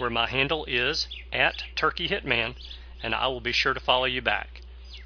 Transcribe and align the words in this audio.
where 0.00 0.10
my 0.10 0.26
handle 0.26 0.64
is 0.64 1.06
at 1.32 1.62
Turkey 1.76 2.08
Hitman, 2.08 2.54
and 3.02 3.14
I 3.14 3.26
will 3.28 3.40
be 3.40 3.52
sure 3.52 3.74
to 3.74 3.80
follow 3.80 4.06
you 4.06 4.22
back. 4.22 4.62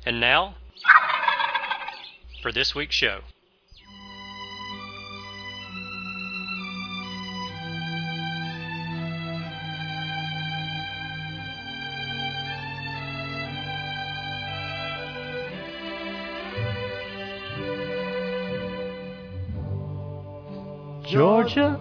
And 0.07 0.21
now, 0.21 0.55
for 2.41 2.53
this 2.53 2.75
week's 2.75 2.95
show. 2.95 3.21
Georgia 21.07 21.81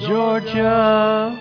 Georgia. 0.00 1.38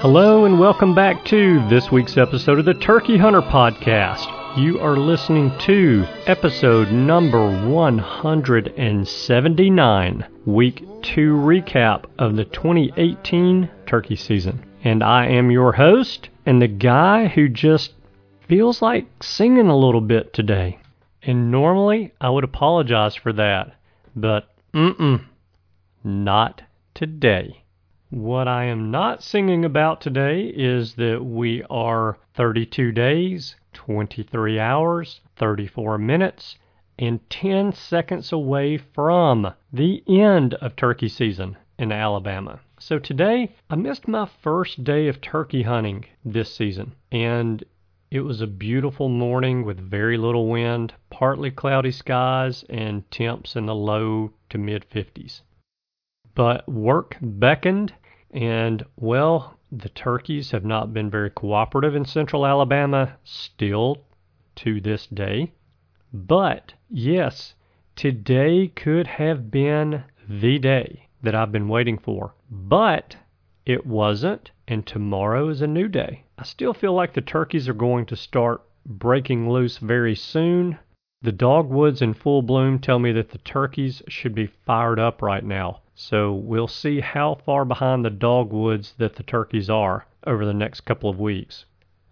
Hello, 0.00 0.44
and 0.44 0.60
welcome 0.60 0.94
back 0.94 1.24
to 1.26 1.66
this 1.68 1.90
week's 1.90 2.16
episode 2.18 2.58
of 2.58 2.66
the 2.66 2.74
Turkey 2.74 3.16
Hunter 3.16 3.40
Podcast. 3.40 4.26
You 4.58 4.78
are 4.80 4.98
listening 4.98 5.56
to 5.60 6.06
episode 6.26 6.92
number 6.92 7.66
179, 7.66 10.26
week 10.44 10.84
2 11.02 11.34
recap 11.34 12.04
of 12.18 12.36
the 12.36 12.44
2018 12.44 13.70
turkey 13.86 14.16
season. 14.16 14.62
And 14.84 15.02
I 15.02 15.28
am 15.28 15.50
your 15.50 15.72
host, 15.72 16.28
and 16.44 16.60
the 16.60 16.68
guy 16.68 17.28
who 17.28 17.48
just 17.48 17.94
feels 18.46 18.82
like 18.82 19.06
singing 19.22 19.68
a 19.68 19.78
little 19.78 20.02
bit 20.02 20.34
today. 20.34 20.78
And 21.22 21.50
normally 21.50 22.12
I 22.20 22.28
would 22.28 22.44
apologize 22.44 23.14
for 23.14 23.32
that, 23.32 23.72
but 24.14 24.46
mm-mm, 24.74 25.24
not 26.04 26.62
today. 26.94 27.62
What 28.10 28.48
I 28.48 28.64
am 28.64 28.90
not 28.90 29.22
singing 29.22 29.64
about 29.64 30.00
today 30.00 30.46
is 30.46 30.94
that 30.94 31.24
we 31.24 31.62
are 31.70 32.18
32 32.34 32.90
days, 32.92 33.54
23 33.72 34.58
hours, 34.58 35.20
34 35.36 35.98
minutes, 35.98 36.58
and 36.98 37.20
10 37.30 37.72
seconds 37.72 38.32
away 38.32 38.76
from 38.76 39.54
the 39.72 40.02
end 40.08 40.54
of 40.54 40.74
turkey 40.76 41.08
season 41.08 41.56
in 41.78 41.92
Alabama. 41.92 42.60
So 42.78 42.98
today, 42.98 43.54
I 43.70 43.76
missed 43.76 44.08
my 44.08 44.26
first 44.26 44.84
day 44.84 45.06
of 45.08 45.20
turkey 45.20 45.62
hunting 45.62 46.06
this 46.24 46.54
season, 46.54 46.92
and 47.12 47.62
it 48.10 48.20
was 48.20 48.40
a 48.40 48.46
beautiful 48.46 49.08
morning 49.08 49.64
with 49.64 49.78
very 49.78 50.18
little 50.18 50.48
wind, 50.48 50.92
partly 51.10 51.50
cloudy 51.50 51.92
skies, 51.92 52.64
and 52.68 53.08
temps 53.10 53.54
in 53.54 53.66
the 53.66 53.74
low 53.74 54.32
to 54.48 54.58
mid 54.58 54.84
50s. 54.90 55.42
But 56.34 56.68
work 56.68 57.16
beckoned, 57.20 57.92
and 58.30 58.84
well, 58.96 59.58
the 59.72 59.88
turkeys 59.88 60.50
have 60.50 60.64
not 60.64 60.92
been 60.92 61.10
very 61.10 61.30
cooperative 61.30 61.94
in 61.94 62.04
central 62.04 62.46
Alabama 62.46 63.16
still 63.24 64.04
to 64.56 64.80
this 64.80 65.06
day. 65.06 65.52
But 66.12 66.74
yes, 66.88 67.54
today 67.96 68.68
could 68.68 69.06
have 69.06 69.50
been 69.50 70.04
the 70.28 70.58
day 70.58 71.08
that 71.22 71.34
I've 71.34 71.52
been 71.52 71.68
waiting 71.68 71.98
for. 71.98 72.34
But 72.50 73.16
it 73.66 73.86
wasn't, 73.86 74.50
and 74.66 74.86
tomorrow 74.86 75.48
is 75.48 75.62
a 75.62 75.66
new 75.66 75.86
day. 75.86 76.24
I 76.38 76.44
still 76.44 76.74
feel 76.74 76.94
like 76.94 77.12
the 77.12 77.20
turkeys 77.20 77.68
are 77.68 77.74
going 77.74 78.06
to 78.06 78.16
start 78.16 78.62
breaking 78.86 79.50
loose 79.50 79.78
very 79.78 80.14
soon. 80.14 80.78
The 81.22 81.32
dogwoods 81.32 82.02
in 82.02 82.14
full 82.14 82.42
bloom 82.42 82.78
tell 82.78 82.98
me 82.98 83.12
that 83.12 83.30
the 83.30 83.38
turkeys 83.38 84.02
should 84.08 84.34
be 84.34 84.46
fired 84.46 84.98
up 84.98 85.22
right 85.22 85.44
now. 85.44 85.82
So 86.02 86.32
we'll 86.32 86.66
see 86.66 87.00
how 87.00 87.34
far 87.44 87.66
behind 87.66 88.04
the 88.04 88.10
dogwoods 88.10 88.94
that 88.96 89.16
the 89.16 89.22
turkeys 89.22 89.68
are 89.68 90.06
over 90.26 90.46
the 90.46 90.54
next 90.54 90.80
couple 90.80 91.10
of 91.10 91.20
weeks. 91.20 91.66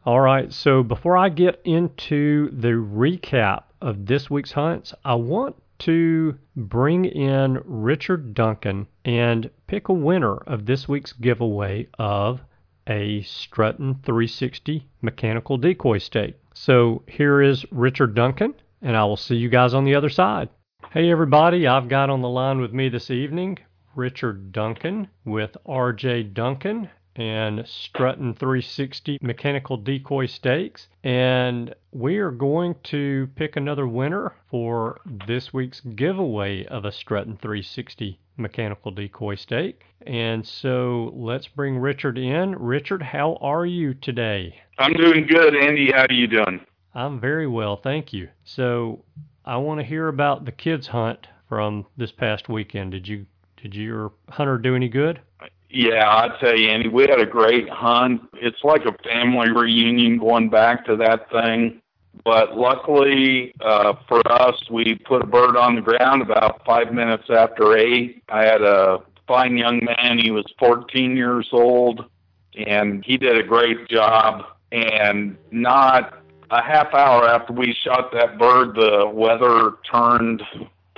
All 0.05 0.21
right, 0.21 0.53
so 0.53 0.83
before 0.83 1.17
I 1.17 1.31
get 1.31 1.61
into 1.65 2.51
the 2.51 2.75
recap 2.75 3.65
of 3.81 4.05
this 4.05 4.29
week's 4.29 4.53
hunts, 4.53 4.95
I 5.07 5.15
want 5.15 5.57
to 5.81 6.37
bring 6.55 7.07
in 7.07 7.63
Richard 7.65 8.35
Duncan 8.35 8.89
and 9.07 9.51
pick 9.67 9.89
a 9.89 9.95
winner 9.95 10.37
of 10.37 10.67
this 10.67 10.87
week's 10.87 11.15
giveaway 11.15 11.89
of 11.99 12.43
a 12.87 13.23
Strutton 13.23 14.05
360 14.05 14.87
mechanical 15.01 15.57
decoy 15.57 15.97
stake. 15.97 16.37
So 16.53 17.03
here 17.07 17.41
is 17.41 17.65
Richard 17.73 18.15
Duncan, 18.15 18.55
and 18.83 18.97
I 18.97 19.05
will 19.05 19.17
see 19.17 19.37
you 19.37 19.49
guys 19.49 19.73
on 19.73 19.85
the 19.85 19.95
other 19.95 20.11
side. 20.11 20.51
Hey 20.91 21.11
everybody, 21.11 21.67
I've 21.67 21.89
got 21.89 22.11
on 22.11 22.21
the 22.21 22.29
line 22.29 22.61
with 22.61 22.73
me 22.73 22.91
this 22.91 23.11
evening 23.11 23.59
Richard 23.95 24.53
Duncan 24.53 25.09
with 25.25 25.57
RJ 25.67 26.35
Duncan 26.35 26.91
and 27.19 27.59
Strutton 27.61 28.39
360 28.39 29.19
mechanical 29.21 29.77
decoy 29.77 30.27
stakes. 30.27 30.89
And 31.03 31.75
we 31.91 32.19
are 32.19 32.31
going 32.31 32.77
to 32.85 33.29
pick 33.35 33.57
another 33.57 33.89
winner 33.89 34.35
for 34.51 35.01
this 35.27 35.53
week's 35.53 35.81
giveaway 35.81 36.65
of 36.67 36.85
a 36.85 36.91
Strutton 36.91 37.41
360 37.41 38.21
mechanical 38.37 38.93
decoy 38.93 39.35
stake. 39.35 39.83
And 40.07 40.47
so 40.47 41.13
let's 41.15 41.49
bring 41.49 41.79
Richard 41.79 42.17
in. 42.19 42.55
Richard, 42.55 43.03
how 43.03 43.37
are 43.41 43.67
you 43.67 43.95
today? 43.95 44.55
I'm 44.79 44.93
doing 44.93 45.27
good, 45.27 45.57
Andy. 45.57 45.91
How 45.91 46.07
are 46.09 46.13
you 46.13 46.29
doing? 46.29 46.61
I'm 46.95 47.21
very 47.21 47.49
well, 47.49 47.77
thank 47.77 48.13
you. 48.13 48.29
So 48.45 49.05
I 49.45 49.57
want 49.57 49.81
to 49.81 49.87
hear 49.87 50.09
about 50.09 50.45
the 50.45 50.53
kids' 50.53 50.87
hunt 50.87 51.27
from 51.49 51.87
this 51.97 52.13
past 52.13 52.49
weekend. 52.49 52.93
Did 52.93 53.09
you 53.09 53.27
did 53.63 53.75
your 53.75 54.13
hunter 54.29 54.59
do 54.59 54.75
any 54.75 54.89
good? 54.89 55.21
Yeah, 55.71 56.09
I 56.09 56.29
tell 56.41 56.57
you, 56.57 56.71
Andy, 56.71 56.89
we 56.89 57.03
had 57.03 57.21
a 57.21 57.27
great 57.27 57.69
hunt. 57.69 58.23
It's 58.35 58.65
like 58.65 58.83
a 58.87 58.97
family 59.03 59.51
reunion 59.51 60.19
going 60.19 60.49
back 60.49 60.87
to 60.87 60.97
that 60.97 61.31
thing. 61.31 61.83
But 62.25 62.57
luckily 62.57 63.55
uh, 63.61 63.95
for 64.09 64.21
us, 64.31 64.57
we 64.71 64.95
put 65.07 65.23
a 65.23 65.27
bird 65.27 65.57
on 65.57 65.77
the 65.77 65.83
ground 65.83 66.23
about 66.23 66.65
five 66.65 66.93
minutes 66.93 67.25
after 67.31 67.77
eight. 67.77 68.23
I 68.29 68.45
had 68.45 68.63
a 68.63 68.99
fine 69.27 69.57
young 69.57 69.81
man. 69.85 70.19
He 70.19 70.31
was 70.31 70.45
14 70.59 71.17
years 71.17 71.49
old, 71.53 72.05
and 72.67 73.05
he 73.05 73.19
did 73.19 73.37
a 73.37 73.43
great 73.43 73.89
job. 73.89 74.45
And 74.73 75.37
not 75.51 76.23
a 76.51 76.63
half 76.63 76.93
hour 76.95 77.29
after 77.29 77.53
we 77.53 77.77
shot 77.85 78.11
that 78.13 78.39
bird, 78.39 78.75
the 78.75 79.09
weather 79.13 79.77
turned 79.91 80.43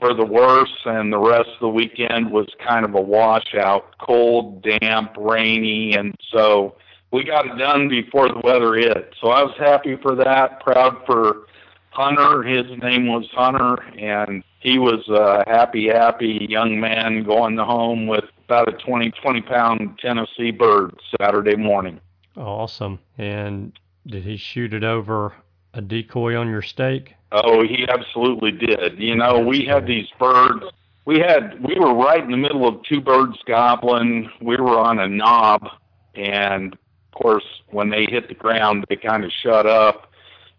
for 0.01 0.15
the 0.15 0.25
worse, 0.25 0.75
and 0.87 1.13
the 1.13 1.19
rest 1.19 1.51
of 1.51 1.61
the 1.61 1.69
weekend 1.69 2.31
was 2.33 2.49
kind 2.67 2.85
of 2.85 2.95
a 2.95 3.01
washout, 3.01 3.97
cold, 3.99 4.63
damp, 4.63 5.15
rainy, 5.17 5.95
and 5.95 6.15
so 6.33 6.75
we 7.13 7.25
got 7.25 7.47
it 7.47 7.59
done 7.59 7.89
before 7.89 8.29
the 8.29 8.41
weather 8.43 8.75
hit. 8.75 9.15
So 9.21 9.29
I 9.29 9.43
was 9.43 9.55
happy 9.59 9.97
for 9.97 10.15
that, 10.17 10.61
proud 10.61 10.97
for 11.07 11.47
Hunter. 11.91 12.43
His 12.43 12.67
name 12.81 13.09
was 13.09 13.29
Hunter, 13.33 13.83
and 13.99 14.43
he 14.61 14.79
was 14.79 15.07
a 15.09 15.45
happy, 15.47 15.89
happy 15.89 16.47
young 16.49 16.81
man 16.81 17.25
going 17.25 17.57
home 17.57 18.07
with 18.07 18.25
about 18.47 18.69
a 18.69 18.73
20, 18.73 19.11
20 19.11 19.43
pound 19.43 19.99
Tennessee 20.01 20.51
bird 20.51 20.95
Saturday 21.21 21.57
morning. 21.57 22.01
Awesome. 22.37 23.01
And 23.19 23.79
did 24.07 24.23
he 24.23 24.37
shoot 24.37 24.73
it 24.73 24.85
over 24.85 25.35
a 25.75 25.81
decoy 25.81 26.37
on 26.37 26.49
your 26.49 26.63
stake? 26.63 27.15
Oh, 27.33 27.63
he 27.63 27.87
absolutely 27.89 28.53
did. 28.53 28.99
You 28.99 29.15
know, 29.15 29.39
we 29.39 29.65
had 29.65 29.87
these 29.87 30.09
birds. 30.19 30.65
We 31.05 31.19
had 31.19 31.63
we 31.63 31.79
were 31.79 31.95
right 31.95 32.23
in 32.23 32.31
the 32.31 32.37
middle 32.37 32.67
of 32.67 32.83
two 32.83 33.01
birds 33.01 33.39
gobbling. 33.47 34.31
We 34.41 34.57
were 34.57 34.79
on 34.79 34.99
a 34.99 35.09
knob, 35.09 35.69
and 36.15 36.73
of 36.73 37.21
course, 37.21 37.45
when 37.69 37.91
they 37.91 38.07
hit 38.07 38.29
the 38.29 38.35
ground, 38.35 38.85
they 38.89 38.97
kind 38.97 39.25
of 39.25 39.31
shut 39.43 39.67
up. 39.67 40.11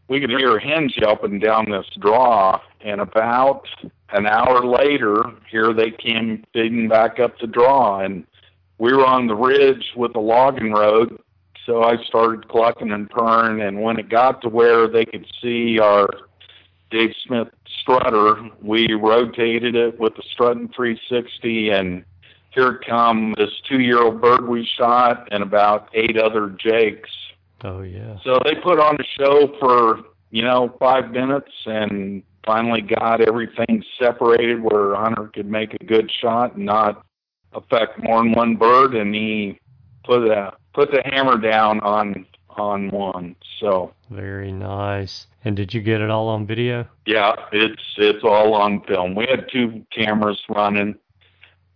We 0.07 0.19
could 0.19 0.29
hear 0.29 0.59
hens 0.59 0.93
yelping 0.97 1.39
down 1.39 1.69
this 1.69 1.85
draw, 1.99 2.59
and 2.81 3.01
about 3.01 3.67
an 4.09 4.25
hour 4.25 4.65
later, 4.65 5.23
here 5.49 5.73
they 5.73 5.91
came 5.91 6.45
feeding 6.53 6.89
back 6.89 7.19
up 7.19 7.39
the 7.39 7.47
draw, 7.47 7.99
and 7.99 8.25
we 8.77 8.93
were 8.93 9.05
on 9.05 9.27
the 9.27 9.35
ridge 9.35 9.91
with 9.95 10.13
the 10.13 10.19
logging 10.19 10.73
road. 10.73 11.21
So 11.65 11.83
I 11.83 12.03
started 12.03 12.49
clucking 12.49 12.91
and 12.91 13.09
purring, 13.09 13.61
and 13.61 13.81
when 13.81 13.99
it 13.99 14.09
got 14.09 14.41
to 14.41 14.49
where 14.49 14.87
they 14.87 15.05
could 15.05 15.25
see 15.41 15.79
our 15.79 16.09
Dave 16.91 17.13
Smith 17.25 17.47
strutter, 17.81 18.37
we 18.61 18.93
rotated 18.93 19.75
it 19.75 19.99
with 19.99 20.15
the 20.15 20.23
strutting 20.31 20.69
360, 20.75 21.69
and 21.69 22.03
here 22.51 22.79
come 22.85 23.33
this 23.37 23.49
two-year-old 23.67 24.21
bird 24.21 24.47
we 24.47 24.67
shot 24.77 25.27
and 25.31 25.41
about 25.41 25.89
eight 25.93 26.17
other 26.17 26.49
jakes. 26.49 27.09
Oh 27.63 27.81
yeah. 27.81 28.17
So 28.23 28.39
they 28.43 28.55
put 28.55 28.79
on 28.79 28.97
a 28.99 29.03
show 29.17 29.55
for 29.59 30.01
you 30.31 30.43
know 30.43 30.75
five 30.79 31.11
minutes 31.11 31.51
and 31.65 32.23
finally 32.45 32.81
got 32.81 33.21
everything 33.21 33.83
separated 33.99 34.61
where 34.61 34.95
Hunter 34.95 35.29
could 35.33 35.45
make 35.45 35.73
a 35.75 35.85
good 35.85 36.11
shot 36.21 36.55
and 36.55 36.65
not 36.65 37.05
affect 37.53 38.03
more 38.03 38.23
than 38.23 38.33
one 38.33 38.55
bird, 38.55 38.95
and 38.95 39.13
he 39.13 39.59
put 40.03 40.27
a 40.27 40.53
put 40.73 40.91
the 40.91 41.01
hammer 41.05 41.37
down 41.37 41.79
on 41.81 42.25
on 42.57 42.89
one. 42.89 43.35
So 43.59 43.93
very 44.09 44.51
nice. 44.51 45.27
And 45.43 45.55
did 45.55 45.73
you 45.73 45.81
get 45.81 46.01
it 46.01 46.09
all 46.09 46.27
on 46.29 46.45
video? 46.45 46.87
Yeah, 47.05 47.33
it's 47.51 47.81
it's 47.97 48.23
all 48.23 48.53
on 48.53 48.81
film. 48.81 49.15
We 49.15 49.27
had 49.29 49.47
two 49.51 49.85
cameras 49.91 50.41
running. 50.49 50.95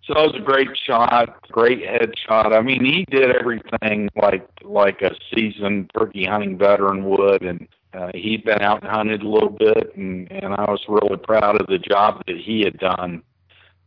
So 0.06 0.14
it 0.14 0.34
was 0.34 0.36
a 0.40 0.44
great 0.44 0.70
shot, 0.86 1.50
great 1.52 1.80
headshot. 1.80 2.56
I 2.56 2.62
mean, 2.62 2.86
he 2.86 3.06
did 3.10 3.36
everything 3.36 4.10
like 4.16 4.48
like 4.64 5.02
a 5.02 5.16
seasoned 5.34 5.92
turkey 5.98 6.26
hunting 6.26 6.58
veteran 6.58 7.06
would, 7.06 7.42
and 7.42 7.68
uh, 7.94 8.12
he'd 8.14 8.44
been 8.44 8.62
out 8.62 8.84
and 8.84 8.92
hunted 8.92 9.24
a 9.24 9.28
little 9.28 9.50
bit, 9.50 9.96
and 9.96 10.32
and 10.32 10.54
I 10.54 10.70
was 10.70 10.82
really 10.88 11.18
proud 11.18 11.60
of 11.60 11.68
the 11.68 11.80
job 11.80 12.22
that 12.28 12.38
he 12.38 12.62
had 12.62 12.78
done. 12.78 13.24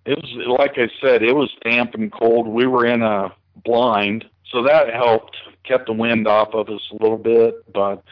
It 0.06 0.18
was 0.18 0.58
like 0.58 0.72
I 0.76 0.88
said, 1.00 1.22
it 1.22 1.36
was 1.36 1.50
damp 1.62 1.94
and 1.94 2.10
cold. 2.10 2.48
We 2.48 2.66
were 2.66 2.86
in 2.86 3.02
a 3.02 3.32
blind, 3.64 4.24
so 4.50 4.62
that 4.62 4.92
helped, 4.92 5.36
kept 5.64 5.86
the 5.86 5.92
wind 5.92 6.26
off 6.26 6.54
of 6.54 6.68
us 6.68 6.80
a 6.92 7.02
little 7.02 7.18
bit, 7.18 7.54
but 7.72 8.02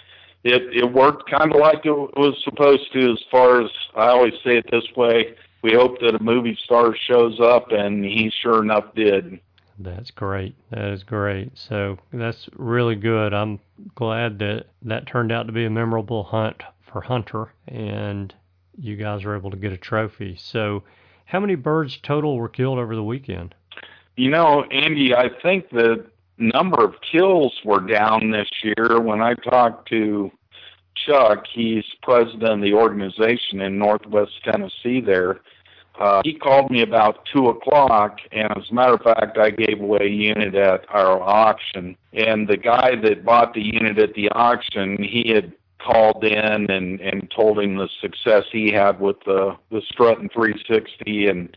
it 0.45 0.63
it 0.75 0.93
worked 0.93 1.31
kind 1.31 1.53
of 1.53 1.61
like 1.61 1.85
it 1.85 1.91
was 1.91 2.35
supposed 2.45 2.93
to. 2.93 3.13
As 3.13 3.23
far 3.31 3.63
as 3.63 3.71
I 3.95 4.09
always 4.09 4.35
say 4.45 4.59
it 4.59 4.67
this 4.71 4.85
way, 4.97 5.35
we 5.63 5.73
hope 5.73 6.01
that 6.01 6.15
a 6.15 6.23
movie 6.23 6.59
star 6.63 6.95
shows 6.95 7.41
up, 7.41 7.73
and 7.73 8.05
he 8.05 8.31
sure 8.43 8.63
enough 8.63 8.95
did. 8.95 9.41
That's 9.79 10.11
great. 10.11 10.55
That 10.71 10.91
is 10.91 11.03
great. 11.03 11.59
So 11.59 11.99
that's 12.13 12.49
really 12.57 12.95
good. 12.95 13.35
I'm 13.35 13.61
glad 13.95 14.39
that 14.39 14.67
that 14.83 15.07
turned 15.07 15.33
out 15.33 15.47
to 15.47 15.53
be 15.53 15.65
a 15.65 15.71
memorable 15.71 16.25
hunt 16.25 16.63
for 16.81 17.03
Hunter, 17.03 17.53
and 17.69 18.33
you 18.79 18.97
guys 18.97 19.25
were 19.25 19.37
able 19.37 19.51
to 19.51 19.57
get 19.57 19.73
a 19.73 19.77
trophy. 19.77 20.37
So, 20.39 20.83
how 21.27 21.41
many 21.41 21.57
birds 21.57 21.99
total 21.99 22.37
were 22.37 22.49
killed 22.49 22.79
over 22.79 22.95
the 22.95 23.03
weekend? 23.03 23.55
You 24.17 24.31
know, 24.31 24.63
Andy, 24.71 25.15
I 25.15 25.29
think 25.43 25.69
the 25.71 26.07
number 26.39 26.85
of 26.85 26.95
kills 27.11 27.53
were 27.65 27.81
down 27.81 28.31
this 28.31 28.49
year. 28.63 29.01
When 29.01 29.21
I 29.21 29.35
talked 29.35 29.89
to 29.91 30.31
Chuck, 31.07 31.45
he's 31.53 31.85
president 32.03 32.45
of 32.45 32.61
the 32.61 32.75
organization 32.75 33.61
in 33.61 33.79
Northwest 33.79 34.33
Tennessee 34.45 35.01
there. 35.01 35.41
Uh, 35.99 36.21
he 36.25 36.35
called 36.35 36.71
me 36.71 36.83
about 36.83 37.27
two 37.33 37.49
o'clock, 37.49 38.19
and 38.31 38.51
as 38.57 38.65
a 38.71 38.75
matter 38.75 38.95
of 38.95 39.01
fact, 39.01 39.39
I 39.39 39.51
gave 39.51 39.81
away 39.81 40.01
a 40.03 40.09
unit 40.09 40.55
at 40.55 40.85
our 40.91 41.23
auction. 41.23 41.97
And 42.13 42.47
the 42.47 42.59
guy 42.59 42.97
that 43.03 43.25
bought 43.25 43.55
the 43.55 43.63
unit 43.63 43.99
at 43.99 44.13
the 44.13 44.29
auction, 44.31 45.03
he 45.03 45.33
had 45.35 45.53
called 45.79 46.25
in 46.25 46.71
and 46.71 47.01
and 47.01 47.31
told 47.35 47.59
him 47.61 47.77
the 47.77 47.89
success 48.01 48.45
he 48.51 48.73
had 48.73 49.01
with 49.01 49.17
the 49.25 49.57
the 49.71 49.81
Strutting 49.89 50.29
360 50.31 51.29
and 51.29 51.57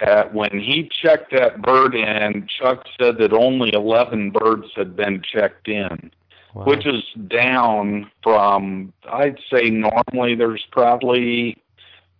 at 0.00 0.34
when 0.34 0.50
he 0.52 0.90
checked 1.02 1.32
that 1.32 1.62
bird 1.62 1.94
in, 1.94 2.46
Chuck 2.60 2.84
said 3.00 3.18
that 3.18 3.32
only 3.32 3.72
11 3.72 4.30
birds 4.30 4.66
had 4.76 4.94
been 4.94 5.22
checked 5.22 5.68
in, 5.68 6.10
wow. 6.54 6.64
which 6.64 6.86
is 6.86 7.02
down 7.28 8.10
from, 8.22 8.92
I'd 9.10 9.38
say 9.50 9.70
normally 9.70 10.34
there's 10.34 10.64
probably 10.70 11.56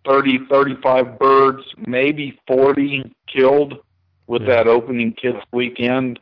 30, 0.05 0.47
35 0.49 1.19
birds, 1.19 1.63
maybe 1.85 2.39
40 2.47 3.13
killed 3.27 3.75
with 4.25 4.41
yeah. 4.43 4.47
that 4.55 4.67
opening 4.67 5.13
kids 5.13 5.37
weekend. 5.51 6.19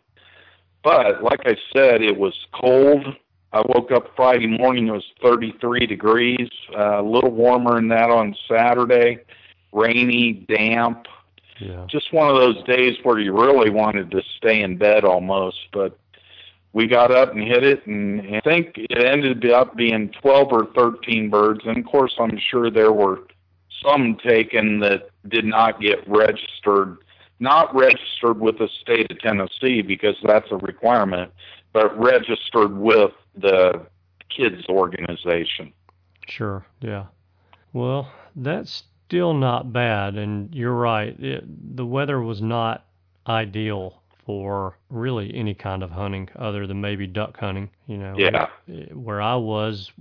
But 0.84 1.24
like 1.24 1.42
I 1.46 1.56
said, 1.74 2.02
it 2.02 2.18
was 2.18 2.36
cold. 2.54 3.06
I 3.54 3.62
woke 3.70 3.92
up 3.92 4.12
Friday 4.18 4.48
morning, 4.48 4.90
it 4.90 4.92
was 4.92 5.06
33 5.24 5.88
degrees, 5.88 6.50
uh, 6.78 7.00
a 7.00 7.02
little 7.02 7.32
warmer 7.32 7.76
than 7.76 7.88
that 7.88 8.10
on 8.10 8.36
Saturday, 8.50 9.20
rainy, 9.72 10.34
damp 10.34 11.08
yeah. 11.60 11.86
Just 11.88 12.12
one 12.14 12.30
of 12.30 12.36
those 12.36 12.62
days 12.64 12.98
where 13.04 13.20
you 13.20 13.34
really 13.34 13.70
wanted 13.70 14.12
to 14.12 14.22
stay 14.38 14.62
in 14.62 14.78
bed 14.78 15.04
almost, 15.06 15.58
but 15.72 15.98
we 16.74 16.88
got 16.88 17.12
up 17.12 17.32
and 17.32 17.42
hit 17.42 17.64
it, 17.64 17.86
and, 17.88 18.20
and 18.20 18.36
I 18.36 18.42
think 18.42 18.74
it 18.76 19.04
ended 19.04 19.50
up 19.50 19.76
being 19.78 20.10
12 20.22 20.48
or 20.52 20.66
13 20.76 21.30
birds. 21.30 21.62
And 21.66 21.78
of 21.78 21.86
course, 21.86 22.14
I'm 22.20 22.38
sure 22.38 22.70
there 22.70 22.92
were 22.92 23.20
some 23.82 24.18
taken 24.18 24.80
that 24.80 25.10
did 25.30 25.46
not 25.46 25.80
get 25.80 26.06
registered, 26.08 26.98
not 27.40 27.74
registered 27.74 28.40
with 28.40 28.58
the 28.58 28.68
state 28.82 29.10
of 29.10 29.20
Tennessee 29.20 29.82
because 29.82 30.16
that's 30.24 30.52
a 30.52 30.58
requirement, 30.58 31.32
but 31.72 31.98
registered 31.98 32.78
with 32.78 33.12
the 33.38 33.86
kids 34.30 34.66
organization. 34.68 35.72
Sure, 36.28 36.66
yeah. 36.82 37.06
Well, 37.72 38.12
that's 38.36 38.84
still 39.08 39.34
not 39.34 39.72
bad. 39.72 40.16
And 40.16 40.54
you're 40.54 40.74
right, 40.74 41.18
it, 41.20 41.44
the 41.76 41.86
weather 41.86 42.22
was 42.22 42.42
not 42.42 42.86
ideal 43.28 44.02
for 44.26 44.78
really 44.90 45.34
any 45.36 45.54
kind 45.54 45.84
of 45.84 45.92
hunting 45.92 46.30
other 46.36 46.66
than 46.68 46.82
maybe 46.82 47.08
duck 47.08 47.38
hunting. 47.38 47.70
You 47.88 47.98
know, 47.98 48.16
yeah. 48.18 48.48
Where 48.94 49.22
I 49.22 49.36
was, 49.36 49.92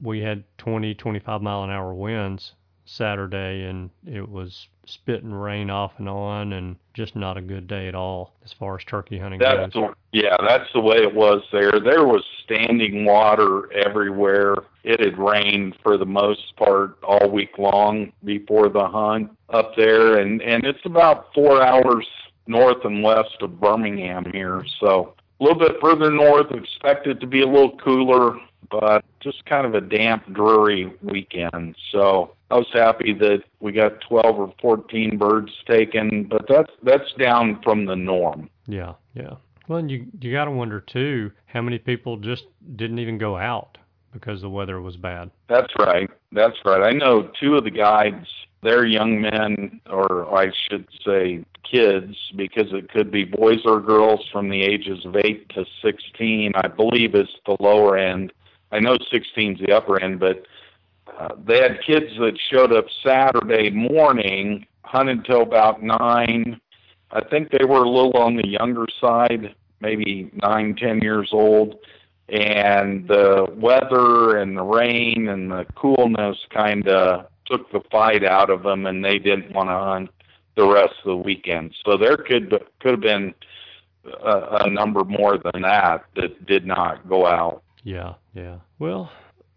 we 0.00 0.20
had 0.20 0.44
20, 0.58 0.94
25 0.94 1.42
mile 1.42 1.64
an 1.64 1.70
hour 1.70 1.94
winds 1.94 2.52
Saturday, 2.86 3.64
and 3.64 3.90
it 4.06 4.28
was 4.28 4.68
spitting 4.86 5.32
rain 5.32 5.68
off 5.68 5.92
and 5.98 6.08
on, 6.08 6.52
and 6.52 6.76
just 6.94 7.16
not 7.16 7.36
a 7.36 7.42
good 7.42 7.66
day 7.66 7.88
at 7.88 7.94
all 7.94 8.32
as 8.44 8.52
far 8.52 8.76
as 8.76 8.84
turkey 8.84 9.18
hunting 9.18 9.40
that's 9.40 9.74
goes. 9.74 9.92
The, 10.12 10.18
yeah, 10.18 10.36
that's 10.40 10.72
the 10.72 10.80
way 10.80 10.96
it 10.96 11.14
was 11.14 11.42
there. 11.52 11.72
There 11.72 12.06
was 12.06 12.24
standing 12.44 13.04
water 13.04 13.72
everywhere. 13.72 14.54
It 14.84 15.00
had 15.00 15.18
rained 15.18 15.76
for 15.82 15.98
the 15.98 16.06
most 16.06 16.56
part 16.56 16.96
all 17.02 17.28
week 17.28 17.58
long 17.58 18.12
before 18.24 18.68
the 18.68 18.86
hunt 18.86 19.30
up 19.50 19.74
there, 19.76 20.18
and 20.18 20.40
and 20.40 20.64
it's 20.64 20.84
about 20.84 21.34
four 21.34 21.62
hours 21.62 22.06
north 22.46 22.84
and 22.84 23.02
west 23.02 23.36
of 23.40 23.60
Birmingham 23.60 24.24
here, 24.32 24.64
so 24.80 25.14
a 25.40 25.44
little 25.44 25.58
bit 25.58 25.76
further 25.80 26.10
north. 26.10 26.50
Expected 26.52 27.20
to 27.20 27.26
be 27.26 27.42
a 27.42 27.46
little 27.46 27.76
cooler, 27.78 28.36
but 28.70 29.04
just 29.20 29.44
kind 29.46 29.66
of 29.66 29.74
a 29.74 29.80
damp, 29.80 30.32
dreary 30.32 30.92
weekend. 31.02 31.76
So 31.92 32.34
I 32.50 32.56
was 32.56 32.68
happy 32.72 33.12
that 33.14 33.42
we 33.60 33.72
got 33.72 34.00
12 34.08 34.38
or 34.38 34.54
14 34.60 35.18
birds 35.18 35.50
taken, 35.68 36.24
but 36.24 36.46
that's 36.48 36.70
that's 36.82 37.12
down 37.18 37.60
from 37.62 37.86
the 37.86 37.96
norm. 37.96 38.50
Yeah, 38.66 38.94
yeah. 39.14 39.34
Well, 39.68 39.78
and 39.78 39.90
you 39.90 40.06
you 40.20 40.32
got 40.32 40.44
to 40.44 40.50
wonder 40.50 40.80
too 40.80 41.32
how 41.46 41.62
many 41.62 41.78
people 41.78 42.16
just 42.16 42.44
didn't 42.76 42.98
even 42.98 43.18
go 43.18 43.36
out 43.36 43.78
because 44.12 44.40
the 44.40 44.50
weather 44.50 44.80
was 44.80 44.96
bad. 44.96 45.30
That's 45.48 45.72
right. 45.78 46.08
That's 46.32 46.56
right. 46.64 46.82
I 46.82 46.92
know 46.92 47.30
two 47.40 47.56
of 47.56 47.64
the 47.64 47.70
guides. 47.70 48.26
They're 48.62 48.86
young 48.86 49.20
men, 49.20 49.80
or 49.90 50.34
I 50.34 50.50
should 50.68 50.88
say 51.04 51.44
kids, 51.70 52.16
because 52.34 52.72
it 52.72 52.90
could 52.90 53.10
be 53.10 53.24
boys 53.24 53.60
or 53.64 53.80
girls 53.80 54.26
from 54.32 54.48
the 54.48 54.62
ages 54.62 55.04
of 55.04 55.16
8 55.16 55.48
to 55.50 55.64
16, 55.82 56.52
I 56.54 56.68
believe 56.68 57.14
is 57.14 57.28
the 57.44 57.56
lower 57.60 57.96
end. 57.96 58.32
I 58.72 58.80
know 58.80 58.96
16 59.10 59.54
is 59.54 59.60
the 59.60 59.72
upper 59.72 60.00
end, 60.00 60.20
but 60.20 60.44
uh, 61.18 61.28
they 61.46 61.60
had 61.60 61.78
kids 61.86 62.06
that 62.18 62.38
showed 62.50 62.72
up 62.72 62.86
Saturday 63.04 63.70
morning, 63.70 64.66
hunted 64.82 65.24
till 65.24 65.42
about 65.42 65.82
nine. 65.82 66.60
I 67.10 67.22
think 67.24 67.50
they 67.50 67.64
were 67.64 67.84
a 67.84 67.88
little 67.88 68.16
on 68.16 68.36
the 68.36 68.46
younger 68.46 68.86
side, 69.00 69.54
maybe 69.80 70.30
nine, 70.42 70.74
ten 70.76 71.00
years 71.00 71.30
old, 71.32 71.76
and 72.28 73.06
the 73.06 73.46
weather 73.54 74.38
and 74.38 74.56
the 74.56 74.64
rain 74.64 75.28
and 75.28 75.50
the 75.50 75.64
coolness 75.76 76.36
kind 76.52 76.88
of 76.88 77.26
took 77.46 77.70
the 77.70 77.80
fight 77.90 78.24
out 78.24 78.50
of 78.50 78.64
them, 78.64 78.86
and 78.86 79.04
they 79.04 79.18
didn't 79.18 79.54
want 79.54 79.68
to 79.68 79.74
hunt 79.74 80.10
the 80.56 80.66
rest 80.66 80.94
of 81.04 81.10
the 81.10 81.16
weekend. 81.16 81.72
So 81.84 81.96
there 81.96 82.16
could 82.16 82.50
could 82.80 82.92
have 82.92 83.00
been 83.00 83.34
a, 84.04 84.64
a 84.64 84.70
number 84.70 85.04
more 85.04 85.38
than 85.38 85.62
that 85.62 86.04
that 86.16 86.46
did 86.46 86.66
not 86.66 87.08
go 87.08 87.26
out. 87.26 87.62
Yeah, 87.86 88.16
yeah. 88.34 88.58
Well, 88.78 89.10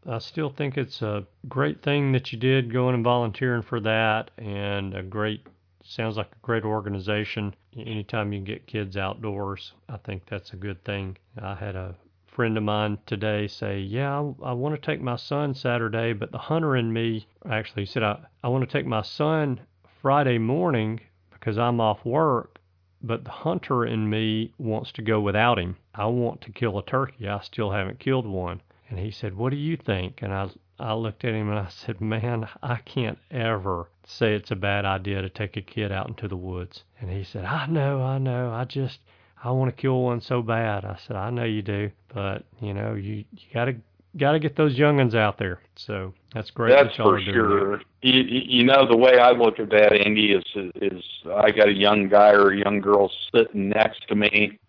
I 0.05 0.19
still 0.19 0.49
think 0.51 0.77
it's 0.77 1.01
a 1.01 1.25
great 1.49 1.81
thing 1.81 2.11
that 2.13 2.31
you 2.31 2.37
did 2.39 2.71
going 2.71 2.93
and 2.95 3.03
volunteering 3.03 3.63
for 3.63 3.81
that, 3.81 4.31
and 4.37 4.93
a 4.93 5.03
great 5.03 5.45
sounds 5.83 6.15
like 6.15 6.31
a 6.31 6.39
great 6.45 6.63
organization. 6.63 7.55
Anytime 7.75 8.31
you 8.31 8.37
can 8.37 8.45
get 8.45 8.67
kids 8.67 8.95
outdoors, 8.95 9.73
I 9.89 9.97
think 9.97 10.27
that's 10.27 10.53
a 10.53 10.57
good 10.57 10.81
thing. 10.85 11.17
I 11.41 11.55
had 11.55 11.75
a 11.75 11.95
friend 12.27 12.55
of 12.55 12.63
mine 12.63 12.99
today 13.07 13.47
say, 13.47 13.79
"Yeah, 13.79 14.19
I, 14.43 14.51
I 14.51 14.53
want 14.53 14.75
to 14.75 14.79
take 14.81 15.01
my 15.01 15.15
son 15.15 15.55
Saturday, 15.55 16.13
but 16.13 16.31
the 16.31 16.37
hunter 16.37 16.75
in 16.77 16.93
me 16.93 17.25
actually 17.49 17.87
said 17.87 18.03
I 18.03 18.19
I 18.43 18.47
want 18.49 18.63
to 18.63 18.71
take 18.71 18.85
my 18.85 19.01
son 19.01 19.59
Friday 20.03 20.37
morning 20.37 21.01
because 21.31 21.57
I'm 21.57 21.81
off 21.81 22.05
work, 22.05 22.58
but 23.01 23.23
the 23.23 23.31
hunter 23.31 23.85
in 23.85 24.09
me 24.09 24.51
wants 24.57 24.91
to 24.91 25.01
go 25.01 25.21
without 25.21 25.57
him. 25.57 25.77
I 25.95 26.05
want 26.07 26.41
to 26.41 26.51
kill 26.51 26.77
a 26.77 26.83
turkey. 26.85 27.29
I 27.29 27.39
still 27.39 27.71
haven't 27.71 27.99
killed 27.99 28.25
one." 28.25 28.61
And 28.89 28.99
he 28.99 29.09
said, 29.09 29.37
"What 29.37 29.51
do 29.51 29.55
you 29.55 29.77
think?" 29.77 30.21
And 30.21 30.33
I 30.33 30.49
I 30.77 30.93
looked 30.93 31.23
at 31.23 31.33
him 31.33 31.49
and 31.49 31.59
I 31.59 31.67
said, 31.69 32.01
"Man, 32.01 32.47
I 32.61 32.75
can't 32.77 33.17
ever 33.31 33.89
say 34.03 34.33
it's 34.33 34.51
a 34.51 34.55
bad 34.55 34.83
idea 34.83 35.21
to 35.21 35.29
take 35.29 35.55
a 35.55 35.61
kid 35.61 35.91
out 35.91 36.09
into 36.09 36.27
the 36.27 36.35
woods." 36.35 36.83
And 36.99 37.09
he 37.09 37.23
said, 37.23 37.45
"I 37.45 37.67
know, 37.67 38.01
I 38.01 38.17
know. 38.17 38.51
I 38.51 38.65
just 38.65 38.99
I 39.43 39.51
want 39.51 39.75
to 39.75 39.81
kill 39.81 40.01
one 40.01 40.19
so 40.19 40.41
bad." 40.41 40.83
I 40.83 40.95
said, 40.97 41.15
"I 41.15 41.29
know 41.29 41.45
you 41.45 41.61
do, 41.61 41.91
but 42.13 42.43
you 42.61 42.73
know, 42.73 42.95
you 42.95 43.23
you 43.31 43.47
got 43.53 43.65
to 43.65 43.75
got 44.17 44.33
to 44.33 44.39
get 44.39 44.55
those 44.55 44.77
younguns 44.77 45.15
out 45.15 45.37
there. 45.37 45.59
So 45.75 46.13
that's 46.33 46.51
great. 46.51 46.71
That's 46.71 46.95
that 46.97 47.03
for 47.03 47.21
sure. 47.21 47.81
You, 48.01 48.21
you 48.23 48.63
know, 48.63 48.87
the 48.87 48.97
way 48.97 49.19
I 49.19 49.31
look 49.31 49.59
at 49.59 49.69
that, 49.69 49.93
Andy, 49.93 50.31
is 50.31 50.43
is 50.75 51.03
I 51.33 51.51
got 51.51 51.69
a 51.69 51.73
young 51.73 52.09
guy 52.09 52.31
or 52.31 52.51
a 52.51 52.57
young 52.57 52.79
girl 52.79 53.11
sitting 53.33 53.69
next 53.69 54.07
to 54.07 54.15
me, 54.15 54.59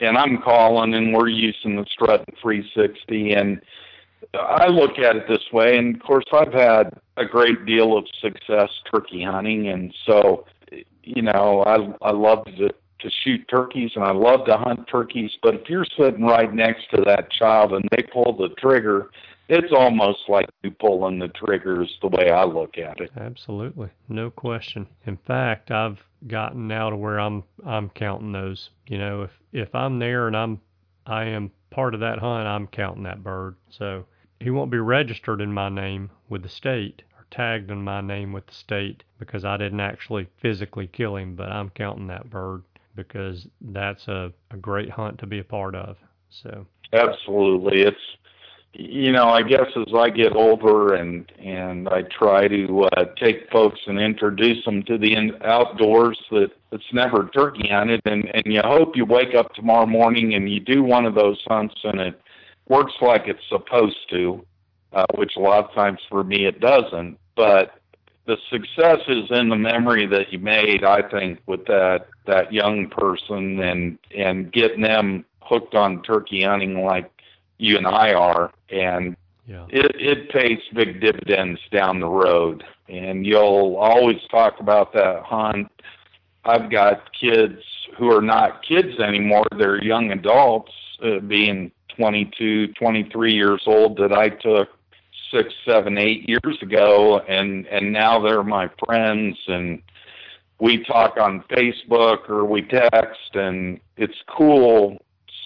and 0.00 0.16
I'm 0.16 0.40
calling, 0.42 0.94
and 0.94 1.14
we're 1.14 1.28
using 1.28 1.76
the 1.76 1.86
Strut 1.90 2.24
360, 2.40 3.32
and 3.32 3.60
I 4.34 4.66
look 4.66 4.98
at 4.98 5.16
it 5.16 5.28
this 5.28 5.52
way. 5.52 5.76
And 5.76 5.96
of 5.96 6.02
course, 6.02 6.24
I've 6.32 6.52
had 6.52 6.98
a 7.16 7.24
great 7.24 7.66
deal 7.66 7.96
of 7.96 8.06
success 8.20 8.70
turkey 8.90 9.22
hunting, 9.22 9.68
and 9.68 9.94
so 10.06 10.46
you 11.04 11.22
know, 11.22 11.62
I 11.66 12.08
I 12.08 12.12
love 12.12 12.44
to 12.44 12.70
to 13.02 13.10
shoot 13.22 13.46
turkeys 13.48 13.90
and 13.94 14.04
I 14.04 14.12
love 14.12 14.46
to 14.46 14.56
hunt 14.56 14.88
turkeys, 14.90 15.30
but 15.42 15.54
if 15.54 15.68
you're 15.68 15.86
sitting 15.98 16.24
right 16.24 16.52
next 16.52 16.90
to 16.94 17.02
that 17.06 17.30
child 17.30 17.72
and 17.72 17.84
they 17.90 18.02
pull 18.02 18.36
the 18.36 18.48
trigger, 18.58 19.10
it's 19.48 19.72
almost 19.76 20.20
like 20.28 20.46
you 20.62 20.70
pulling 20.70 21.18
the 21.18 21.28
triggers 21.28 21.92
the 22.00 22.08
way 22.08 22.30
I 22.30 22.44
look 22.44 22.78
at 22.78 23.00
it. 23.00 23.10
Absolutely. 23.16 23.90
No 24.08 24.30
question. 24.30 24.86
In 25.06 25.18
fact, 25.26 25.70
I've 25.70 25.98
gotten 26.26 26.68
now 26.68 26.90
to 26.90 26.96
where 26.96 27.18
I'm 27.18 27.44
I'm 27.66 27.90
counting 27.90 28.32
those. 28.32 28.70
You 28.86 28.98
know, 28.98 29.22
if 29.22 29.30
if 29.52 29.74
I'm 29.74 29.98
there 29.98 30.26
and 30.26 30.36
I'm 30.36 30.60
I 31.06 31.24
am 31.24 31.50
part 31.70 31.94
of 31.94 32.00
that 32.00 32.18
hunt, 32.18 32.46
I'm 32.46 32.66
counting 32.68 33.02
that 33.02 33.22
bird. 33.22 33.56
So 33.68 34.06
he 34.40 34.50
won't 34.50 34.70
be 34.70 34.78
registered 34.78 35.40
in 35.40 35.52
my 35.52 35.68
name 35.68 36.10
with 36.28 36.42
the 36.42 36.48
state 36.48 37.02
or 37.18 37.26
tagged 37.30 37.70
in 37.70 37.82
my 37.82 38.00
name 38.00 38.32
with 38.32 38.46
the 38.46 38.54
state 38.54 39.02
because 39.18 39.44
I 39.44 39.56
didn't 39.56 39.80
actually 39.80 40.28
physically 40.40 40.86
kill 40.86 41.16
him, 41.16 41.34
but 41.34 41.50
I'm 41.50 41.70
counting 41.70 42.06
that 42.06 42.30
bird 42.30 42.62
because 42.94 43.46
that's 43.60 44.06
a, 44.08 44.32
a 44.50 44.56
great 44.56 44.90
hunt 44.90 45.18
to 45.18 45.26
be 45.26 45.38
a 45.38 45.44
part 45.44 45.74
of. 45.74 45.96
So 46.42 46.66
absolutely, 46.92 47.82
it's 47.82 47.96
you 48.74 49.12
know 49.12 49.28
I 49.28 49.42
guess 49.42 49.66
as 49.76 49.94
I 49.94 50.10
get 50.10 50.34
older 50.34 50.94
and 50.94 51.30
and 51.38 51.88
I 51.88 52.02
try 52.02 52.48
to 52.48 52.84
uh, 52.96 53.04
take 53.22 53.50
folks 53.50 53.80
and 53.86 53.98
introduce 53.98 54.64
them 54.64 54.82
to 54.84 54.98
the 54.98 55.14
in- 55.14 55.42
outdoors 55.44 56.18
that 56.30 56.48
it's 56.72 56.84
never 56.92 57.28
turkey 57.34 57.68
hunted, 57.70 58.00
and 58.04 58.30
and 58.34 58.44
you 58.46 58.60
hope 58.64 58.96
you 58.96 59.04
wake 59.04 59.34
up 59.34 59.54
tomorrow 59.54 59.86
morning 59.86 60.34
and 60.34 60.50
you 60.50 60.60
do 60.60 60.82
one 60.82 61.04
of 61.04 61.14
those 61.14 61.40
hunts 61.46 61.74
and 61.84 62.00
it 62.00 62.20
works 62.68 62.92
like 63.00 63.22
it's 63.26 63.42
supposed 63.48 63.96
to, 64.10 64.44
uh, 64.92 65.04
which 65.16 65.32
a 65.36 65.40
lot 65.40 65.64
of 65.64 65.74
times 65.74 65.98
for 66.08 66.24
me 66.24 66.46
it 66.46 66.60
doesn't, 66.60 67.18
but 67.36 67.81
the 68.26 68.36
success 68.50 69.00
is 69.08 69.24
in 69.30 69.48
the 69.48 69.56
memory 69.56 70.06
that 70.06 70.32
you 70.32 70.38
made, 70.38 70.84
I 70.84 71.02
think, 71.08 71.40
with 71.46 71.66
that 71.66 72.06
that 72.26 72.52
young 72.52 72.88
person 72.88 73.60
and 73.60 73.98
and 74.16 74.52
getting 74.52 74.82
them 74.82 75.24
hooked 75.40 75.74
on 75.74 76.02
turkey 76.02 76.42
hunting 76.42 76.84
like 76.84 77.10
you 77.58 77.76
and 77.76 77.86
I 77.86 78.12
are, 78.14 78.52
and 78.70 79.16
yeah. 79.46 79.66
it 79.70 79.92
it 79.96 80.30
pays 80.30 80.60
big 80.72 81.00
dividends 81.00 81.60
down 81.70 82.00
the 82.00 82.08
road. 82.08 82.64
And 82.88 83.26
you'll 83.26 83.76
always 83.76 84.18
talk 84.30 84.60
about 84.60 84.92
that 84.92 85.22
hunt. 85.22 85.68
I've 86.44 86.70
got 86.70 87.12
kids 87.18 87.62
who 87.96 88.14
are 88.14 88.22
not 88.22 88.62
kids 88.62 89.00
anymore; 89.00 89.46
they're 89.56 89.82
young 89.82 90.12
adults, 90.12 90.72
uh, 91.02 91.18
being 91.20 91.72
22, 91.96 92.68
23 92.68 93.34
years 93.34 93.62
old 93.66 93.96
that 93.98 94.12
I 94.12 94.28
took 94.28 94.68
six, 95.32 95.52
seven, 95.66 95.98
eight 95.98 96.28
years 96.28 96.58
ago, 96.60 97.20
and 97.28 97.66
and 97.66 97.92
now 97.92 98.20
they're 98.20 98.44
my 98.44 98.68
friends, 98.84 99.36
and 99.48 99.82
we 100.60 100.84
talk 100.84 101.16
on 101.18 101.42
Facebook 101.50 102.28
or 102.28 102.44
we 102.44 102.62
text, 102.62 103.34
and 103.34 103.80
it's 103.96 104.22
cool 104.28 104.98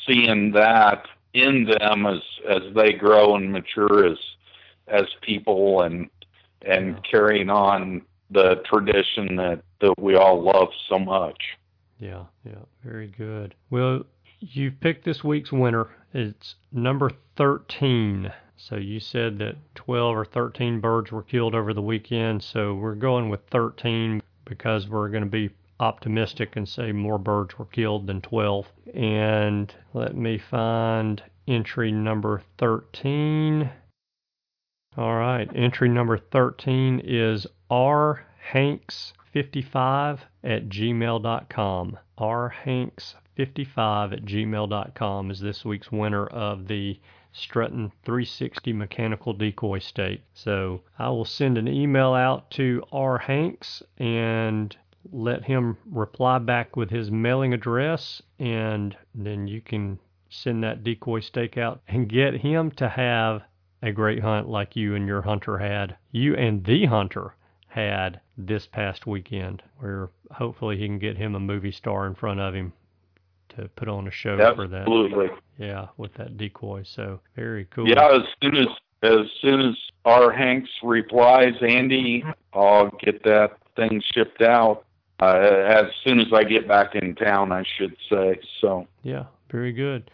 seeing 0.07 0.52
that 0.52 1.07
in 1.35 1.64
them 1.78 2.07
as 2.07 2.21
as 2.49 2.62
they 2.75 2.93
grow 2.93 3.37
and 3.37 3.52
mature 3.52 4.07
as 4.07 4.19
as 4.88 5.05
people, 5.23 5.83
and 5.83 6.11
and 6.62 7.02
carrying 7.09 7.49
on 7.50 8.02
the 8.31 8.57
tradition 8.64 9.37
that 9.37 9.62
that 9.81 9.95
we 9.99 10.16
all 10.16 10.43
love 10.43 10.69
so 10.88 10.99
much. 10.99 11.40
Yeah, 11.99 12.25
yeah, 12.45 12.59
very 12.85 13.09
good. 13.09 13.55
Well, 13.71 14.05
you've 14.40 14.78
picked 14.81 15.05
this 15.05 15.25
week's 15.25 15.52
winner. 15.52 15.88
It's 16.12 16.57
number 16.73 17.11
13. 17.37 18.33
So 18.56 18.76
you 18.76 19.00
said 19.00 19.38
that 19.38 19.56
12 19.75 20.16
or 20.16 20.25
13 20.25 20.80
birds 20.80 21.12
were 21.12 21.22
killed 21.22 21.54
over 21.54 21.75
the 21.75 21.82
weekend. 21.82 22.42
So 22.42 22.75
we're 22.75 22.94
going 22.94 23.28
with 23.28 23.46
13 23.50 24.22
because 24.44 24.88
we're 24.88 25.08
going 25.08 25.25
to 25.25 25.30
be 25.30 25.50
optimistic 25.78 26.56
and 26.56 26.68
say 26.68 26.90
more 26.92 27.18
birds 27.18 27.58
were 27.58 27.66
killed 27.66 28.06
than 28.06 28.22
12. 28.22 28.66
And 28.94 29.75
let 29.92 30.16
me 30.16 30.38
find 30.38 31.22
entry 31.46 31.92
number 31.92 32.42
13. 32.58 33.70
All 34.96 35.14
right, 35.16 35.48
entry 35.54 35.90
number 35.90 36.16
13 36.16 37.02
is 37.04 37.46
R 37.70 38.26
Hanks 38.38 39.12
55 39.32 40.25
at 40.42 40.68
gmail.com. 40.70 41.98
R 42.16 42.48
Hanks 42.48 43.16
55 43.34 44.12
at 44.14 44.25
gmail.com 44.25 45.30
is 45.30 45.40
this 45.40 45.64
week's 45.64 45.92
winner 45.92 46.26
of 46.26 46.68
the 46.68 46.98
Strutton 47.37 47.93
360 48.05 48.73
mechanical 48.73 49.35
decoy 49.35 49.78
stake. 49.78 50.23
So 50.33 50.81
I 50.99 51.11
will 51.11 51.26
send 51.26 51.59
an 51.59 51.69
email 51.69 52.14
out 52.14 52.50
to 52.52 52.83
R. 52.90 53.19
Hanks 53.19 53.83
and 53.99 54.75
let 55.12 55.45
him 55.45 55.76
reply 55.85 56.38
back 56.38 56.76
with 56.76 56.88
his 56.88 57.11
mailing 57.11 57.52
address, 57.52 58.23
and 58.38 58.97
then 59.14 59.47
you 59.47 59.61
can 59.61 59.99
send 60.31 60.62
that 60.64 60.83
decoy 60.83 61.21
stake 61.21 61.59
out 61.59 61.83
and 61.87 62.09
get 62.09 62.40
him 62.40 62.71
to 62.73 62.88
have 62.88 63.43
a 63.83 63.93
great 63.93 64.23
hunt 64.23 64.49
like 64.49 64.75
you 64.75 64.95
and 64.95 65.07
your 65.07 65.23
hunter 65.23 65.59
had. 65.59 65.97
You 66.11 66.35
and 66.37 66.64
the 66.64 66.87
hunter 66.87 67.35
had 67.69 68.21
this 68.38 68.66
past 68.66 69.07
weekend, 69.07 69.62
where 69.76 70.09
hopefully 70.31 70.78
he 70.78 70.87
can 70.87 70.99
get 70.99 71.19
him 71.19 71.35
a 71.35 71.40
movie 71.40 71.73
star 71.73 72.07
in 72.07 72.14
front 72.14 72.40
of 72.40 72.55
him 72.55 72.73
to 73.56 73.68
put 73.76 73.88
on 73.88 74.06
a 74.06 74.10
show 74.10 74.38
Absolutely. 74.38 74.56
for 74.56 74.68
that. 74.68 74.80
Absolutely. 74.82 75.28
Yeah, 75.58 75.86
with 75.96 76.14
that 76.14 76.36
decoy. 76.36 76.82
So 76.84 77.20
very 77.34 77.66
cool. 77.66 77.88
Yeah, 77.88 78.08
as 78.14 78.22
soon 78.42 78.56
as 78.56 78.66
as 79.02 79.26
soon 79.40 79.60
as 79.60 79.75
our 80.04 80.32
Hanks 80.32 80.70
replies, 80.82 81.54
Andy, 81.60 82.25
I'll 82.52 82.90
get 83.02 83.22
that 83.25 83.58
thing 83.76 84.02
shipped 84.14 84.42
out. 84.42 84.84
Uh, 85.20 85.38
as 85.66 85.86
soon 86.04 86.20
as 86.20 86.26
I 86.32 86.44
get 86.44 86.68
back 86.68 86.94
in 86.94 87.14
town, 87.14 87.52
I 87.52 87.64
should 87.76 87.96
say. 88.10 88.38
So. 88.60 88.86
Yeah, 89.02 89.25
very 89.50 89.72
good. 89.72 90.10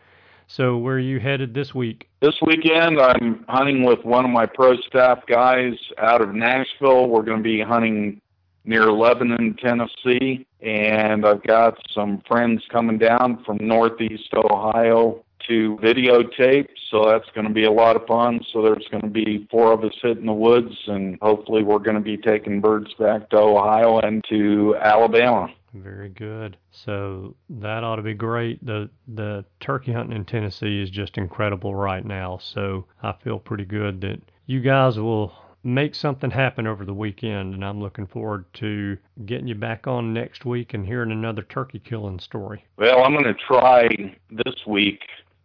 So 0.47 0.77
where 0.77 0.97
are 0.97 1.01
you 1.01 1.19
headed 1.19 1.55
this 1.55 1.75
week? 1.75 2.09
This 2.21 2.35
weekend, 2.45 3.01
I'm 3.01 3.45
hunting 3.49 3.85
with 3.85 4.05
one 4.05 4.25
of 4.25 4.31
my 4.31 4.47
pro 4.47 4.77
staff 4.77 5.21
guys 5.27 5.75
out 5.99 6.21
of 6.21 6.35
Nashville. 6.35 7.09
We're 7.09 7.23
going 7.23 7.39
to 7.39 7.43
be 7.43 7.61
hunting 7.61 8.21
near 8.65 8.93
Lebanon, 8.93 9.57
Tennessee, 9.61 10.47
and 10.61 11.27
I've 11.27 11.43
got 11.43 11.79
some 11.93 12.23
friends 12.27 12.63
coming 12.71 12.99
down 12.99 13.43
from 13.45 13.59
Northeast 13.61 14.33
Ohio 14.35 15.25
to 15.49 15.77
videotape, 15.83 16.69
so 16.91 17.09
that's 17.09 17.29
going 17.35 17.47
to 17.47 17.53
be 17.53 17.65
a 17.65 17.71
lot 17.71 17.97
of 17.97 18.07
fun. 18.07 18.41
So 18.53 18.63
there's 18.63 18.87
going 18.91 19.03
to 19.03 19.09
be 19.09 19.47
four 19.51 19.73
of 19.73 19.83
us 19.83 19.95
hitting 20.01 20.27
the 20.27 20.33
woods, 20.33 20.75
and 20.87 21.19
hopefully 21.21 21.63
we're 21.63 21.79
going 21.79 21.97
to 21.97 22.01
be 22.03 22.17
taking 22.17 22.61
birds 22.61 22.93
back 22.99 23.29
to 23.31 23.39
Ohio 23.39 23.99
and 23.99 24.23
to 24.29 24.77
Alabama. 24.81 25.49
Very 25.75 26.11
good. 26.11 26.59
So 26.71 27.35
that 27.49 27.83
ought 27.83 27.97
to 27.97 28.03
be 28.03 28.15
great. 28.15 28.65
The 28.65 28.91
the 29.09 29.45
turkey 29.59 29.93
hunting 29.93 30.15
in 30.15 30.27
Tennessee 30.27 30.83
is 30.83 30.91
just 30.91 31.17
incredible 31.17 31.75
right 31.75 32.05
now. 32.05 32.39
So 32.43 32.85
I 33.03 33.15
feel 33.25 33.39
pretty 33.39 33.65
good 33.65 34.03
that 34.03 34.21
you 34.45 34.61
guys 34.61 34.99
will 34.99 35.33
make 35.65 35.95
something 35.95 36.31
happen 36.31 36.67
over 36.67 36.85
the 36.85 36.95
weekend 36.95 37.55
and 37.55 37.65
I'm 37.65 37.81
looking 37.81 38.07
forward 38.07 38.45
to 38.55 38.99
getting 39.27 39.47
you 39.47 39.55
back 39.55 39.87
on 39.87 40.13
next 40.13 40.45
week 40.45 40.75
and 40.75 40.85
hearing 40.85 41.13
another 41.13 41.43
turkey 41.43 41.79
killing 41.79 42.19
story. 42.19 42.65
Well, 42.77 43.05
I'm 43.05 43.13
going 43.13 43.25
to 43.25 43.35
try 43.35 43.89
this 44.31 44.67
week 44.67 45.01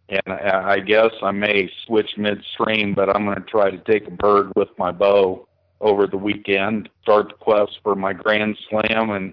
and 0.08 0.32
I 0.32 0.80
guess 0.80 1.10
I 1.22 1.30
may 1.32 1.70
switch 1.86 2.10
midstream, 2.16 2.94
but 2.94 3.14
I'm 3.14 3.24
going 3.24 3.36
to 3.36 3.42
try 3.42 3.70
to 3.70 3.78
take 3.78 4.06
a 4.08 4.10
bird 4.10 4.52
with 4.56 4.68
my 4.78 4.90
bow 4.90 5.46
over 5.80 6.06
the 6.06 6.16
weekend, 6.16 6.88
start 7.02 7.28
the 7.28 7.34
quest 7.34 7.78
for 7.82 7.94
my 7.94 8.12
Grand 8.12 8.56
Slam, 8.68 9.10
and 9.10 9.32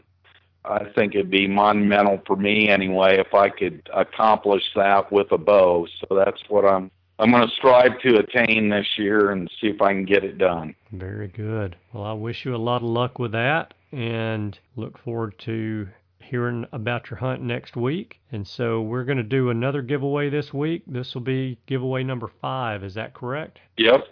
I 0.66 0.86
think 0.96 1.16
it'd 1.16 1.32
be 1.32 1.48
monumental 1.48 2.22
for 2.28 2.36
me 2.36 2.68
anyway 2.68 3.20
if 3.20 3.34
I 3.34 3.50
could 3.50 3.90
accomplish 3.94 4.64
that 4.76 5.12
with 5.12 5.32
a 5.32 5.38
bow. 5.38 5.88
So 6.00 6.16
that's 6.16 6.42
what 6.50 6.66
I'm 6.66 6.92
I'm 7.18 7.32
going 7.32 7.48
to 7.48 7.56
strive 7.56 8.00
to 8.02 8.18
attain 8.18 8.70
this 8.70 8.88
year 8.98 9.32
and 9.32 9.50
see 9.62 9.68
if 9.68 9.82
I 9.82 9.94
can 9.94 10.06
get 10.06 10.24
it 10.24 10.38
done. 10.38 10.76
Very 10.92 11.30
good. 11.30 11.78
Well, 11.94 12.04
I 12.04 12.14
wish 12.14 12.46
you 12.46 12.56
a 12.56 12.58
lot 12.58 12.84
of 12.84 12.90
luck 12.90 13.20
with 13.20 13.32
that 13.32 13.74
and 13.92 14.58
look 14.76 14.98
forward 14.98 15.40
to 15.40 15.88
hearing 16.20 16.66
about 16.74 17.10
your 17.10 17.20
hunt 17.20 17.42
next 17.42 17.78
week. 17.78 18.20
And 18.32 18.46
so 18.46 18.82
we're 18.82 19.06
going 19.06 19.18
to 19.18 19.24
do 19.24 19.50
another 19.50 19.82
giveaway 19.82 20.30
this 20.30 20.54
week. 20.54 20.84
This 20.88 21.14
will 21.14 21.22
be 21.22 21.58
giveaway 21.68 22.04
number 22.04 22.30
five. 22.42 22.84
Is 22.84 22.96
that 22.96 23.14
correct? 23.14 23.60
Yep. 23.78 24.08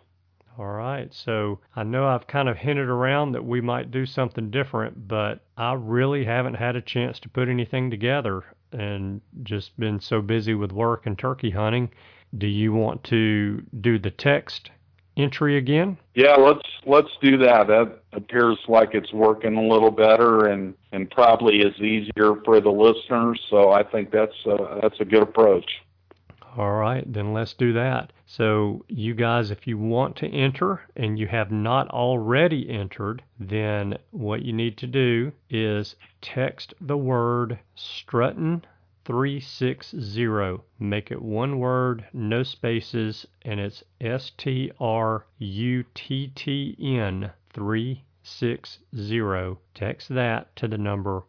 All 0.57 0.71
right. 0.71 1.11
So 1.13 1.59
I 1.75 1.83
know 1.83 2.07
I've 2.07 2.27
kind 2.27 2.47
of 2.47 2.57
hinted 2.57 2.87
around 2.87 3.31
that 3.31 3.43
we 3.43 3.59
might 3.59 3.91
do 3.91 4.05
something 4.05 4.51
different, 4.51 5.07
but 5.07 5.41
I 5.57 5.73
really 5.73 6.23
haven't 6.23 6.53
had 6.53 6.75
a 6.75 6.81
chance 6.81 7.19
to 7.21 7.29
put 7.29 7.49
anything 7.49 7.89
together 7.89 8.43
and 8.71 9.21
just 9.41 9.77
been 9.79 9.99
so 9.99 10.21
busy 10.21 10.53
with 10.53 10.71
work 10.71 11.05
and 11.05 11.17
turkey 11.17 11.49
hunting. 11.49 11.89
Do 12.37 12.47
you 12.47 12.73
want 12.73 13.03
to 13.05 13.63
do 13.79 13.99
the 13.99 14.11
text 14.11 14.71
entry 15.15 15.57
again? 15.57 15.97
Yeah, 16.15 16.35
let's 16.35 16.67
let's 16.85 17.11
do 17.21 17.37
that. 17.37 17.67
That 17.67 17.99
appears 18.13 18.57
like 18.67 18.93
it's 18.93 19.13
working 19.13 19.55
a 19.55 19.67
little 19.67 19.91
better 19.91 20.47
and 20.47 20.73
and 20.91 21.09
probably 21.09 21.59
is 21.59 21.75
easier 21.79 22.35
for 22.45 22.59
the 22.59 22.71
listeners. 22.71 23.39
So 23.49 23.71
I 23.71 23.83
think 23.83 24.11
that's 24.11 24.45
a, 24.45 24.79
that's 24.81 24.99
a 24.99 25.05
good 25.05 25.23
approach. 25.23 25.69
All 26.55 26.73
right, 26.73 27.03
then 27.11 27.33
let's 27.33 27.55
do 27.55 27.73
that. 27.73 28.13
So, 28.27 28.85
you 28.87 29.15
guys, 29.15 29.49
if 29.49 29.65
you 29.65 29.75
want 29.77 30.15
to 30.17 30.27
enter 30.27 30.81
and 30.95 31.17
you 31.17 31.25
have 31.27 31.51
not 31.51 31.89
already 31.89 32.69
entered, 32.69 33.23
then 33.39 33.97
what 34.11 34.43
you 34.43 34.53
need 34.53 34.77
to 34.77 34.87
do 34.87 35.31
is 35.49 35.95
text 36.21 36.75
the 36.79 36.97
word 36.97 37.57
Strutton 37.75 38.61
360. 39.05 40.63
Make 40.79 41.11
it 41.11 41.21
one 41.21 41.59
word, 41.59 42.05
no 42.13 42.41
spaces, 42.43 43.27
and 43.41 43.59
it's 43.59 43.83
S 43.99 44.31
T 44.37 44.71
R 44.79 45.25
U 45.39 45.83
T 45.93 46.29
T 46.29 46.77
N 46.79 47.31
360. 47.53 49.57
Text 49.73 50.07
that 50.07 50.55
to 50.55 50.69
the 50.69 50.77
number 50.77 51.23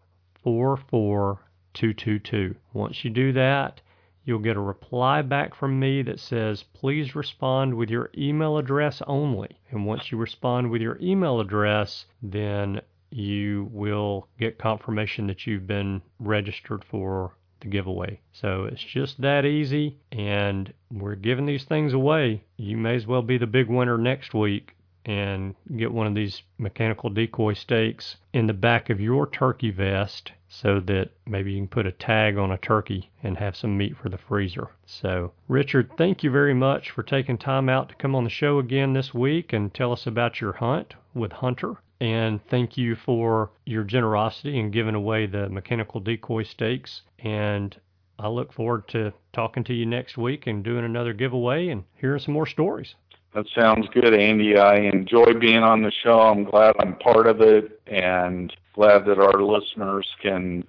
44222. 0.44 2.54
Once 2.72 3.04
you 3.04 3.10
do 3.10 3.32
that, 3.32 3.80
you'll 4.24 4.38
get 4.38 4.56
a 4.56 4.60
reply 4.60 5.20
back 5.22 5.52
from 5.54 5.80
me 5.80 6.02
that 6.02 6.20
says, 6.20 6.62
please 6.74 7.16
respond 7.16 7.74
with 7.74 7.90
your 7.90 8.08
email 8.16 8.56
address 8.56 9.02
only. 9.06 9.58
And 9.70 9.84
once 9.84 10.12
you 10.12 10.18
respond 10.18 10.70
with 10.70 10.80
your 10.80 10.96
email 11.00 11.40
address, 11.40 12.06
then 12.22 12.80
you 13.10 13.68
will 13.72 14.28
get 14.38 14.58
confirmation 14.58 15.26
that 15.26 15.44
you've 15.46 15.66
been 15.66 16.02
registered 16.18 16.84
for 16.84 17.36
the 17.60 17.68
giveaway. 17.68 18.20
So 18.32 18.64
it's 18.64 18.82
just 18.82 19.20
that 19.20 19.44
easy, 19.44 19.96
and 20.12 20.72
we're 20.90 21.14
giving 21.14 21.46
these 21.46 21.64
things 21.64 21.92
away. 21.92 22.42
You 22.56 22.76
may 22.76 22.94
as 22.94 23.06
well 23.06 23.22
be 23.22 23.38
the 23.38 23.46
big 23.46 23.68
winner 23.68 23.98
next 23.98 24.34
week 24.34 24.74
and 25.06 25.54
get 25.76 25.92
one 25.92 26.06
of 26.06 26.14
these 26.14 26.42
mechanical 26.58 27.10
decoy 27.10 27.52
stakes 27.52 28.16
in 28.32 28.46
the 28.46 28.54
back 28.54 28.90
of 28.90 29.00
your 29.00 29.28
turkey 29.28 29.70
vest 29.70 30.32
so 30.60 30.78
that 30.78 31.10
maybe 31.26 31.52
you 31.52 31.58
can 31.58 31.68
put 31.68 31.86
a 31.86 31.90
tag 31.90 32.38
on 32.38 32.52
a 32.52 32.58
turkey 32.58 33.10
and 33.24 33.36
have 33.36 33.56
some 33.56 33.76
meat 33.76 33.96
for 33.96 34.08
the 34.08 34.18
freezer. 34.18 34.68
So, 34.86 35.32
Richard, 35.48 35.90
thank 35.96 36.22
you 36.22 36.30
very 36.30 36.54
much 36.54 36.90
for 36.90 37.02
taking 37.02 37.38
time 37.38 37.68
out 37.68 37.88
to 37.88 37.94
come 37.96 38.14
on 38.14 38.22
the 38.22 38.30
show 38.30 38.60
again 38.60 38.92
this 38.92 39.12
week 39.12 39.52
and 39.52 39.74
tell 39.74 39.90
us 39.90 40.06
about 40.06 40.40
your 40.40 40.52
hunt 40.52 40.94
with 41.12 41.32
Hunter. 41.32 41.74
And 42.00 42.40
thank 42.46 42.76
you 42.76 42.94
for 42.94 43.50
your 43.64 43.82
generosity 43.82 44.58
in 44.58 44.70
giving 44.70 44.94
away 44.94 45.26
the 45.26 45.48
mechanical 45.48 46.00
decoy 46.00 46.44
stakes. 46.44 47.02
And 47.18 47.76
I 48.16 48.28
look 48.28 48.52
forward 48.52 48.86
to 48.88 49.12
talking 49.32 49.64
to 49.64 49.74
you 49.74 49.86
next 49.86 50.16
week 50.16 50.46
and 50.46 50.62
doing 50.62 50.84
another 50.84 51.14
giveaway 51.14 51.68
and 51.68 51.82
hearing 51.96 52.20
some 52.20 52.34
more 52.34 52.46
stories. 52.46 52.94
That 53.34 53.46
sounds 53.54 53.88
good, 53.92 54.14
Andy. 54.14 54.56
I 54.56 54.76
enjoy 54.76 55.34
being 55.40 55.64
on 55.64 55.82
the 55.82 55.90
show. 55.90 56.20
I'm 56.20 56.44
glad 56.44 56.76
I'm 56.78 56.96
part 56.96 57.26
of 57.26 57.40
it 57.40 57.80
and 57.88 58.54
glad 58.74 59.06
that 59.06 59.18
our 59.18 59.42
listeners 59.42 60.08
can 60.22 60.64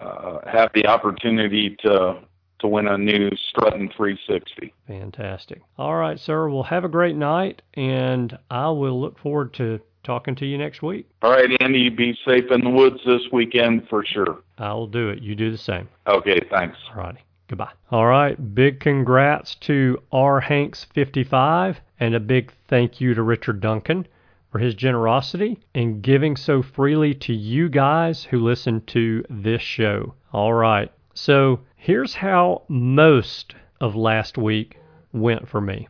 uh, 0.00 0.40
have 0.46 0.70
the 0.74 0.86
opportunity 0.86 1.76
to 1.80 2.20
to 2.60 2.66
win 2.66 2.88
a 2.88 2.98
new 2.98 3.30
Strutton 3.30 3.94
360. 3.96 4.74
Fantastic. 4.88 5.62
All 5.78 5.94
right, 5.94 6.18
sir. 6.18 6.48
Well, 6.48 6.64
have 6.64 6.84
a 6.84 6.88
great 6.88 7.14
night, 7.14 7.62
and 7.74 8.36
I 8.50 8.68
will 8.70 9.00
look 9.00 9.16
forward 9.20 9.54
to 9.54 9.80
talking 10.02 10.34
to 10.34 10.44
you 10.46 10.58
next 10.58 10.82
week. 10.82 11.08
All 11.22 11.30
right, 11.30 11.50
Andy. 11.60 11.88
Be 11.88 12.18
safe 12.26 12.50
in 12.50 12.64
the 12.64 12.70
woods 12.70 12.98
this 13.06 13.22
weekend 13.32 13.86
for 13.88 14.04
sure. 14.04 14.40
I 14.58 14.72
will 14.72 14.88
do 14.88 15.08
it. 15.08 15.22
You 15.22 15.36
do 15.36 15.52
the 15.52 15.58
same. 15.58 15.88
Okay, 16.06 16.40
thanks. 16.50 16.76
All 16.90 17.02
righty. 17.02 17.20
Goodbye. 17.48 17.72
All 17.90 18.06
right. 18.06 18.54
Big 18.54 18.78
congrats 18.78 19.54
to 19.56 20.02
R. 20.12 20.42
Hanks55 20.42 21.76
and 21.98 22.14
a 22.14 22.20
big 22.20 22.52
thank 22.68 23.00
you 23.00 23.14
to 23.14 23.22
Richard 23.22 23.62
Duncan 23.62 24.06
for 24.52 24.58
his 24.58 24.74
generosity 24.74 25.58
and 25.74 26.02
giving 26.02 26.36
so 26.36 26.60
freely 26.60 27.14
to 27.14 27.32
you 27.32 27.70
guys 27.70 28.24
who 28.24 28.38
listen 28.38 28.82
to 28.88 29.24
this 29.30 29.62
show. 29.62 30.14
All 30.30 30.52
right. 30.52 30.92
So 31.14 31.60
here's 31.74 32.14
how 32.14 32.64
most 32.68 33.54
of 33.80 33.96
last 33.96 34.36
week 34.36 34.76
went 35.12 35.48
for 35.48 35.62
me. 35.62 35.88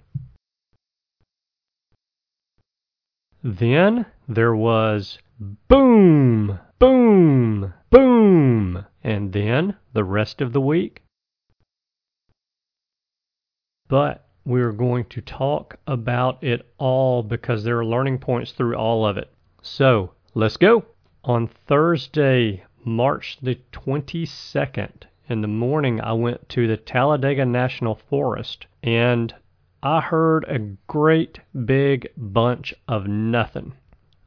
Then 3.42 4.06
there 4.28 4.54
was 4.54 5.18
boom, 5.40 6.60
boom, 6.78 7.74
boom. 7.90 8.86
And 9.02 9.32
then 9.32 9.76
the 9.92 10.04
rest 10.04 10.40
of 10.40 10.52
the 10.52 10.60
week 10.60 11.02
but 13.88 14.24
we're 14.44 14.72
going 14.72 15.04
to 15.06 15.20
talk 15.20 15.76
about 15.86 16.42
it 16.42 16.66
all 16.78 17.22
because 17.22 17.64
there 17.64 17.78
are 17.78 17.84
learning 17.84 18.18
points 18.18 18.52
through 18.52 18.76
all 18.76 19.06
of 19.06 19.16
it. 19.18 19.30
So 19.62 20.12
let's 20.34 20.56
go. 20.56 20.84
On 21.24 21.48
Thursday, 21.66 22.64
March 22.84 23.38
the 23.42 23.58
22nd, 23.72 25.04
in 25.28 25.42
the 25.42 25.48
morning, 25.48 26.00
I 26.00 26.14
went 26.14 26.48
to 26.50 26.66
the 26.66 26.78
Talladega 26.78 27.44
National 27.44 27.94
Forest 27.94 28.66
and 28.82 29.34
I 29.82 30.00
heard 30.00 30.44
a 30.48 30.58
great 30.86 31.40
big 31.66 32.08
bunch 32.16 32.72
of 32.88 33.06
nothing. 33.06 33.74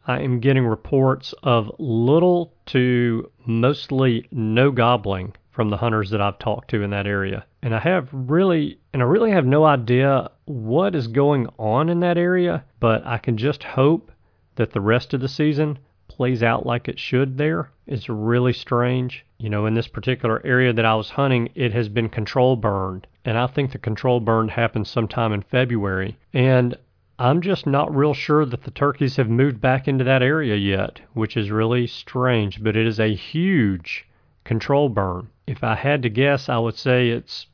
I 0.06 0.20
am 0.22 0.40
getting 0.40 0.66
reports 0.66 1.34
of 1.44 1.72
little 1.80 2.54
to 2.68 3.32
mostly 3.46 4.28
no 4.32 4.72
gobbling 4.72 5.34
from 5.50 5.70
the 5.70 5.78
hunters 5.78 6.12
that 6.12 6.22
I've 6.22 6.40
talked 6.40 6.70
to 6.70 6.84
in 6.84 6.92
that 6.92 7.08
area. 7.08 7.46
And 7.64 7.76
I 7.76 7.80
have 7.80 8.10
really, 8.12 8.80
and 8.92 9.02
I 9.02 9.06
really 9.06 9.32
have 9.32 9.46
no 9.46 9.66
idea 9.66 10.32
what 10.46 10.96
is 10.96 11.08
going 11.08 11.48
on 11.60 11.90
in 11.90 12.00
that 12.00 12.18
area, 12.18 12.64
but 12.80 13.06
I 13.06 13.20
can 13.20 13.38
just 13.38 13.64
hope 13.64 14.12
that 14.56 14.72
the 14.72 14.82
rest 14.82 15.14
of 15.14 15.22
the 15.22 15.28
season 15.28 15.78
plays 16.08 16.44
out 16.44 16.66
like 16.66 16.88
it 16.88 17.00
should 17.00 17.38
there. 17.38 17.70
It's 17.88 18.10
really 18.10 18.54
strange. 18.54 19.26
You 19.38 19.50
know, 19.50 19.66
in 19.66 19.76
this 19.76 19.88
particular 19.88 20.42
area 20.44 20.74
that 20.74 20.86
I 20.86 20.96
was 20.96 21.12
hunting, 21.12 21.50
it 21.56 21.72
has 21.74 21.88
been 21.88 22.10
control 22.10 22.56
burned. 22.56 23.08
And 23.24 23.38
I 23.38 23.48
think 23.48 23.72
the 23.72 23.78
control 23.78 24.20
burn 24.20 24.50
happened 24.50 24.88
sometime 24.88 25.32
in 25.32 25.44
February. 25.44 26.18
And 26.34 26.76
I'm 27.20 27.42
just 27.42 27.68
not 27.68 27.96
real 27.96 28.16
sure 28.16 28.46
that 28.46 28.64
the 28.64 28.72
turkeys 28.72 29.18
have 29.18 29.30
moved 29.30 29.62
back 29.62 29.88
into 29.88 30.04
that 30.06 30.24
area 30.24 30.56
yet, 30.56 31.00
which 31.14 31.38
is 31.38 31.52
really 31.52 31.86
strange, 31.86 32.64
but 32.64 32.76
it 32.76 32.88
is 32.88 33.00
a 33.00 33.14
huge 33.14 34.08
control 34.44 34.90
burn. 34.90 35.30
If 35.46 35.64
I 35.64 35.76
had 35.76 36.02
to 36.02 36.10
guess, 36.10 36.50
I 36.50 36.58
would 36.58 36.76
say 36.76 37.10
it's 37.10 37.46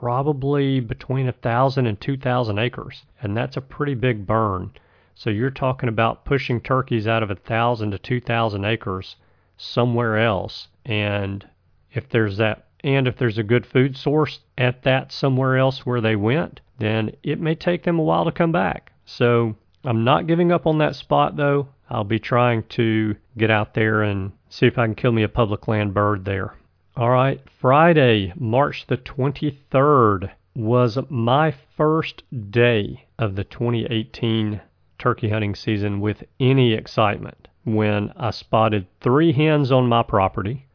probably 0.00 0.78
between 0.78 1.28
a 1.28 1.32
thousand 1.32 1.86
and 1.86 2.00
two 2.00 2.16
thousand 2.16 2.58
acres, 2.58 3.04
and 3.20 3.36
that's 3.36 3.56
a 3.56 3.60
pretty 3.60 3.94
big 3.94 4.26
burn. 4.26 4.70
So 5.14 5.30
you're 5.30 5.50
talking 5.50 5.88
about 5.88 6.24
pushing 6.24 6.60
turkeys 6.60 7.08
out 7.08 7.24
of 7.24 7.30
a 7.30 7.34
thousand 7.34 7.90
to 7.90 7.98
two 7.98 8.20
thousand 8.20 8.64
acres 8.64 9.16
somewhere 9.56 10.18
else, 10.18 10.68
and 10.84 11.44
if 11.92 12.08
there's 12.08 12.36
that, 12.36 12.66
and 12.84 13.08
if 13.08 13.16
there's 13.16 13.38
a 13.38 13.42
good 13.42 13.66
food 13.66 13.96
source 13.96 14.40
at 14.56 14.82
that 14.84 15.10
somewhere 15.10 15.58
else 15.58 15.84
where 15.84 16.00
they 16.00 16.14
went, 16.14 16.60
then 16.78 17.10
it 17.24 17.40
may 17.40 17.56
take 17.56 17.82
them 17.82 17.98
a 17.98 18.04
while 18.04 18.24
to 18.24 18.32
come 18.32 18.52
back. 18.52 18.92
So 19.04 19.56
I'm 19.84 20.04
not 20.04 20.28
giving 20.28 20.52
up 20.52 20.66
on 20.66 20.78
that 20.78 20.94
spot 20.94 21.36
though. 21.36 21.68
I'll 21.90 22.04
be 22.04 22.20
trying 22.20 22.62
to 22.70 23.16
get 23.36 23.50
out 23.50 23.74
there 23.74 24.02
and 24.02 24.30
see 24.48 24.66
if 24.66 24.78
I 24.78 24.86
can 24.86 24.94
kill 24.94 25.12
me 25.12 25.24
a 25.24 25.28
public 25.28 25.66
land 25.66 25.92
bird 25.92 26.24
there. 26.24 26.54
All 26.98 27.10
right, 27.10 27.40
Friday, 27.60 28.32
March 28.34 28.84
the 28.88 28.96
23rd 28.96 30.32
was 30.56 30.98
my 31.08 31.54
first 31.76 32.24
day 32.50 33.04
of 33.20 33.36
the 33.36 33.44
2018 33.44 34.60
turkey 34.98 35.28
hunting 35.28 35.54
season 35.54 36.00
with 36.00 36.24
any 36.40 36.72
excitement 36.72 37.46
when 37.62 38.12
I 38.16 38.32
spotted 38.32 38.88
three 39.00 39.30
hens 39.30 39.70
on 39.70 39.86
my 39.86 40.02
property, 40.02 40.66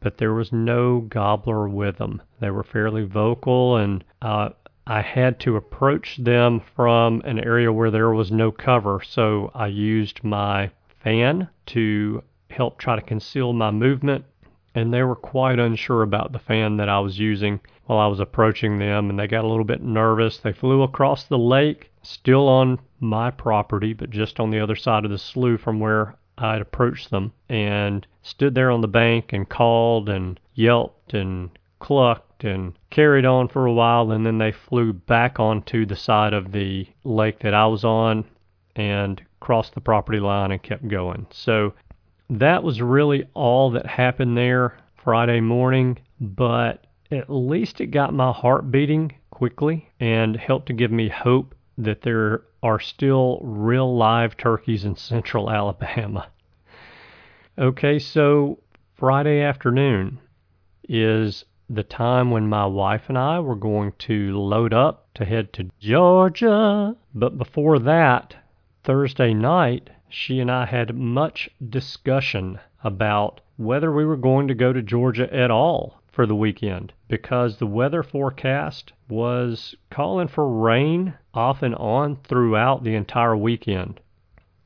but 0.00 0.18
there 0.18 0.34
was 0.34 0.52
no 0.52 1.02
gobbler 1.02 1.68
with 1.68 1.98
them. 1.98 2.20
They 2.40 2.50
were 2.50 2.64
fairly 2.64 3.04
vocal, 3.04 3.76
and 3.76 4.02
uh, 4.20 4.48
I 4.88 5.02
had 5.02 5.38
to 5.40 5.54
approach 5.54 6.16
them 6.16 6.60
from 6.74 7.22
an 7.24 7.38
area 7.38 7.72
where 7.72 7.92
there 7.92 8.10
was 8.10 8.32
no 8.32 8.50
cover, 8.50 9.02
so 9.04 9.52
I 9.54 9.68
used 9.68 10.24
my 10.24 10.72
fan 11.04 11.48
to 11.66 12.24
help 12.50 12.78
try 12.78 12.96
to 12.96 13.02
conceal 13.02 13.52
my 13.52 13.70
movement. 13.70 14.24
And 14.74 14.94
they 14.94 15.02
were 15.02 15.16
quite 15.16 15.58
unsure 15.58 16.02
about 16.02 16.32
the 16.32 16.38
fan 16.38 16.76
that 16.76 16.88
I 16.88 17.00
was 17.00 17.18
using 17.18 17.60
while 17.86 17.98
I 17.98 18.06
was 18.06 18.20
approaching 18.20 18.78
them, 18.78 19.10
and 19.10 19.18
they 19.18 19.26
got 19.26 19.44
a 19.44 19.48
little 19.48 19.64
bit 19.64 19.82
nervous. 19.82 20.38
They 20.38 20.52
flew 20.52 20.82
across 20.82 21.24
the 21.24 21.38
lake, 21.38 21.90
still 22.02 22.48
on 22.48 22.78
my 23.00 23.32
property, 23.32 23.92
but 23.92 24.10
just 24.10 24.38
on 24.38 24.50
the 24.50 24.60
other 24.60 24.76
side 24.76 25.04
of 25.04 25.10
the 25.10 25.18
slough 25.18 25.60
from 25.60 25.80
where 25.80 26.14
I'd 26.38 26.60
approached 26.62 27.10
them, 27.10 27.32
and 27.48 28.06
stood 28.22 28.54
there 28.54 28.70
on 28.70 28.80
the 28.80 28.88
bank 28.88 29.32
and 29.32 29.48
called 29.48 30.08
and 30.08 30.38
yelped 30.54 31.14
and 31.14 31.50
clucked 31.80 32.44
and 32.44 32.74
carried 32.90 33.24
on 33.24 33.48
for 33.48 33.66
a 33.66 33.72
while, 33.72 34.12
and 34.12 34.24
then 34.24 34.38
they 34.38 34.52
flew 34.52 34.92
back 34.92 35.40
onto 35.40 35.84
the 35.84 35.96
side 35.96 36.32
of 36.32 36.52
the 36.52 36.86
lake 37.02 37.40
that 37.40 37.54
I 37.54 37.66
was 37.66 37.84
on 37.84 38.24
and 38.76 39.20
crossed 39.40 39.74
the 39.74 39.80
property 39.80 40.20
line 40.20 40.52
and 40.52 40.62
kept 40.62 40.86
going. 40.86 41.26
So 41.30 41.74
that 42.30 42.62
was 42.62 42.80
really 42.80 43.24
all 43.34 43.72
that 43.72 43.86
happened 43.86 44.36
there 44.36 44.78
Friday 45.02 45.40
morning, 45.40 45.98
but 46.20 46.86
at 47.10 47.28
least 47.28 47.80
it 47.80 47.88
got 47.88 48.14
my 48.14 48.32
heart 48.32 48.70
beating 48.70 49.12
quickly 49.30 49.90
and 49.98 50.36
helped 50.36 50.66
to 50.66 50.72
give 50.72 50.92
me 50.92 51.08
hope 51.08 51.54
that 51.76 52.02
there 52.02 52.42
are 52.62 52.78
still 52.78 53.40
real 53.42 53.96
live 53.96 54.36
turkeys 54.36 54.84
in 54.84 54.94
central 54.94 55.50
Alabama. 55.50 56.28
Okay, 57.58 57.98
so 57.98 58.58
Friday 58.94 59.40
afternoon 59.40 60.18
is 60.88 61.44
the 61.68 61.82
time 61.82 62.30
when 62.30 62.46
my 62.46 62.66
wife 62.66 63.04
and 63.08 63.18
I 63.18 63.40
were 63.40 63.56
going 63.56 63.92
to 63.98 64.38
load 64.38 64.72
up 64.72 65.08
to 65.14 65.24
head 65.24 65.52
to 65.54 65.70
Georgia. 65.80 66.96
But 67.14 67.38
before 67.38 67.78
that, 67.80 68.36
Thursday 68.84 69.34
night, 69.34 69.90
she 70.12 70.40
and 70.40 70.50
I 70.50 70.66
had 70.66 70.94
much 70.94 71.48
discussion 71.68 72.58
about 72.82 73.40
whether 73.56 73.92
we 73.92 74.04
were 74.04 74.16
going 74.16 74.48
to 74.48 74.54
go 74.54 74.72
to 74.72 74.82
Georgia 74.82 75.32
at 75.34 75.50
all 75.50 76.00
for 76.10 76.26
the 76.26 76.34
weekend 76.34 76.92
because 77.08 77.56
the 77.56 77.66
weather 77.66 78.02
forecast 78.02 78.92
was 79.08 79.74
calling 79.90 80.28
for 80.28 80.48
rain 80.48 81.14
off 81.32 81.62
and 81.62 81.74
on 81.76 82.16
throughout 82.24 82.82
the 82.82 82.94
entire 82.94 83.36
weekend. 83.36 84.00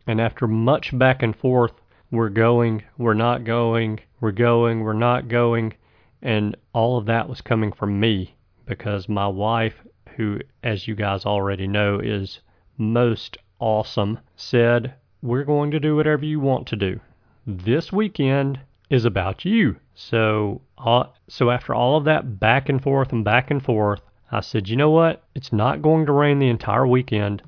And 0.07 0.21
after 0.21 0.47
much 0.47 0.97
back 0.99 1.23
and 1.23 1.37
forth, 1.37 1.73
we're 2.11 2.31
going, 2.31 2.83
we're 2.97 3.15
not 3.15 3.45
going, 3.45 4.01
we're 4.21 4.33
going, 4.33 4.81
we're 4.81 4.93
not 4.93 5.29
going, 5.29 5.75
and 6.23 6.57
all 6.73 6.97
of 6.97 7.07
that 7.07 7.29
was 7.29 7.41
coming 7.41 7.73
from 7.73 8.01
me 8.01 8.35
because 8.67 9.09
my 9.09 9.27
wife, 9.27 9.85
who, 10.17 10.39
as 10.63 10.89
you 10.89 10.95
guys 10.95 11.27
already 11.27 11.67
know, 11.67 11.99
is 11.99 12.41
most 12.79 13.37
awesome, 13.59 14.19
said, 14.37 14.95
We're 15.25 15.45
going 15.45 15.71
to 15.71 15.81
do 15.81 15.97
whatever 15.97 16.27
you 16.27 16.39
want 16.39 16.67
to 16.67 16.77
do. 16.77 17.01
This 17.47 17.91
weekend 17.91 18.61
is 18.91 19.07
about 19.07 19.47
you. 19.47 19.77
So, 19.95 20.61
uh, 20.77 21.05
so 21.29 21.51
after 21.51 21.75
all 21.75 21.97
of 21.97 22.05
that 22.05 22.39
back 22.39 22.69
and 22.69 22.83
forth 22.83 23.11
and 23.11 23.25
back 23.25 23.51
and 23.51 23.65
forth, 23.65 24.03
I 24.31 24.41
said, 24.41 24.69
you 24.69 24.77
know 24.77 24.91
what? 24.91 25.25
It's 25.35 25.51
not 25.51 25.81
going 25.81 26.05
to 26.05 26.13
rain 26.13 26.41
the 26.41 26.51
entire 26.51 26.87
weekend. 26.87 27.41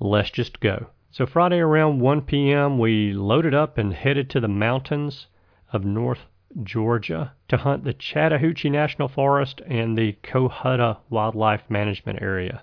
Let's 0.00 0.30
just 0.30 0.58
go. 0.60 0.86
So 1.10 1.26
Friday 1.26 1.58
around 1.58 2.00
1 2.00 2.22
p.m., 2.22 2.78
we 2.78 3.12
loaded 3.12 3.52
up 3.52 3.76
and 3.76 3.92
headed 3.92 4.30
to 4.30 4.40
the 4.40 4.48
mountains 4.48 5.26
of 5.70 5.84
North 5.84 6.24
Georgia 6.62 7.32
to 7.48 7.58
hunt 7.58 7.84
the 7.84 7.92
Chattahoochee 7.92 8.70
National 8.70 9.06
Forest 9.06 9.60
and 9.66 9.98
the 9.98 10.16
Cohutta 10.22 10.96
Wildlife 11.10 11.68
Management 11.68 12.22
Area. 12.22 12.62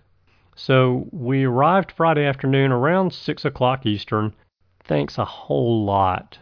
So 0.55 1.07
we 1.11 1.43
arrived 1.43 1.91
Friday 1.91 2.25
afternoon 2.25 2.71
around 2.71 3.13
6 3.13 3.45
o'clock 3.45 3.85
Eastern, 3.85 4.33
thanks 4.87 5.17
a 5.17 5.25
whole 5.25 5.83
lot 5.83 6.37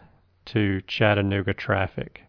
to 0.46 0.80
Chattanooga 0.86 1.54
traffic. 1.54 2.22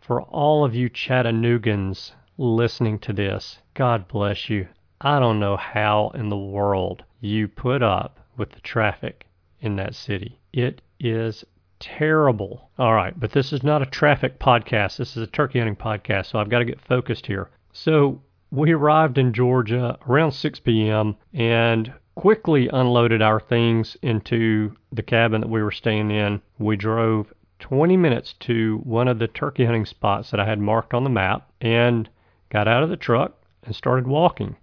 For 0.00 0.22
all 0.22 0.64
of 0.64 0.74
you 0.74 0.88
Chattanoogans 0.88 2.12
listening 2.38 2.98
to 3.00 3.12
this, 3.12 3.58
God 3.74 4.08
bless 4.08 4.48
you. 4.48 4.68
I 5.00 5.20
don't 5.20 5.38
know 5.38 5.56
how 5.56 6.10
in 6.14 6.28
the 6.30 6.36
world 6.36 7.04
you 7.20 7.46
put 7.46 7.82
up 7.82 8.18
with 8.36 8.50
the 8.50 8.60
traffic 8.60 9.26
in 9.60 9.76
that 9.76 9.94
city. 9.94 10.38
It 10.52 10.80
is 10.98 11.44
terrible. 11.78 12.70
All 12.78 12.94
right, 12.94 13.18
but 13.18 13.32
this 13.32 13.52
is 13.52 13.62
not 13.62 13.82
a 13.82 13.86
traffic 13.86 14.38
podcast. 14.38 14.96
This 14.96 15.16
is 15.16 15.22
a 15.22 15.26
turkey 15.26 15.58
hunting 15.58 15.76
podcast, 15.76 16.26
so 16.26 16.38
I've 16.38 16.48
got 16.48 16.60
to 16.60 16.64
get 16.64 16.80
focused 16.80 17.26
here. 17.26 17.50
So 17.72 18.20
we 18.50 18.72
arrived 18.72 19.18
in 19.18 19.32
Georgia 19.32 19.98
around 20.08 20.32
6 20.32 20.60
p.m. 20.60 21.16
and 21.34 21.92
quickly 22.18 22.68
unloaded 22.72 23.22
our 23.22 23.38
things 23.38 23.96
into 24.02 24.74
the 24.90 25.04
cabin 25.04 25.40
that 25.40 25.48
we 25.48 25.62
were 25.62 25.70
staying 25.70 26.10
in. 26.10 26.42
We 26.58 26.74
drove 26.76 27.32
20 27.60 27.96
minutes 27.96 28.32
to 28.40 28.78
one 28.78 29.06
of 29.06 29.20
the 29.20 29.28
turkey 29.28 29.64
hunting 29.64 29.86
spots 29.86 30.32
that 30.32 30.40
I 30.40 30.44
had 30.44 30.58
marked 30.58 30.94
on 30.94 31.04
the 31.04 31.10
map 31.10 31.48
and 31.60 32.08
got 32.50 32.66
out 32.66 32.82
of 32.82 32.88
the 32.88 32.96
truck 32.96 33.40
and 33.62 33.72
started 33.72 34.08
walking. 34.08 34.56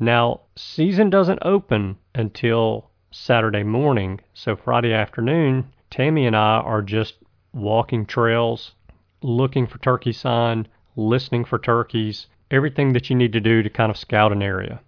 Now, 0.00 0.40
season 0.56 1.10
doesn't 1.10 1.40
open 1.42 1.98
until 2.14 2.88
Saturday 3.10 3.62
morning, 3.62 4.20
so 4.32 4.56
Friday 4.56 4.94
afternoon 4.94 5.70
Tammy 5.90 6.26
and 6.26 6.34
I 6.34 6.60
are 6.60 6.80
just 6.80 7.16
walking 7.52 8.06
trails, 8.06 8.72
looking 9.20 9.66
for 9.66 9.76
turkey 9.80 10.12
sign, 10.12 10.66
listening 10.96 11.44
for 11.44 11.58
turkeys, 11.58 12.28
everything 12.50 12.94
that 12.94 13.10
you 13.10 13.16
need 13.16 13.34
to 13.34 13.40
do 13.40 13.62
to 13.62 13.68
kind 13.68 13.90
of 13.90 13.98
scout 13.98 14.32
an 14.32 14.42
area. 14.42 14.80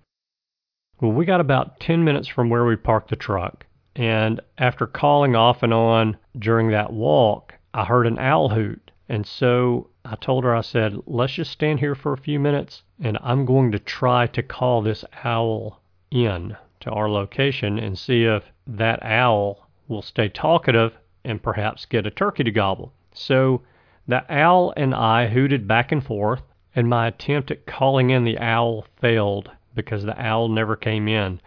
Well, 1.00 1.12
we 1.12 1.24
got 1.24 1.40
about 1.40 1.80
10 1.80 2.04
minutes 2.04 2.28
from 2.28 2.48
where 2.48 2.64
we 2.64 2.76
parked 2.76 3.10
the 3.10 3.16
truck, 3.16 3.66
and 3.96 4.40
after 4.58 4.86
calling 4.86 5.34
off 5.34 5.62
and 5.62 5.74
on 5.74 6.16
during 6.38 6.70
that 6.70 6.92
walk, 6.92 7.54
I 7.74 7.84
heard 7.84 8.06
an 8.06 8.18
owl 8.18 8.48
hoot. 8.48 8.92
And 9.08 9.26
so 9.26 9.90
I 10.04 10.14
told 10.16 10.44
her, 10.44 10.54
I 10.54 10.60
said, 10.60 10.96
let's 11.06 11.34
just 11.34 11.50
stand 11.50 11.80
here 11.80 11.94
for 11.94 12.12
a 12.12 12.18
few 12.18 12.38
minutes, 12.38 12.84
and 13.02 13.18
I'm 13.22 13.44
going 13.44 13.72
to 13.72 13.78
try 13.78 14.28
to 14.28 14.42
call 14.42 14.82
this 14.82 15.04
owl 15.24 15.80
in 16.10 16.56
to 16.80 16.90
our 16.90 17.10
location 17.10 17.78
and 17.78 17.98
see 17.98 18.24
if 18.24 18.44
that 18.66 19.02
owl 19.02 19.68
will 19.88 20.00
stay 20.00 20.28
talkative 20.28 20.96
and 21.24 21.42
perhaps 21.42 21.86
get 21.86 22.06
a 22.06 22.10
turkey 22.10 22.44
to 22.44 22.50
gobble. 22.50 22.92
So 23.12 23.62
the 24.06 24.24
owl 24.32 24.72
and 24.76 24.94
I 24.94 25.26
hooted 25.26 25.66
back 25.66 25.90
and 25.90 26.04
forth, 26.04 26.42
and 26.74 26.88
my 26.88 27.08
attempt 27.08 27.50
at 27.50 27.66
calling 27.66 28.10
in 28.10 28.24
the 28.24 28.38
owl 28.38 28.86
failed 29.00 29.50
because 29.74 30.04
the 30.04 30.20
owl 30.20 30.48
never 30.48 30.76
came 30.76 31.08
in. 31.08 31.40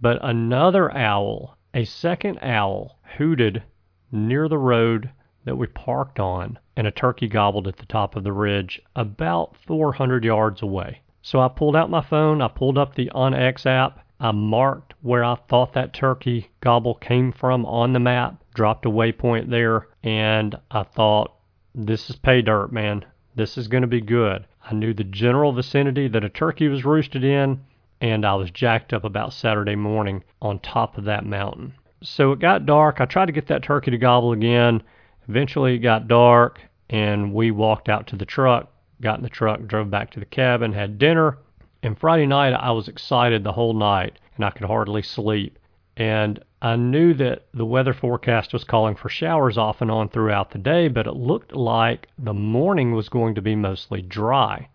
But 0.00 0.18
another 0.22 0.94
owl, 0.96 1.56
a 1.72 1.84
second 1.84 2.38
owl, 2.42 2.98
hooted 3.16 3.62
near 4.10 4.48
the 4.48 4.58
road 4.58 5.10
that 5.44 5.56
we 5.56 5.66
parked 5.66 6.18
on, 6.18 6.58
and 6.76 6.86
a 6.86 6.90
turkey 6.90 7.28
gobbled 7.28 7.68
at 7.68 7.76
the 7.76 7.86
top 7.86 8.16
of 8.16 8.24
the 8.24 8.32
ridge 8.32 8.80
about 8.96 9.56
400 9.56 10.24
yards 10.24 10.62
away. 10.62 11.00
So 11.22 11.40
I 11.40 11.48
pulled 11.48 11.76
out 11.76 11.90
my 11.90 12.00
phone, 12.00 12.42
I 12.42 12.48
pulled 12.48 12.78
up 12.78 12.94
the 12.94 13.10
onX 13.14 13.66
app, 13.66 14.00
I 14.20 14.30
marked 14.32 14.94
where 15.02 15.24
I 15.24 15.34
thought 15.34 15.72
that 15.72 15.92
turkey 15.92 16.50
gobble 16.60 16.94
came 16.94 17.32
from 17.32 17.66
on 17.66 17.92
the 17.92 17.98
map, 17.98 18.42
dropped 18.54 18.86
a 18.86 18.90
waypoint 18.90 19.50
there, 19.50 19.88
and 20.02 20.56
I 20.70 20.84
thought, 20.84 21.34
this 21.74 22.08
is 22.08 22.16
pay 22.16 22.40
dirt, 22.40 22.72
man. 22.72 23.04
This 23.34 23.58
is 23.58 23.68
going 23.68 23.82
to 23.82 23.88
be 23.88 24.00
good. 24.00 24.46
I 24.62 24.74
knew 24.74 24.94
the 24.94 25.04
general 25.04 25.52
vicinity 25.52 26.08
that 26.08 26.24
a 26.24 26.28
turkey 26.28 26.68
was 26.68 26.84
roosted 26.84 27.24
in, 27.24 27.60
and 28.00 28.24
I 28.24 28.34
was 28.34 28.50
jacked 28.50 28.92
up 28.92 29.04
about 29.04 29.32
Saturday 29.32 29.76
morning 29.76 30.24
on 30.42 30.58
top 30.58 30.98
of 30.98 31.04
that 31.04 31.24
mountain. 31.24 31.74
So 32.02 32.32
it 32.32 32.38
got 32.38 32.66
dark. 32.66 33.00
I 33.00 33.06
tried 33.06 33.26
to 33.26 33.32
get 33.32 33.46
that 33.46 33.62
turkey 33.62 33.90
to 33.90 33.98
gobble 33.98 34.32
again. 34.32 34.82
Eventually 35.28 35.74
it 35.74 35.78
got 35.78 36.08
dark, 36.08 36.60
and 36.90 37.32
we 37.32 37.50
walked 37.50 37.88
out 37.88 38.06
to 38.08 38.16
the 38.16 38.26
truck, 38.26 38.70
got 39.00 39.18
in 39.18 39.22
the 39.22 39.30
truck, 39.30 39.66
drove 39.66 39.90
back 39.90 40.10
to 40.10 40.20
the 40.20 40.26
cabin, 40.26 40.72
had 40.72 40.98
dinner, 40.98 41.38
and 41.84 41.98
Friday 41.98 42.24
night, 42.24 42.54
I 42.54 42.70
was 42.70 42.88
excited 42.88 43.44
the 43.44 43.52
whole 43.52 43.74
night, 43.74 44.18
and 44.36 44.44
I 44.44 44.50
could 44.50 44.66
hardly 44.66 45.02
sleep. 45.02 45.58
And 45.98 46.42
I 46.62 46.76
knew 46.76 47.12
that 47.12 47.44
the 47.52 47.66
weather 47.66 47.92
forecast 47.92 48.54
was 48.54 48.64
calling 48.64 48.94
for 48.94 49.10
showers 49.10 49.58
off 49.58 49.82
and 49.82 49.90
on 49.90 50.08
throughout 50.08 50.50
the 50.50 50.58
day, 50.58 50.88
but 50.88 51.06
it 51.06 51.12
looked 51.12 51.54
like 51.54 52.08
the 52.18 52.32
morning 52.32 52.92
was 52.92 53.10
going 53.10 53.34
to 53.34 53.42
be 53.42 53.54
mostly 53.54 54.00
dry. 54.00 54.68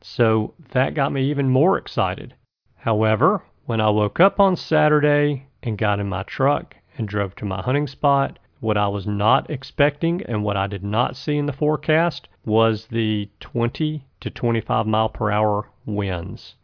So 0.00 0.54
that 0.70 0.94
got 0.94 1.12
me 1.12 1.28
even 1.28 1.50
more 1.50 1.76
excited. 1.76 2.34
However, 2.76 3.42
when 3.66 3.80
I 3.80 3.90
woke 3.90 4.20
up 4.20 4.38
on 4.38 4.54
Saturday 4.54 5.48
and 5.62 5.76
got 5.76 5.98
in 5.98 6.08
my 6.08 6.22
truck 6.22 6.76
and 6.96 7.08
drove 7.08 7.34
to 7.36 7.44
my 7.44 7.60
hunting 7.60 7.86
spot, 7.86 8.38
What 8.60 8.76
I 8.76 8.88
was 8.88 9.06
not 9.06 9.50
expecting 9.50 10.22
and 10.22 10.42
what 10.44 10.56
I 10.56 10.66
did 10.66 10.82
not 10.82 11.16
see 11.16 11.36
in 11.36 11.46
the 11.46 11.52
forecast 11.52 12.28
was 12.44 12.86
the 12.86 13.28
20 13.40 14.06
to 14.20 14.30
25 14.30 14.86
mile 14.86 15.08
per 15.08 15.30
hour 15.30 15.68
winds. 15.84 16.54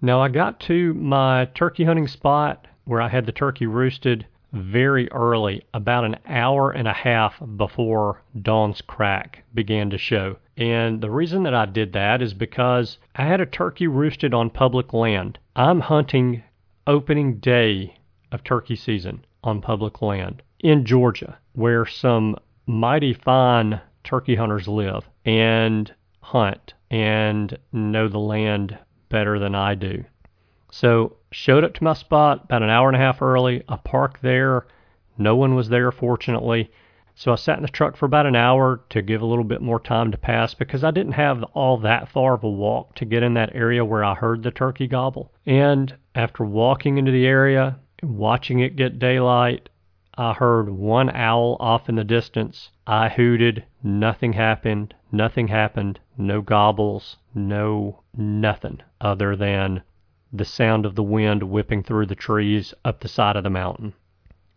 Now 0.00 0.20
I 0.20 0.28
got 0.28 0.60
to 0.60 0.94
my 0.94 1.46
turkey 1.54 1.84
hunting 1.84 2.06
spot 2.06 2.66
where 2.84 3.00
I 3.00 3.08
had 3.08 3.26
the 3.26 3.32
turkey 3.32 3.66
roosted 3.66 4.26
very 4.52 5.10
early, 5.12 5.62
about 5.74 6.04
an 6.04 6.16
hour 6.26 6.70
and 6.70 6.88
a 6.88 6.92
half 6.92 7.40
before 7.56 8.22
dawn's 8.40 8.80
crack 8.80 9.44
began 9.54 9.90
to 9.90 9.98
show. 9.98 10.36
And 10.56 11.00
the 11.00 11.10
reason 11.10 11.42
that 11.44 11.54
I 11.54 11.66
did 11.66 11.92
that 11.92 12.22
is 12.22 12.34
because 12.34 12.98
I 13.14 13.24
had 13.24 13.40
a 13.40 13.46
turkey 13.46 13.86
roosted 13.86 14.34
on 14.34 14.50
public 14.50 14.92
land. 14.92 15.38
I'm 15.54 15.80
hunting 15.80 16.42
opening 16.86 17.38
day 17.38 17.94
of 18.32 18.42
turkey 18.42 18.76
season 18.76 19.24
on 19.44 19.60
public 19.60 20.02
land 20.02 20.42
in 20.60 20.84
Georgia, 20.84 21.38
where 21.52 21.86
some 21.86 22.36
mighty 22.66 23.12
fine 23.12 23.80
turkey 24.02 24.34
hunters 24.34 24.66
live 24.66 25.08
and 25.24 25.92
hunt 26.20 26.74
and 26.90 27.56
know 27.72 28.08
the 28.08 28.18
land 28.18 28.78
better 29.08 29.38
than 29.38 29.54
I 29.54 29.74
do. 29.74 30.04
So 30.70 31.17
showed 31.30 31.64
up 31.64 31.74
to 31.74 31.84
my 31.84 31.92
spot 31.92 32.44
about 32.44 32.62
an 32.62 32.70
hour 32.70 32.88
and 32.88 32.96
a 32.96 33.00
half 33.00 33.20
early. 33.20 33.62
I 33.68 33.76
parked 33.76 34.22
there. 34.22 34.66
No 35.16 35.36
one 35.36 35.54
was 35.54 35.68
there, 35.68 35.90
fortunately. 35.92 36.70
So 37.14 37.32
I 37.32 37.34
sat 37.34 37.56
in 37.56 37.62
the 37.62 37.68
truck 37.68 37.96
for 37.96 38.06
about 38.06 38.26
an 38.26 38.36
hour 38.36 38.80
to 38.90 39.02
give 39.02 39.22
a 39.22 39.26
little 39.26 39.44
bit 39.44 39.60
more 39.60 39.80
time 39.80 40.12
to 40.12 40.16
pass 40.18 40.54
because 40.54 40.84
I 40.84 40.92
didn't 40.92 41.12
have 41.12 41.42
all 41.52 41.76
that 41.78 42.08
far 42.08 42.34
of 42.34 42.44
a 42.44 42.48
walk 42.48 42.94
to 42.94 43.04
get 43.04 43.24
in 43.24 43.34
that 43.34 43.54
area 43.56 43.84
where 43.84 44.04
I 44.04 44.14
heard 44.14 44.42
the 44.44 44.52
turkey 44.52 44.86
gobble. 44.86 45.32
And 45.44 45.96
after 46.14 46.44
walking 46.44 46.96
into 46.96 47.10
the 47.10 47.26
area, 47.26 47.80
and 48.00 48.16
watching 48.16 48.60
it 48.60 48.76
get 48.76 49.00
daylight, 49.00 49.68
I 50.16 50.32
heard 50.32 50.68
one 50.70 51.10
owl 51.10 51.56
off 51.58 51.88
in 51.88 51.96
the 51.96 52.04
distance. 52.04 52.70
I 52.86 53.08
hooted. 53.08 53.64
Nothing 53.82 54.34
happened. 54.34 54.94
Nothing 55.10 55.48
happened. 55.48 55.98
No 56.16 56.40
gobbles. 56.40 57.16
No 57.34 58.02
nothing 58.16 58.80
other 59.00 59.34
than 59.34 59.82
the 60.32 60.44
sound 60.44 60.84
of 60.84 60.94
the 60.94 61.02
wind 61.02 61.42
whipping 61.42 61.82
through 61.82 62.06
the 62.06 62.14
trees 62.14 62.74
up 62.84 63.00
the 63.00 63.08
side 63.08 63.36
of 63.36 63.44
the 63.44 63.50
mountain. 63.50 63.94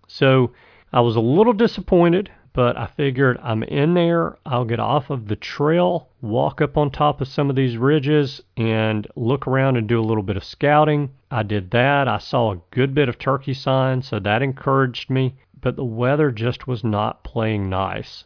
So 0.08 0.52
I 0.92 1.00
was 1.00 1.16
a 1.16 1.22
little 1.22 1.54
disappointed, 1.54 2.30
but 2.54 2.76
I 2.76 2.88
figured 2.88 3.40
I'm 3.42 3.64
in 3.64 3.94
there. 3.94 4.38
I'll 4.46 4.66
get 4.66 4.80
off 4.80 5.10
of 5.10 5.28
the 5.28 5.38
trail, 5.38 6.10
walk 6.22 6.60
up 6.60 6.78
on 6.78 6.92
top 6.92 7.22
of 7.22 7.30
some 7.30 7.50
of 7.50 7.56
these 7.56 7.78
ridges, 7.78 8.42
and 8.58 9.08
look 9.16 9.48
around 9.48 9.78
and 9.78 9.88
do 9.88 10.00
a 10.00 10.04
little 10.04 10.24
bit 10.24 10.36
of 10.36 10.44
scouting. 10.44 11.12
I 11.30 11.44
did 11.44 11.72
that. 11.72 12.10
I 12.10 12.18
saw 12.18 12.52
a 12.52 12.62
good 12.72 12.94
bit 12.94 13.08
of 13.08 13.18
turkey 13.18 13.54
sign, 13.54 14.02
so 14.02 14.20
that 14.20 14.42
encouraged 14.42 15.10
me, 15.10 15.36
but 15.62 15.78
the 15.78 15.86
weather 15.86 16.32
just 16.32 16.68
was 16.68 16.84
not 16.84 17.24
playing 17.24 17.70
nice. 17.70 18.26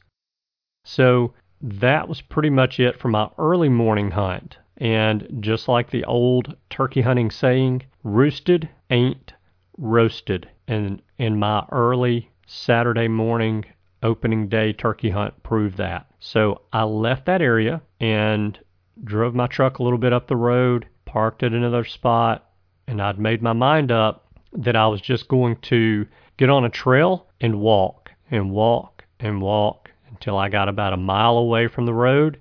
So 0.83 1.33
that 1.61 2.09
was 2.09 2.21
pretty 2.21 2.49
much 2.49 2.79
it 2.79 2.99
for 2.99 3.09
my 3.09 3.29
early 3.37 3.69
morning 3.69 4.11
hunt. 4.11 4.57
And 4.77 5.37
just 5.39 5.67
like 5.67 5.89
the 5.89 6.03
old 6.05 6.55
turkey 6.69 7.01
hunting 7.01 7.31
saying, 7.31 7.83
roosted 8.03 8.69
ain't 8.89 9.33
roasted. 9.77 10.49
And 10.67 11.01
in 11.17 11.39
my 11.39 11.65
early 11.71 12.29
Saturday 12.47 13.07
morning 13.07 13.65
opening 14.03 14.47
day 14.47 14.73
turkey 14.73 15.09
hunt 15.09 15.41
proved 15.43 15.77
that. 15.77 16.07
So 16.19 16.61
I 16.73 16.83
left 16.83 17.25
that 17.25 17.41
area 17.41 17.81
and 17.99 18.59
drove 19.03 19.33
my 19.33 19.47
truck 19.47 19.79
a 19.79 19.83
little 19.83 19.97
bit 19.97 20.13
up 20.13 20.27
the 20.27 20.35
road, 20.35 20.87
parked 21.05 21.43
at 21.43 21.53
another 21.53 21.85
spot, 21.85 22.49
and 22.87 23.01
I'd 23.01 23.19
made 23.19 23.41
my 23.41 23.53
mind 23.53 23.91
up 23.91 24.27
that 24.53 24.75
I 24.75 24.87
was 24.87 25.01
just 25.01 25.27
going 25.27 25.57
to 25.63 26.05
get 26.37 26.49
on 26.49 26.65
a 26.65 26.69
trail 26.69 27.27
and 27.41 27.59
walk 27.59 28.11
and 28.31 28.51
walk 28.51 29.03
and 29.19 29.41
walk 29.41 29.91
until 30.09 30.37
I 30.37 30.49
got 30.49 30.69
about 30.69 30.93
a 30.93 30.97
mile 30.97 31.37
away 31.37 31.67
from 31.67 31.85
the 31.85 31.93
road. 31.93 32.39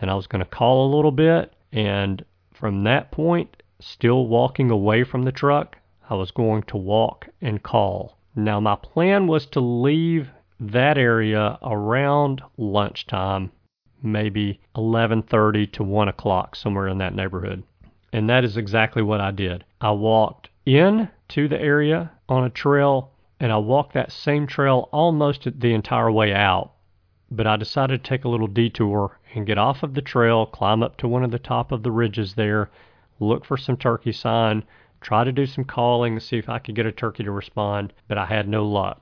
Then 0.00 0.08
I 0.08 0.14
was 0.14 0.26
going 0.26 0.44
to 0.44 0.50
call 0.50 0.86
a 0.86 0.94
little 0.94 1.10
bit 1.10 1.52
and 1.72 2.24
from 2.52 2.84
that 2.84 3.10
point, 3.10 3.62
still 3.78 4.26
walking 4.26 4.70
away 4.70 5.04
from 5.04 5.22
the 5.22 5.32
truck, 5.32 5.78
I 6.08 6.14
was 6.14 6.30
going 6.30 6.64
to 6.64 6.76
walk 6.76 7.28
and 7.40 7.62
call. 7.62 8.18
Now, 8.34 8.60
my 8.60 8.76
plan 8.76 9.26
was 9.26 9.46
to 9.46 9.60
leave 9.60 10.30
that 10.58 10.98
area 10.98 11.58
around 11.62 12.42
lunchtime, 12.56 13.50
maybe 14.02 14.60
11:30 14.76 15.72
to 15.72 15.82
1 15.84 16.08
o'clock, 16.08 16.54
somewhere 16.54 16.88
in 16.88 16.98
that 16.98 17.14
neighborhood. 17.14 17.62
And 18.12 18.28
that 18.28 18.44
is 18.44 18.56
exactly 18.56 19.02
what 19.02 19.20
I 19.20 19.30
did. 19.30 19.64
I 19.80 19.92
walked 19.92 20.50
in 20.66 21.08
to 21.28 21.48
the 21.48 21.60
area 21.60 22.10
on 22.28 22.44
a 22.44 22.50
trail, 22.50 23.12
and 23.38 23.52
I 23.52 23.56
walked 23.58 23.94
that 23.94 24.12
same 24.12 24.46
trail 24.46 24.88
almost 24.92 25.48
the 25.60 25.72
entire 25.72 26.10
way 26.10 26.34
out 26.34 26.72
but 27.30 27.46
I 27.46 27.56
decided 27.56 28.02
to 28.02 28.08
take 28.08 28.24
a 28.24 28.28
little 28.28 28.46
detour 28.46 29.18
and 29.34 29.46
get 29.46 29.58
off 29.58 29.82
of 29.82 29.94
the 29.94 30.02
trail, 30.02 30.46
climb 30.46 30.82
up 30.82 30.96
to 30.96 31.08
one 31.08 31.22
of 31.22 31.30
the 31.30 31.38
top 31.38 31.70
of 31.70 31.82
the 31.82 31.90
ridges 31.92 32.34
there, 32.34 32.70
look 33.20 33.44
for 33.44 33.56
some 33.56 33.76
turkey 33.76 34.12
sign, 34.12 34.64
try 35.00 35.24
to 35.24 35.32
do 35.32 35.46
some 35.46 35.64
calling 35.64 36.18
see 36.18 36.38
if 36.38 36.48
I 36.48 36.58
could 36.58 36.74
get 36.74 36.86
a 36.86 36.92
turkey 36.92 37.22
to 37.24 37.30
respond, 37.30 37.92
but 38.08 38.18
I 38.18 38.26
had 38.26 38.48
no 38.48 38.66
luck. 38.66 39.00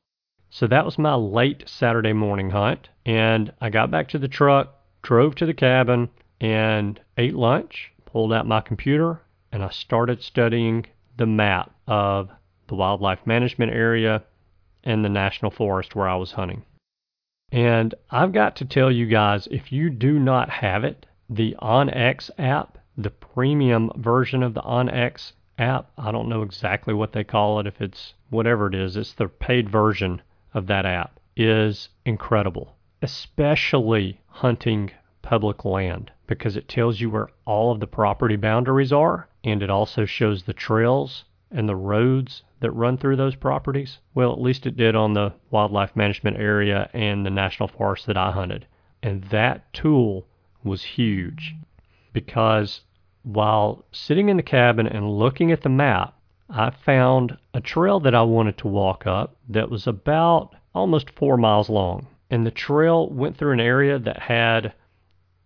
So 0.50 0.66
that 0.66 0.84
was 0.84 0.98
my 0.98 1.14
late 1.14 1.68
Saturday 1.68 2.12
morning 2.12 2.50
hunt, 2.50 2.88
and 3.06 3.52
I 3.60 3.70
got 3.70 3.90
back 3.90 4.08
to 4.08 4.18
the 4.18 4.28
truck, 4.28 4.74
drove 5.02 5.34
to 5.36 5.46
the 5.46 5.54
cabin, 5.54 6.08
and 6.40 7.00
ate 7.16 7.34
lunch, 7.34 7.92
pulled 8.04 8.32
out 8.32 8.46
my 8.46 8.60
computer, 8.60 9.20
and 9.52 9.62
I 9.62 9.70
started 9.70 10.22
studying 10.22 10.86
the 11.16 11.26
map 11.26 11.74
of 11.86 12.30
the 12.66 12.74
wildlife 12.74 13.26
management 13.26 13.72
area 13.72 14.22
and 14.84 15.04
the 15.04 15.08
national 15.08 15.50
forest 15.50 15.94
where 15.94 16.08
I 16.08 16.16
was 16.16 16.32
hunting. 16.32 16.62
And 17.50 17.94
I've 18.10 18.32
got 18.32 18.56
to 18.56 18.64
tell 18.64 18.92
you 18.92 19.06
guys, 19.06 19.48
if 19.50 19.72
you 19.72 19.88
do 19.88 20.18
not 20.18 20.50
have 20.50 20.84
it, 20.84 21.06
the 21.30 21.56
OnX 21.62 22.30
app, 22.38 22.78
the 22.96 23.10
premium 23.10 23.90
version 23.96 24.42
of 24.42 24.54
the 24.54 24.62
OnX 24.62 25.32
app, 25.58 25.90
I 25.96 26.12
don't 26.12 26.28
know 26.28 26.42
exactly 26.42 26.92
what 26.92 27.12
they 27.12 27.24
call 27.24 27.58
it, 27.60 27.66
if 27.66 27.80
it's 27.80 28.14
whatever 28.30 28.66
it 28.66 28.74
is, 28.74 28.96
it's 28.96 29.14
the 29.14 29.28
paid 29.28 29.70
version 29.70 30.20
of 30.52 30.66
that 30.66 30.84
app, 30.84 31.18
is 31.36 31.88
incredible, 32.04 32.76
especially 33.02 34.20
hunting 34.26 34.90
public 35.22 35.64
land 35.64 36.10
because 36.26 36.56
it 36.56 36.68
tells 36.68 37.00
you 37.00 37.10
where 37.10 37.28
all 37.44 37.72
of 37.72 37.80
the 37.80 37.86
property 37.86 38.36
boundaries 38.36 38.92
are 38.92 39.28
and 39.44 39.62
it 39.62 39.70
also 39.70 40.04
shows 40.04 40.42
the 40.42 40.52
trails 40.52 41.24
and 41.50 41.68
the 41.68 41.76
roads 41.76 42.42
that 42.60 42.70
run 42.72 42.98
through 42.98 43.16
those 43.16 43.34
properties? 43.34 43.98
Well, 44.14 44.32
at 44.32 44.40
least 44.40 44.66
it 44.66 44.76
did 44.76 44.96
on 44.96 45.14
the 45.14 45.32
wildlife 45.50 45.94
management 45.94 46.38
area 46.38 46.90
and 46.92 47.24
the 47.24 47.30
national 47.30 47.68
forest 47.68 48.06
that 48.06 48.16
I 48.16 48.30
hunted. 48.30 48.66
And 49.02 49.24
that 49.24 49.72
tool 49.72 50.26
was 50.64 50.82
huge 50.82 51.54
because 52.12 52.80
while 53.22 53.84
sitting 53.92 54.28
in 54.28 54.36
the 54.36 54.42
cabin 54.42 54.86
and 54.86 55.18
looking 55.18 55.52
at 55.52 55.62
the 55.62 55.68
map, 55.68 56.14
I 56.50 56.70
found 56.70 57.36
a 57.52 57.60
trail 57.60 58.00
that 58.00 58.14
I 58.14 58.22
wanted 58.22 58.58
to 58.58 58.68
walk 58.68 59.06
up 59.06 59.36
that 59.50 59.70
was 59.70 59.86
about 59.86 60.54
almost 60.74 61.10
four 61.10 61.36
miles 61.36 61.68
long. 61.68 62.06
And 62.30 62.46
the 62.46 62.50
trail 62.50 63.08
went 63.08 63.36
through 63.36 63.52
an 63.52 63.60
area 63.60 63.98
that 63.98 64.18
had 64.18 64.72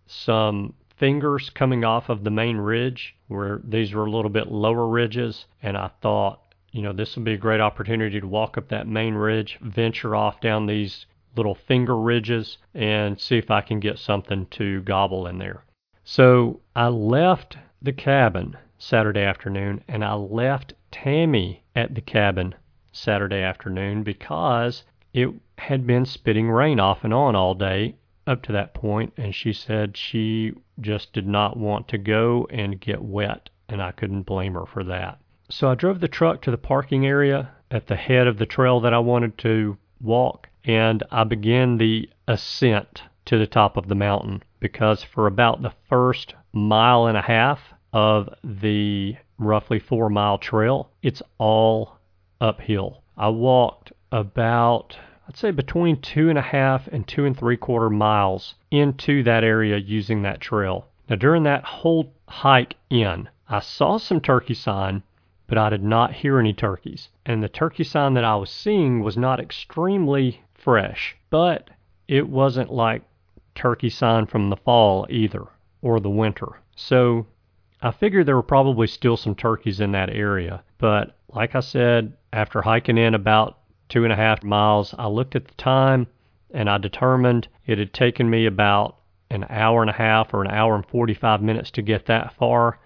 some 0.07 0.73
fingers 0.97 1.49
coming 1.49 1.83
off 1.83 2.09
of 2.09 2.23
the 2.23 2.29
main 2.29 2.57
ridge 2.57 3.15
where 3.27 3.59
these 3.63 3.93
were 3.93 4.05
a 4.05 4.11
little 4.11 4.29
bit 4.29 4.51
lower 4.51 4.87
ridges. 4.87 5.45
And 5.61 5.77
I 5.77 5.91
thought, 6.01 6.39
you 6.73 6.81
know, 6.81 6.91
this 6.91 7.15
would 7.15 7.23
be 7.23 7.33
a 7.33 7.37
great 7.37 7.61
opportunity 7.61 8.19
to 8.19 8.27
walk 8.27 8.57
up 8.57 8.67
that 8.67 8.87
main 8.87 9.13
ridge, 9.13 9.59
venture 9.61 10.15
off 10.15 10.41
down 10.41 10.65
these 10.65 11.05
little 11.35 11.53
finger 11.53 11.95
ridges, 11.95 12.57
and 12.73 13.19
see 13.19 13.37
if 13.37 13.51
I 13.51 13.61
can 13.61 13.79
get 13.79 13.99
something 13.99 14.47
to 14.47 14.81
gobble 14.81 15.27
in 15.27 15.37
there. 15.37 15.63
So 16.03 16.59
I 16.75 16.87
left 16.87 17.57
the 17.81 17.93
cabin 17.93 18.57
Saturday 18.79 19.21
afternoon 19.21 19.83
and 19.87 20.03
I 20.03 20.13
left 20.15 20.73
Tammy 20.91 21.63
at 21.75 21.93
the 21.93 22.01
cabin 22.01 22.55
Saturday 22.91 23.41
afternoon 23.41 24.03
because 24.03 24.83
it 25.13 25.29
had 25.59 25.85
been 25.85 26.05
spitting 26.05 26.49
rain 26.49 26.79
off 26.79 27.03
and 27.03 27.13
on 27.13 27.35
all 27.35 27.53
day 27.53 27.95
up 28.25 28.41
to 28.43 28.51
that 28.51 28.73
point, 28.73 29.13
and 29.17 29.35
she 29.35 29.53
said 29.53 29.95
she 29.95 30.53
just 30.81 31.13
did 31.13 31.27
not 31.27 31.55
want 31.55 31.87
to 31.89 31.97
go 31.97 32.47
and 32.49 32.79
get 32.79 33.01
wet, 33.01 33.49
and 33.69 33.81
I 33.81 33.91
couldn't 33.91 34.23
blame 34.23 34.53
her 34.53 34.65
for 34.65 34.83
that. 34.85 35.19
So 35.49 35.69
I 35.69 35.75
drove 35.75 35.99
the 35.99 36.07
truck 36.07 36.41
to 36.43 36.51
the 36.51 36.57
parking 36.57 37.05
area 37.05 37.51
at 37.69 37.87
the 37.87 37.97
head 37.97 38.27
of 38.27 38.37
the 38.37 38.45
trail 38.45 38.79
that 38.79 38.93
I 38.93 38.99
wanted 38.99 39.37
to 39.39 39.77
walk, 39.99 40.47
and 40.63 41.03
I 41.11 41.25
began 41.25 41.77
the 41.77 42.09
ascent 42.27 43.03
to 43.25 43.37
the 43.37 43.45
top 43.45 43.75
of 43.75 43.87
the 43.87 43.95
mountain 43.95 44.41
because 44.59 45.03
for 45.03 45.27
about 45.27 45.61
the 45.61 45.73
first 45.89 46.33
mile 46.53 47.07
and 47.07 47.17
a 47.17 47.21
half 47.21 47.73
of 47.91 48.29
the 48.43 49.17
roughly 49.37 49.79
four 49.79 50.09
mile 50.09 50.37
trail, 50.37 50.89
it's 51.01 51.21
all 51.37 51.99
uphill. 52.39 53.03
I 53.17 53.27
walked 53.27 53.91
about, 54.11 54.97
I'd 55.27 55.35
say 55.35 55.51
between 55.51 55.99
two 56.01 56.29
and 56.29 56.37
a 56.37 56.41
half 56.41 56.87
and 56.87 57.07
two 57.07 57.25
and 57.25 57.37
three 57.37 57.57
quarter 57.57 57.89
miles 57.89 58.55
into 58.71 59.23
that 59.23 59.43
area 59.43 59.77
using 59.77 60.21
that 60.21 60.39
trail. 60.39 60.87
Now, 61.09 61.17
during 61.17 61.43
that 61.43 61.65
whole 61.65 62.13
hike 62.27 62.75
in, 62.89 63.27
I 63.49 63.59
saw 63.59 63.97
some 63.97 64.21
turkey 64.21 64.53
sign 64.53 65.03
but 65.47 65.57
I 65.57 65.69
did 65.69 65.83
not 65.83 66.13
hear 66.13 66.39
any 66.39 66.53
turkeys. 66.53 67.09
And 67.25 67.43
the 67.43 67.49
turkey 67.49 67.83
sign 67.83 68.13
that 68.13 68.23
I 68.23 68.35
was 68.35 68.49
seeing 68.49 69.01
was 69.01 69.17
not 69.17 69.39
extremely 69.39 70.41
fresh, 70.53 71.15
but 71.29 71.69
it 72.07 72.29
wasn't 72.29 72.71
like 72.71 73.03
turkey 73.55 73.89
sign 73.89 74.25
from 74.25 74.49
the 74.49 74.57
fall 74.57 75.05
either 75.09 75.45
or 75.81 75.99
the 75.99 76.09
winter. 76.09 76.59
So 76.75 77.27
I 77.81 77.91
figured 77.91 78.25
there 78.25 78.35
were 78.35 78.43
probably 78.43 78.87
still 78.87 79.17
some 79.17 79.35
turkeys 79.35 79.79
in 79.79 79.91
that 79.91 80.09
area. 80.09 80.63
But 80.77 81.17
like 81.29 81.55
I 81.55 81.59
said, 81.59 82.13
after 82.31 82.61
hiking 82.61 82.97
in 82.97 83.13
about 83.13 83.57
two 83.89 84.03
and 84.05 84.13
a 84.13 84.15
half 84.15 84.43
miles, 84.43 84.95
I 84.97 85.07
looked 85.07 85.35
at 85.35 85.47
the 85.47 85.53
time 85.55 86.07
and 86.53 86.69
I 86.69 86.77
determined 86.77 87.47
it 87.65 87.77
had 87.77 87.93
taken 87.93 88.29
me 88.29 88.45
about 88.45 88.97
an 89.29 89.45
hour 89.49 89.81
and 89.81 89.89
a 89.89 89.93
half 89.93 90.33
or 90.33 90.41
an 90.41 90.51
hour 90.51 90.75
and 90.75 90.85
45 90.85 91.41
minutes 91.41 91.71
to 91.71 91.81
get 91.81 92.05
that 92.05 92.33
far. 92.33 92.79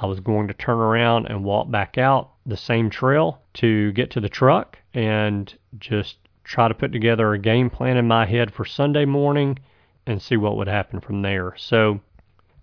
I 0.00 0.06
was 0.06 0.20
going 0.20 0.48
to 0.48 0.54
turn 0.54 0.78
around 0.78 1.26
and 1.26 1.44
walk 1.44 1.70
back 1.70 1.98
out 1.98 2.30
the 2.44 2.56
same 2.56 2.90
trail 2.90 3.40
to 3.54 3.92
get 3.92 4.10
to 4.12 4.20
the 4.20 4.28
truck 4.28 4.78
and 4.92 5.52
just 5.78 6.16
try 6.42 6.68
to 6.68 6.74
put 6.74 6.92
together 6.92 7.32
a 7.32 7.38
game 7.38 7.70
plan 7.70 7.96
in 7.96 8.08
my 8.08 8.26
head 8.26 8.52
for 8.52 8.64
Sunday 8.64 9.04
morning 9.04 9.58
and 10.06 10.20
see 10.20 10.36
what 10.36 10.56
would 10.56 10.68
happen 10.68 11.00
from 11.00 11.22
there. 11.22 11.54
So, 11.56 12.00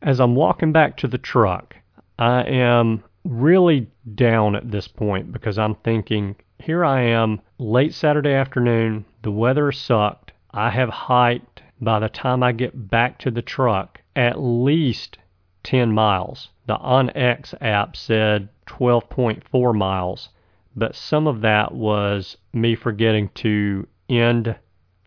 as 0.02 0.20
I'm 0.20 0.36
walking 0.36 0.72
back 0.72 0.98
to 0.98 1.08
the 1.08 1.18
truck, 1.18 1.76
I 2.20 2.42
am 2.44 3.04
really 3.24 3.88
down 4.16 4.56
at 4.56 4.72
this 4.72 4.88
point 4.88 5.32
because 5.32 5.58
I'm 5.58 5.76
thinking, 5.76 6.36
here 6.60 6.84
I 6.84 7.02
am, 7.02 7.42
late 7.58 7.94
Saturday 7.94 8.34
afternoon, 8.34 9.06
the 9.22 9.32
weather 9.32 9.72
sucked. 9.72 10.32
I 10.52 10.70
have 10.70 10.90
hiked 10.90 11.64
by 11.80 12.00
the 12.00 12.10
time 12.10 12.44
I 12.44 12.52
get 12.52 12.90
back 12.90 13.18
to 13.20 13.32
the 13.32 13.42
truck 13.42 14.02
at 14.16 14.40
least 14.40 15.18
10 15.64 15.92
miles. 15.92 16.50
The 16.72 16.78
OnX 16.78 17.54
app 17.60 17.98
said 17.98 18.48
12.4 18.68 19.76
miles, 19.76 20.30
but 20.74 20.96
some 20.96 21.28
of 21.28 21.42
that 21.42 21.74
was 21.74 22.38
me 22.54 22.76
forgetting 22.76 23.28
to 23.44 23.86
end 24.08 24.56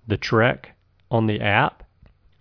the 0.07 0.18
trek 0.18 0.77
on 1.11 1.27
the 1.27 1.40
app 1.40 1.83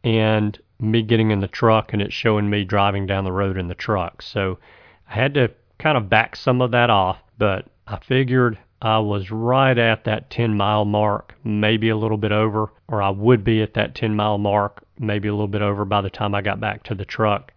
and 0.04 0.60
me 0.78 1.04
getting 1.04 1.32
in 1.32 1.40
the 1.40 1.48
truck 1.48 1.94
and 1.94 2.02
it 2.02 2.12
showing 2.12 2.50
me 2.50 2.66
driving 2.66 3.08
down 3.08 3.24
the 3.24 3.32
road 3.32 3.58
in 3.58 3.70
the 3.70 3.76
truck. 3.76 4.22
So 4.22 4.60
I 5.08 5.14
had 5.14 5.34
to 5.36 5.52
kind 5.80 5.98
of 5.98 6.10
back 6.10 6.36
some 6.36 6.62
of 6.62 6.72
that 6.72 6.90
off, 6.90 7.24
but 7.38 7.68
I 7.88 8.00
figured 8.00 8.58
I 8.82 9.00
was 9.00 9.32
right 9.32 9.78
at 9.78 10.04
that 10.04 10.32
10 10.32 10.58
mile 10.58 10.84
mark, 10.84 11.34
maybe 11.46 11.88
a 11.88 11.96
little 11.96 12.18
bit 12.18 12.34
over, 12.34 12.74
or 12.90 13.02
I 13.02 13.12
would 13.12 13.46
be 13.46 13.62
at 13.62 13.76
that 13.76 13.96
10 13.96 14.18
mile 14.18 14.38
mark, 14.38 14.84
maybe 15.00 15.30
a 15.30 15.34
little 15.34 15.48
bit 15.48 15.62
over 15.62 15.86
by 15.86 16.02
the 16.02 16.10
time 16.10 16.36
I 16.36 16.42
got 16.42 16.60
back 16.60 16.84
to 16.84 16.94
the 16.94 17.06
truck. 17.06 17.54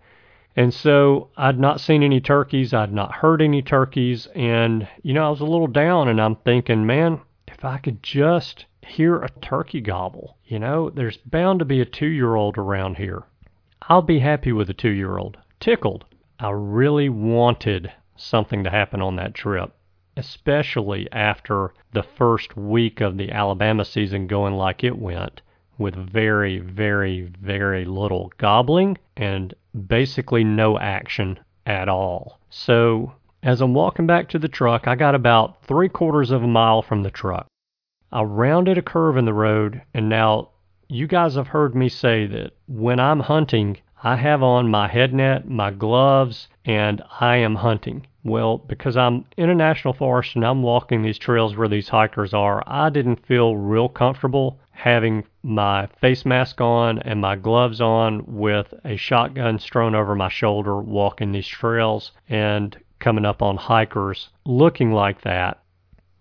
And 0.58 0.72
so 0.72 1.28
I'd 1.36 1.60
not 1.60 1.80
seen 1.80 2.02
any 2.02 2.18
turkeys, 2.18 2.72
I'd 2.72 2.92
not 2.92 3.16
heard 3.16 3.42
any 3.42 3.60
turkeys, 3.60 4.26
and 4.34 4.88
you 5.02 5.12
know, 5.12 5.26
I 5.26 5.28
was 5.28 5.42
a 5.42 5.44
little 5.44 5.66
down 5.66 6.08
and 6.08 6.18
I'm 6.18 6.36
thinking, 6.36 6.86
man, 6.86 7.20
if 7.46 7.62
I 7.62 7.76
could 7.76 8.02
just 8.02 8.64
hear 8.80 9.22
a 9.22 9.28
turkey 9.28 9.82
gobble, 9.82 10.38
you 10.46 10.58
know, 10.58 10.88
there's 10.88 11.18
bound 11.18 11.58
to 11.58 11.66
be 11.66 11.82
a 11.82 11.84
two 11.84 12.06
year 12.06 12.34
old 12.34 12.56
around 12.56 12.96
here. 12.96 13.24
I'll 13.82 14.00
be 14.00 14.20
happy 14.20 14.50
with 14.50 14.70
a 14.70 14.74
two 14.74 14.90
year 14.90 15.18
old. 15.18 15.36
Tickled. 15.60 16.06
I 16.40 16.50
really 16.50 17.10
wanted 17.10 17.92
something 18.16 18.64
to 18.64 18.70
happen 18.70 19.02
on 19.02 19.16
that 19.16 19.34
trip, 19.34 19.74
especially 20.16 21.06
after 21.12 21.74
the 21.92 22.02
first 22.02 22.56
week 22.56 23.02
of 23.02 23.18
the 23.18 23.30
Alabama 23.30 23.84
season 23.84 24.26
going 24.26 24.54
like 24.54 24.82
it 24.82 24.98
went, 24.98 25.42
with 25.78 25.94
very, 25.94 26.58
very, 26.58 27.22
very 27.40 27.84
little 27.84 28.32
gobbling 28.38 28.98
and 29.16 29.54
basically 29.86 30.44
no 30.44 30.78
action 30.78 31.38
at 31.66 31.88
all. 31.88 32.38
So, 32.50 33.12
as 33.42 33.60
I'm 33.60 33.74
walking 33.74 34.06
back 34.06 34.28
to 34.30 34.38
the 34.38 34.48
truck, 34.48 34.88
I 34.88 34.94
got 34.94 35.14
about 35.14 35.62
three 35.62 35.88
quarters 35.88 36.30
of 36.30 36.42
a 36.42 36.48
mile 36.48 36.82
from 36.82 37.02
the 37.02 37.10
truck. 37.10 37.46
I 38.10 38.22
rounded 38.22 38.78
a 38.78 38.82
curve 38.82 39.16
in 39.16 39.24
the 39.24 39.34
road, 39.34 39.82
and 39.92 40.08
now 40.08 40.50
you 40.88 41.06
guys 41.06 41.34
have 41.34 41.48
heard 41.48 41.74
me 41.74 41.88
say 41.88 42.26
that 42.26 42.52
when 42.66 43.00
I'm 43.00 43.20
hunting, 43.20 43.78
I 44.02 44.16
have 44.16 44.42
on 44.42 44.70
my 44.70 44.88
head 44.88 45.12
net, 45.12 45.48
my 45.48 45.70
gloves, 45.70 46.48
and 46.66 47.02
I 47.20 47.36
am 47.36 47.54
hunting. 47.54 48.06
Well, 48.24 48.58
because 48.58 48.96
I'm 48.96 49.24
in 49.36 49.48
a 49.50 49.54
national 49.54 49.94
forest 49.94 50.34
and 50.34 50.44
I'm 50.44 50.62
walking 50.62 51.00
these 51.00 51.16
trails 51.16 51.56
where 51.56 51.68
these 51.68 51.88
hikers 51.88 52.34
are, 52.34 52.62
I 52.66 52.90
didn't 52.90 53.24
feel 53.24 53.56
real 53.56 53.88
comfortable 53.88 54.58
having 54.72 55.24
my 55.42 55.86
face 56.00 56.26
mask 56.26 56.60
on 56.60 56.98
and 56.98 57.20
my 57.20 57.36
gloves 57.36 57.80
on 57.80 58.24
with 58.26 58.74
a 58.84 58.96
shotgun 58.96 59.58
strewn 59.58 59.94
over 59.94 60.14
my 60.14 60.28
shoulder 60.28 60.80
walking 60.80 61.32
these 61.32 61.46
trails 61.46 62.10
and 62.28 62.76
coming 62.98 63.24
up 63.24 63.42
on 63.42 63.56
hikers 63.56 64.28
looking 64.44 64.92
like 64.92 65.22
that. 65.22 65.62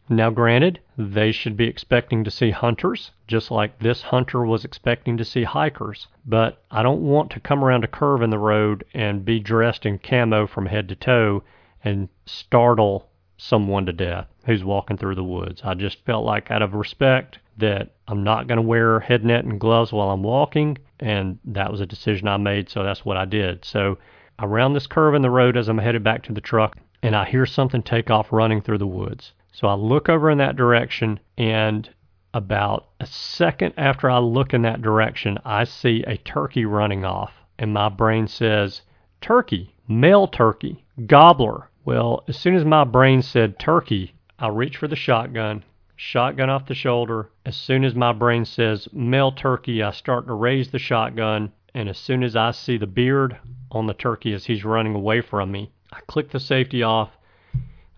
Now, 0.07 0.29
granted, 0.29 0.81
they 0.97 1.31
should 1.31 1.57
be 1.57 1.67
expecting 1.67 2.23
to 2.23 2.29
see 2.29 2.51
hunters, 2.51 3.09
just 3.27 3.49
like 3.49 3.79
this 3.79 4.03
hunter 4.03 4.45
was 4.45 4.63
expecting 4.63 5.17
to 5.17 5.25
see 5.25 5.43
hikers, 5.43 6.07
but 6.27 6.63
I 6.69 6.83
don't 6.83 7.01
want 7.01 7.31
to 7.31 7.39
come 7.39 7.63
around 7.63 7.83
a 7.83 7.87
curve 7.87 8.21
in 8.21 8.29
the 8.29 8.37
road 8.37 8.83
and 8.93 9.25
be 9.25 9.39
dressed 9.39 9.83
in 9.83 9.97
camo 9.97 10.45
from 10.45 10.67
head 10.67 10.89
to 10.89 10.95
toe 10.95 11.41
and 11.83 12.09
startle 12.27 13.09
someone 13.37 13.87
to 13.87 13.93
death 13.93 14.27
who's 14.45 14.63
walking 14.63 14.95
through 14.95 15.15
the 15.15 15.23
woods. 15.23 15.61
I 15.65 15.73
just 15.73 16.05
felt 16.05 16.23
like, 16.23 16.51
out 16.51 16.61
of 16.61 16.75
respect, 16.75 17.39
that 17.57 17.95
I'm 18.07 18.23
not 18.23 18.45
going 18.45 18.57
to 18.57 18.61
wear 18.61 18.99
head 18.99 19.25
net 19.25 19.43
and 19.45 19.59
gloves 19.59 19.91
while 19.91 20.11
I'm 20.11 20.21
walking, 20.21 20.77
and 20.99 21.39
that 21.45 21.71
was 21.71 21.81
a 21.81 21.85
decision 21.87 22.27
I 22.27 22.37
made, 22.37 22.69
so 22.69 22.83
that's 22.83 23.05
what 23.05 23.17
I 23.17 23.25
did. 23.25 23.65
So 23.65 23.97
I 24.37 24.45
round 24.45 24.75
this 24.75 24.85
curve 24.85 25.15
in 25.15 25.23
the 25.23 25.31
road 25.31 25.57
as 25.57 25.67
I'm 25.67 25.79
headed 25.79 26.03
back 26.03 26.21
to 26.23 26.33
the 26.33 26.41
truck, 26.41 26.77
and 27.01 27.15
I 27.15 27.25
hear 27.25 27.47
something 27.47 27.81
take 27.81 28.11
off 28.11 28.31
running 28.31 28.61
through 28.61 28.77
the 28.77 28.85
woods. 28.85 29.33
So 29.55 29.69
I 29.69 29.73
look 29.75 30.09
over 30.09 30.29
in 30.29 30.37
that 30.39 30.57
direction, 30.57 31.17
and 31.37 31.89
about 32.33 32.89
a 32.99 33.05
second 33.05 33.73
after 33.77 34.09
I 34.09 34.17
look 34.17 34.53
in 34.53 34.63
that 34.63 34.81
direction, 34.81 35.37
I 35.45 35.63
see 35.63 36.03
a 36.03 36.17
turkey 36.17 36.65
running 36.65 37.05
off, 37.05 37.31
and 37.57 37.71
my 37.71 37.87
brain 37.87 38.27
says, 38.27 38.81
Turkey, 39.21 39.73
male 39.87 40.27
turkey, 40.27 40.83
gobbler. 41.07 41.69
Well, 41.85 42.25
as 42.27 42.37
soon 42.37 42.55
as 42.55 42.65
my 42.65 42.83
brain 42.83 43.21
said 43.21 43.57
turkey, 43.57 44.15
I 44.37 44.49
reach 44.49 44.75
for 44.75 44.89
the 44.89 44.97
shotgun, 44.97 45.63
shotgun 45.95 46.49
off 46.49 46.65
the 46.65 46.75
shoulder. 46.75 47.29
As 47.45 47.55
soon 47.55 47.85
as 47.85 47.95
my 47.95 48.11
brain 48.11 48.43
says 48.43 48.89
male 48.91 49.31
turkey, 49.31 49.81
I 49.81 49.91
start 49.91 50.27
to 50.27 50.33
raise 50.33 50.71
the 50.71 50.79
shotgun, 50.79 51.53
and 51.73 51.87
as 51.87 51.97
soon 51.97 52.23
as 52.23 52.35
I 52.35 52.51
see 52.51 52.75
the 52.75 52.87
beard 52.87 53.37
on 53.71 53.87
the 53.87 53.93
turkey 53.93 54.33
as 54.33 54.43
he's 54.43 54.65
running 54.65 54.95
away 54.95 55.21
from 55.21 55.49
me, 55.49 55.71
I 55.93 56.01
click 56.07 56.31
the 56.31 56.41
safety 56.41 56.83
off. 56.83 57.11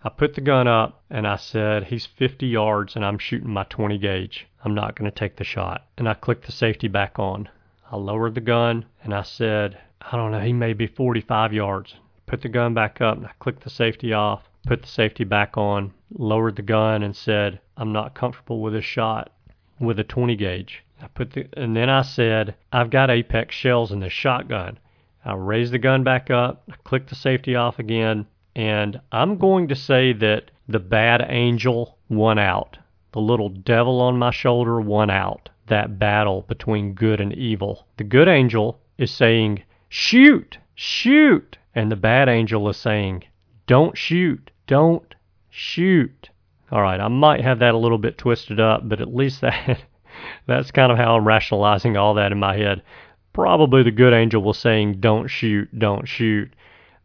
I 0.02 0.08
put 0.10 0.34
the 0.34 0.40
gun 0.40 0.68
up 0.68 1.02
and 1.10 1.26
I 1.26 1.36
said, 1.36 1.84
He's 1.84 2.06
50 2.06 2.46
yards 2.46 2.96
and 2.96 3.04
I'm 3.04 3.18
shooting 3.18 3.50
my 3.50 3.64
20 3.64 3.98
gauge. 3.98 4.46
I'm 4.64 4.74
not 4.74 4.94
going 4.94 5.10
to 5.10 5.16
take 5.16 5.36
the 5.36 5.44
shot. 5.44 5.86
And 5.96 6.08
I 6.08 6.14
clicked 6.14 6.46
the 6.46 6.52
safety 6.52 6.88
back 6.88 7.18
on. 7.18 7.48
I 7.90 7.96
lowered 7.96 8.34
the 8.34 8.40
gun 8.40 8.84
and 9.02 9.14
I 9.14 9.22
said, 9.22 9.78
I 10.00 10.16
don't 10.16 10.32
know, 10.32 10.40
he 10.40 10.52
may 10.52 10.72
be 10.72 10.86
45 10.86 11.52
yards. 11.52 11.96
Put 12.26 12.42
the 12.42 12.48
gun 12.48 12.74
back 12.74 13.00
up 13.00 13.16
and 13.16 13.26
I 13.26 13.32
clicked 13.38 13.64
the 13.64 13.70
safety 13.70 14.12
off 14.12 14.48
put 14.68 14.82
the 14.82 14.88
safety 14.88 15.24
back 15.24 15.56
on, 15.56 15.94
lowered 16.12 16.56
the 16.56 16.62
gun, 16.62 17.02
and 17.02 17.16
said, 17.16 17.58
I'm 17.78 17.90
not 17.90 18.14
comfortable 18.14 18.60
with 18.60 18.74
this 18.74 18.84
shot 18.84 19.32
with 19.80 19.98
a 19.98 20.04
20 20.04 20.36
gauge. 20.36 20.84
I 21.00 21.06
put 21.06 21.30
the, 21.30 21.46
and 21.56 21.74
then 21.74 21.88
I 21.88 22.02
said, 22.02 22.54
I've 22.70 22.90
got 22.90 23.08
Apex 23.08 23.54
shells 23.54 23.92
in 23.92 24.00
this 24.00 24.12
shotgun. 24.12 24.78
I 25.24 25.32
raised 25.34 25.72
the 25.72 25.78
gun 25.78 26.04
back 26.04 26.30
up, 26.30 26.64
I 26.70 26.74
clicked 26.84 27.08
the 27.08 27.14
safety 27.14 27.54
off 27.54 27.78
again, 27.78 28.26
and 28.58 29.00
I'm 29.12 29.38
going 29.38 29.68
to 29.68 29.76
say 29.76 30.12
that 30.14 30.50
the 30.66 30.80
bad 30.80 31.24
angel 31.28 31.96
won 32.08 32.40
out. 32.40 32.76
The 33.12 33.20
little 33.20 33.50
devil 33.50 34.00
on 34.00 34.18
my 34.18 34.32
shoulder 34.32 34.80
won 34.80 35.10
out. 35.10 35.48
That 35.68 36.00
battle 36.00 36.44
between 36.48 36.94
good 36.94 37.20
and 37.20 37.32
evil. 37.32 37.86
The 37.98 38.04
good 38.04 38.26
angel 38.26 38.80
is 38.98 39.12
saying, 39.12 39.62
Shoot! 39.88 40.58
Shoot! 40.74 41.56
And 41.72 41.88
the 41.88 41.94
bad 41.94 42.28
angel 42.28 42.68
is 42.68 42.76
saying, 42.76 43.22
Don't 43.68 43.96
shoot. 43.96 44.50
Don't 44.66 45.14
shoot. 45.48 46.30
All 46.72 46.82
right, 46.82 47.00
I 47.00 47.06
might 47.06 47.42
have 47.42 47.60
that 47.60 47.74
a 47.74 47.78
little 47.78 47.96
bit 47.96 48.18
twisted 48.18 48.58
up, 48.58 48.88
but 48.88 49.00
at 49.00 49.14
least 49.14 49.40
that 49.42 49.84
that's 50.48 50.72
kind 50.72 50.90
of 50.90 50.98
how 50.98 51.16
I'm 51.16 51.28
rationalizing 51.28 51.96
all 51.96 52.14
that 52.14 52.32
in 52.32 52.40
my 52.40 52.56
head. 52.56 52.82
Probably 53.32 53.84
the 53.84 53.92
good 53.92 54.12
angel 54.12 54.42
was 54.42 54.58
saying 54.58 54.98
don't 54.98 55.28
shoot, 55.28 55.68
don't 55.78 56.08
shoot, 56.08 56.52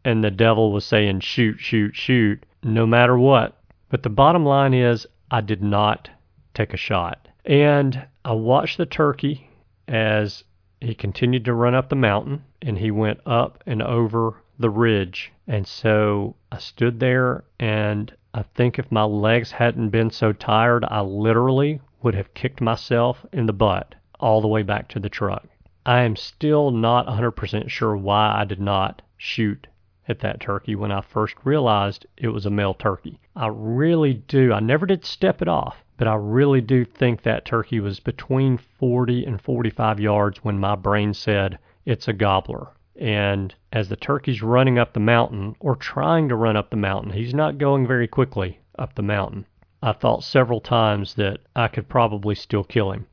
and 0.04 0.22
the 0.22 0.30
devil 0.30 0.72
was 0.72 0.84
saying 0.84 1.20
shoot, 1.20 1.58
shoot, 1.58 1.96
shoot, 1.96 2.44
no 2.62 2.86
matter 2.86 3.18
what. 3.18 3.56
But 3.88 4.02
the 4.02 4.10
bottom 4.10 4.44
line 4.44 4.74
is 4.74 5.06
I 5.30 5.40
did 5.40 5.62
not 5.62 6.10
take 6.52 6.74
a 6.74 6.78
shot. 6.78 7.28
And 7.44 8.06
I 8.24 8.32
watched 8.32 8.78
the 8.78 8.86
turkey 8.86 9.48
as 9.88 10.44
he 10.80 10.94
continued 10.94 11.44
to 11.46 11.54
run 11.54 11.74
up 11.74 11.88
the 11.88 11.96
mountain 11.96 12.44
and 12.62 12.78
he 12.78 12.90
went 12.90 13.20
up 13.26 13.62
and 13.66 13.82
over 13.82 14.42
the 14.58 14.70
ridge. 14.70 15.32
And 15.46 15.66
so 15.66 16.36
I 16.50 16.58
stood 16.58 17.00
there, 17.00 17.44
and 17.58 18.14
I 18.32 18.42
think 18.42 18.78
if 18.78 18.90
my 18.90 19.02
legs 19.02 19.52
hadn't 19.52 19.90
been 19.90 20.10
so 20.10 20.32
tired, 20.32 20.84
I 20.88 21.00
literally 21.00 21.80
would 22.02 22.14
have 22.14 22.34
kicked 22.34 22.60
myself 22.60 23.24
in 23.32 23.46
the 23.46 23.52
butt 23.52 23.94
all 24.20 24.40
the 24.40 24.48
way 24.48 24.62
back 24.62 24.88
to 24.88 25.00
the 25.00 25.08
truck. 25.08 25.46
I 25.84 26.00
am 26.00 26.16
still 26.16 26.70
not 26.70 27.06
100% 27.06 27.68
sure 27.68 27.96
why 27.96 28.34
I 28.40 28.44
did 28.44 28.60
not 28.60 29.02
shoot 29.16 29.66
at 30.08 30.20
that 30.20 30.40
turkey 30.40 30.74
when 30.74 30.92
I 30.92 31.00
first 31.00 31.34
realized 31.44 32.06
it 32.16 32.28
was 32.28 32.46
a 32.46 32.50
male 32.50 32.74
turkey. 32.74 33.20
I 33.34 33.48
really 33.48 34.14
do. 34.14 34.52
I 34.52 34.60
never 34.60 34.86
did 34.86 35.04
step 35.04 35.40
it 35.40 35.48
off, 35.48 35.82
but 35.96 36.06
I 36.06 36.14
really 36.14 36.60
do 36.60 36.84
think 36.84 37.22
that 37.22 37.44
turkey 37.44 37.80
was 37.80 38.00
between 38.00 38.58
40 38.58 39.24
and 39.24 39.40
45 39.40 40.00
yards 40.00 40.44
when 40.44 40.58
my 40.58 40.74
brain 40.74 41.14
said 41.14 41.58
it's 41.84 42.08
a 42.08 42.12
gobbler. 42.12 42.68
And 42.96 43.54
as 43.72 43.88
the 43.88 43.96
turkey's 43.96 44.42
running 44.42 44.78
up 44.78 44.92
the 44.92 45.00
mountain, 45.00 45.56
or 45.58 45.74
trying 45.74 46.28
to 46.28 46.36
run 46.36 46.56
up 46.56 46.70
the 46.70 46.76
mountain, 46.76 47.12
he's 47.12 47.34
not 47.34 47.58
going 47.58 47.86
very 47.86 48.06
quickly 48.06 48.60
up 48.78 48.94
the 48.94 49.02
mountain. 49.02 49.46
I 49.82 49.92
thought 49.92 50.22
several 50.22 50.60
times 50.60 51.14
that 51.14 51.40
I 51.56 51.68
could 51.68 51.88
probably 51.88 52.34
still 52.34 52.64
kill 52.64 52.92
him. 52.92 53.06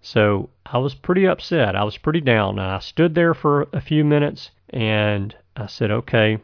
So 0.00 0.50
I 0.66 0.78
was 0.78 0.94
pretty 0.94 1.26
upset. 1.26 1.76
I 1.76 1.84
was 1.84 1.98
pretty 1.98 2.20
down. 2.20 2.58
And 2.58 2.68
I 2.68 2.78
stood 2.78 3.14
there 3.14 3.34
for 3.34 3.68
a 3.72 3.80
few 3.80 4.04
minutes 4.04 4.50
and 4.70 5.34
I 5.56 5.66
said, 5.66 5.90
okay, 5.90 6.38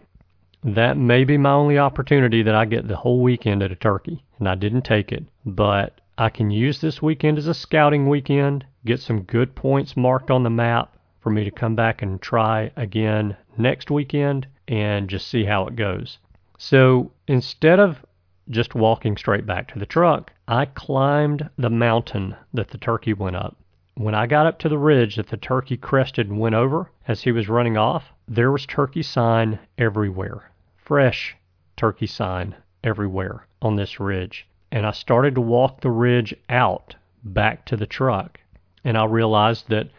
that 0.64 0.97
may 0.97 1.25
be 1.25 1.37
my 1.37 1.53
only 1.53 1.79
opportunity 1.79 2.43
that 2.43 2.55
I 2.55 2.64
get 2.64 2.89
the 2.89 2.97
whole 2.97 3.20
weekend 3.20 3.62
at 3.62 3.72
a 3.72 3.77
turkey. 3.77 4.25
And 4.39 4.49
I 4.49 4.55
didn't 4.55 4.83
take 4.83 5.12
it. 5.12 5.25
But 5.45 6.01
I 6.16 6.31
can 6.31 6.51
use 6.51 6.81
this 6.81 7.03
weekend 7.03 7.39
as 7.39 7.47
a 7.47 7.55
scouting 7.55 8.09
weekend, 8.09 8.64
get 8.85 9.01
some 9.01 9.22
good 9.22 9.55
points 9.55 9.97
marked 9.97 10.31
on 10.31 10.43
the 10.43 10.51
map 10.51 10.97
for 11.20 11.31
me 11.31 11.45
to 11.45 11.51
come 11.51 11.75
back 11.75 12.03
and 12.03 12.20
try 12.20 12.70
again 12.77 13.37
next 13.59 13.91
weekend 13.91 14.47
and 14.68 15.09
just 15.09 15.29
see 15.29 15.45
how 15.45 15.66
it 15.66 15.77
goes. 15.77 16.18
So 16.59 17.12
instead 17.27 17.81
of 17.81 18.05
just 18.49 18.75
walking 18.75 19.16
straight 19.16 19.47
back 19.47 19.68
to 19.72 19.79
the 19.79 19.87
truck, 19.87 20.33
I 20.47 20.66
climbed 20.66 21.49
the 21.59 21.70
mountain 21.70 22.37
that 22.53 22.68
the 22.68 22.79
turkey 22.79 23.12
went 23.12 23.37
up. 23.37 23.57
When 23.97 24.14
I 24.14 24.26
got 24.26 24.47
up 24.47 24.59
to 24.59 24.68
the 24.68 24.76
ridge 24.76 25.14
that 25.14 25.28
the 25.28 25.36
turkey 25.36 25.76
crested 25.76 26.28
and 26.28 26.40
went 26.40 26.57
over 26.57 26.90
as 27.07 27.22
he 27.22 27.30
was 27.30 27.49
running 27.49 27.76
off, 27.76 28.12
there 28.26 28.51
was 28.51 28.66
turkey 28.66 29.03
sign 29.03 29.61
everywhere. 29.78 30.51
Fresh 30.76 31.36
turkey 31.76 32.09
sign 32.09 32.57
everywhere 32.82 33.47
on 33.62 33.76
this 33.76 34.01
ridge. 34.01 34.49
And 34.72 34.84
I 34.84 34.90
started 34.90 35.36
to 35.36 35.40
walk 35.40 35.80
the 35.80 35.92
ridge 35.92 36.34
out 36.49 36.97
back 37.22 37.64
to 37.66 37.76
the 37.76 37.86
truck. 37.86 38.40
And 38.82 38.99
I 38.99 39.05
realized 39.05 39.68
that 39.68 39.90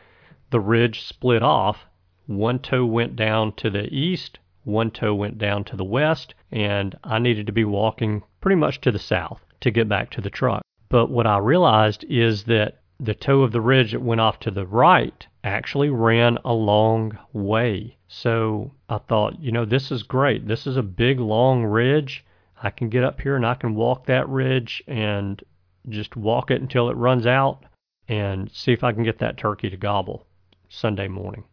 the 0.49 0.59
ridge 0.59 1.01
split 1.01 1.41
off. 1.41 1.85
One 2.27 2.59
toe 2.59 2.85
went 2.85 3.15
down 3.15 3.53
to 3.53 3.69
the 3.69 3.87
east, 3.93 4.39
one 4.65 4.91
toe 4.91 5.15
went 5.15 5.37
down 5.37 5.63
to 5.65 5.77
the 5.77 5.85
west, 5.85 6.33
and 6.51 6.97
I 7.03 7.19
needed 7.19 7.45
to 7.45 7.53
be 7.53 7.63
walking 7.63 8.23
pretty 8.41 8.55
much 8.55 8.81
to 8.81 8.91
the 8.91 8.99
south 8.99 9.45
to 9.61 9.71
get 9.71 9.87
back 9.87 10.09
to 10.11 10.21
the 10.21 10.29
truck. 10.29 10.63
But 10.89 11.09
what 11.09 11.25
I 11.25 11.37
realized 11.37 12.03
is 12.09 12.43
that 12.43 12.81
the 12.99 13.13
toe 13.13 13.41
of 13.41 13.51
the 13.51 13.61
ridge 13.61 13.91
that 13.91 14.01
went 14.01 14.21
off 14.21 14.39
to 14.39 14.51
the 14.51 14.65
right 14.65 15.27
actually 15.43 15.89
ran 15.89 16.37
a 16.45 16.53
long 16.53 17.17
way. 17.33 17.97
So 18.07 18.71
I 18.87 18.99
thought, 18.99 19.39
you 19.39 19.51
know, 19.51 19.65
this 19.65 19.91
is 19.91 20.03
great. 20.03 20.47
This 20.47 20.65
is 20.65 20.77
a 20.77 20.83
big, 20.83 21.19
long 21.19 21.63
ridge. 21.63 22.23
I 22.63 22.69
can 22.69 22.89
get 22.89 23.03
up 23.03 23.19
here 23.19 23.35
and 23.35 23.45
I 23.45 23.55
can 23.55 23.75
walk 23.75 24.05
that 24.05 24.29
ridge 24.29 24.81
and 24.87 25.43
just 25.89 26.15
walk 26.15 26.51
it 26.51 26.61
until 26.61 26.89
it 26.89 26.95
runs 26.95 27.27
out 27.27 27.65
and 28.07 28.49
see 28.51 28.71
if 28.71 28.83
I 28.83 28.93
can 28.93 29.03
get 29.03 29.19
that 29.19 29.37
turkey 29.37 29.69
to 29.69 29.77
gobble 29.77 30.25
Sunday 30.69 31.07
morning. 31.07 31.43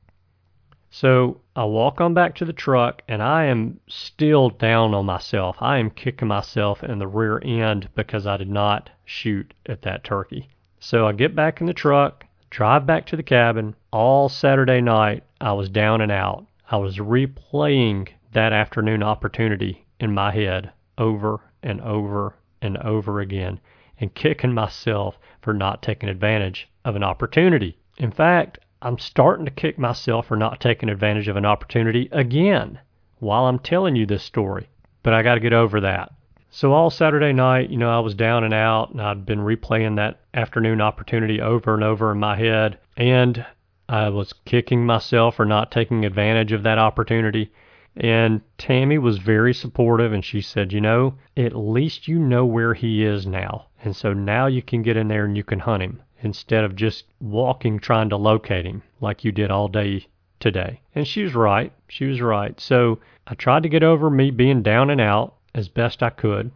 So 0.91 1.41
I 1.57 1.65
walk 1.65 2.01
on 2.01 2.15
back 2.15 2.35
to 2.37 2.45
the 2.45 2.53
truck 2.53 3.03
and 3.09 3.23
I 3.23 3.45
am 3.45 3.81
still 3.89 4.51
down 4.51 4.95
on 4.95 5.07
myself. 5.07 5.57
I 5.61 5.79
am 5.79 5.91
kicking 5.91 6.29
myself 6.29 6.85
in 6.85 6.99
the 6.99 7.09
rear 7.09 7.41
end 7.43 7.89
because 7.95 8.27
I 8.27 8.37
did 8.37 8.51
not 8.51 8.91
shoot 9.05 9.55
at 9.67 9.83
that 9.83 10.05
turkey. 10.05 10.49
So 10.85 11.07
I 11.07 11.13
get 11.13 11.37
back 11.37 11.61
in 11.61 11.69
the 11.69 11.73
truck, 11.73 12.27
drive 12.51 12.87
back 12.87 13.07
to 13.07 13.17
the 13.17 13.23
cabin. 13.23 13.77
All 13.93 14.29
Saturday 14.29 14.81
night, 14.81 15.23
I 15.41 15.53
was 15.53 15.69
down 15.69 16.01
and 16.01 16.11
out. 16.11 16.45
I 16.69 16.77
was 16.79 16.99
replaying 16.99 18.09
that 18.33 18.53
afternoon 18.53 19.01
opportunity 19.01 19.87
in 20.01 20.13
my 20.13 20.33
head 20.33 20.73
over 20.99 21.39
and 21.63 21.81
over 21.83 22.35
and 22.61 22.79
over 22.79 23.21
again 23.21 23.61
and 24.01 24.13
kicking 24.13 24.55
myself 24.55 25.21
for 25.41 25.55
not 25.55 25.83
taking 25.83 26.09
advantage 26.09 26.69
of 26.85 26.97
an 26.97 27.05
opportunity. 27.05 27.79
In 27.99 28.11
fact, 28.11 28.59
I'm 28.83 28.99
starting 28.99 29.45
to 29.45 29.53
kick 29.53 29.79
myself 29.79 30.27
for 30.27 30.37
not 30.37 30.61
taking 30.61 30.89
advantage 30.89 31.29
of 31.29 31.37
an 31.37 31.47
opportunity 31.47 32.09
again 32.11 32.81
while 33.21 33.45
I'm 33.45 33.61
telling 33.61 33.95
you 33.95 34.05
this 34.05 34.25
story. 34.25 34.69
But 35.05 35.15
I 35.15 35.23
got 35.23 35.35
to 35.35 35.41
get 35.41 35.53
over 35.53 35.81
that. 35.83 36.11
So 36.55 36.75
all 36.75 36.91
Saturday 36.91 37.33
night, 37.33 37.71
you 37.71 37.79
know, 37.79 37.91
I 37.91 38.01
was 38.01 38.15
down 38.15 38.45
and 38.45 38.53
out 38.53 38.91
and 38.91 39.01
I'd 39.01 39.25
been 39.25 39.39
replaying 39.39 39.97
that 39.97 40.21
afternoon 40.35 40.83
opportunity 40.83 41.41
over 41.41 41.73
and 41.73 41.83
over 41.83 42.13
in 42.13 42.19
my 42.19 42.37
head 42.37 42.79
and 42.95 43.47
I 43.89 44.11
was 44.11 44.35
kicking 44.45 44.85
myself 44.85 45.37
for 45.37 45.47
not 45.47 45.71
taking 45.71 46.05
advantage 46.05 46.53
of 46.53 46.63
that 46.65 46.77
opportunity. 46.77 47.51
And 47.97 48.43
Tammy 48.59 48.99
was 48.99 49.17
very 49.17 49.55
supportive 49.55 50.13
and 50.13 50.23
she 50.23 50.43
said, 50.43 50.75
you 50.75 50.83
know, 50.83 51.15
at 51.39 51.57
least 51.57 52.07
you 52.07 52.19
know 52.19 52.45
where 52.45 52.75
he 52.75 53.03
is 53.03 53.27
now. 53.27 53.69
And 53.83 53.97
so 53.97 54.13
now 54.13 54.47
you 54.47 54.61
can 54.61 54.83
get 54.83 54.99
in 54.99 55.09
there 55.09 55.25
and 55.25 55.39
you 55.39 55.45
can 55.45 55.61
hunt 55.61 55.83
him 55.83 56.03
instead 56.21 56.65
of 56.65 56.77
just 56.77 57.07
walking 57.19 57.79
trying 57.79 58.11
to 58.11 58.19
locate 58.19 58.67
him 58.67 58.83
like 59.01 59.25
you 59.25 59.33
did 59.33 59.51
all 59.51 59.69
day 59.69 60.07
today. 60.39 60.83
And 60.95 61.07
she 61.07 61.23
was 61.23 61.35
right. 61.35 61.73
She 61.89 62.05
was 62.05 62.21
right. 62.21 62.61
So 62.61 62.99
I 63.27 63.37
tried 63.37 63.63
to 63.63 63.71
get 63.71 63.83
over 63.83 64.11
me 64.11 64.31
being 64.31 64.63
down 64.63 64.91
and 64.91 65.01
out 65.01 65.37
as 65.55 65.69
best 65.69 66.03
I 66.03 66.11
could. 66.11 66.51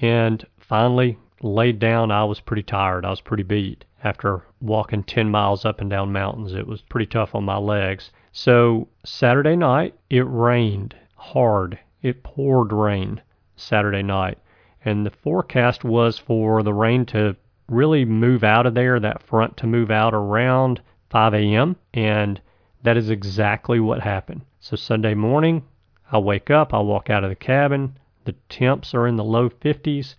And 0.00 0.46
finally 0.58 1.18
laid 1.42 1.78
down. 1.78 2.10
I 2.10 2.24
was 2.24 2.40
pretty 2.40 2.62
tired. 2.62 3.04
I 3.04 3.10
was 3.10 3.20
pretty 3.20 3.42
beat 3.42 3.84
after 4.04 4.42
walking 4.60 5.02
10 5.02 5.30
miles 5.30 5.64
up 5.64 5.80
and 5.80 5.90
down 5.90 6.12
mountains. 6.12 6.54
It 6.54 6.66
was 6.66 6.82
pretty 6.82 7.06
tough 7.06 7.34
on 7.34 7.44
my 7.44 7.56
legs. 7.56 8.10
So 8.32 8.88
Saturday 9.04 9.56
night, 9.56 9.94
it 10.10 10.26
rained 10.26 10.94
hard. 11.16 11.78
It 12.00 12.22
poured 12.22 12.72
rain 12.72 13.20
Saturday 13.56 14.02
night. 14.02 14.38
And 14.84 15.06
the 15.06 15.10
forecast 15.10 15.84
was 15.84 16.18
for 16.18 16.62
the 16.62 16.74
rain 16.74 17.06
to 17.06 17.36
really 17.68 18.04
move 18.04 18.42
out 18.42 18.66
of 18.66 18.74
there, 18.74 18.98
that 18.98 19.22
front 19.22 19.56
to 19.58 19.66
move 19.66 19.90
out 19.90 20.14
around 20.14 20.80
5 21.10 21.34
a.m. 21.34 21.76
And 21.94 22.40
that 22.82 22.96
is 22.96 23.10
exactly 23.10 23.78
what 23.78 24.00
happened. 24.00 24.42
So 24.60 24.76
Sunday 24.76 25.14
morning, 25.14 25.62
I 26.10 26.18
wake 26.18 26.50
up, 26.50 26.74
I 26.74 26.80
walk 26.80 27.10
out 27.10 27.24
of 27.24 27.30
the 27.30 27.36
cabin. 27.36 27.96
The 28.24 28.34
temps 28.48 28.94
are 28.94 29.06
in 29.06 29.16
the 29.16 29.24
low 29.24 29.48
50s, 29.48 30.14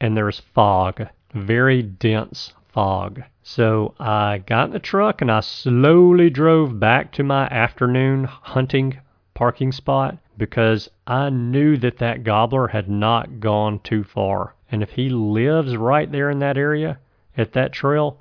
and 0.00 0.16
there's 0.16 0.40
fog, 0.40 1.08
very 1.32 1.82
dense 1.82 2.52
fog. 2.68 3.22
So 3.42 3.94
I 3.98 4.38
got 4.38 4.66
in 4.66 4.72
the 4.72 4.78
truck 4.78 5.22
and 5.22 5.30
I 5.30 5.40
slowly 5.40 6.30
drove 6.30 6.80
back 6.80 7.12
to 7.12 7.22
my 7.22 7.46
afternoon 7.46 8.24
hunting 8.24 8.98
parking 9.34 9.72
spot 9.72 10.18
because 10.36 10.90
I 11.06 11.30
knew 11.30 11.76
that 11.78 11.98
that 11.98 12.24
gobbler 12.24 12.68
had 12.68 12.88
not 12.88 13.40
gone 13.40 13.78
too 13.80 14.02
far. 14.02 14.54
And 14.70 14.82
if 14.82 14.90
he 14.90 15.08
lives 15.08 15.76
right 15.76 16.10
there 16.10 16.30
in 16.30 16.40
that 16.40 16.56
area 16.56 16.98
at 17.36 17.52
that 17.52 17.72
trail, 17.72 18.18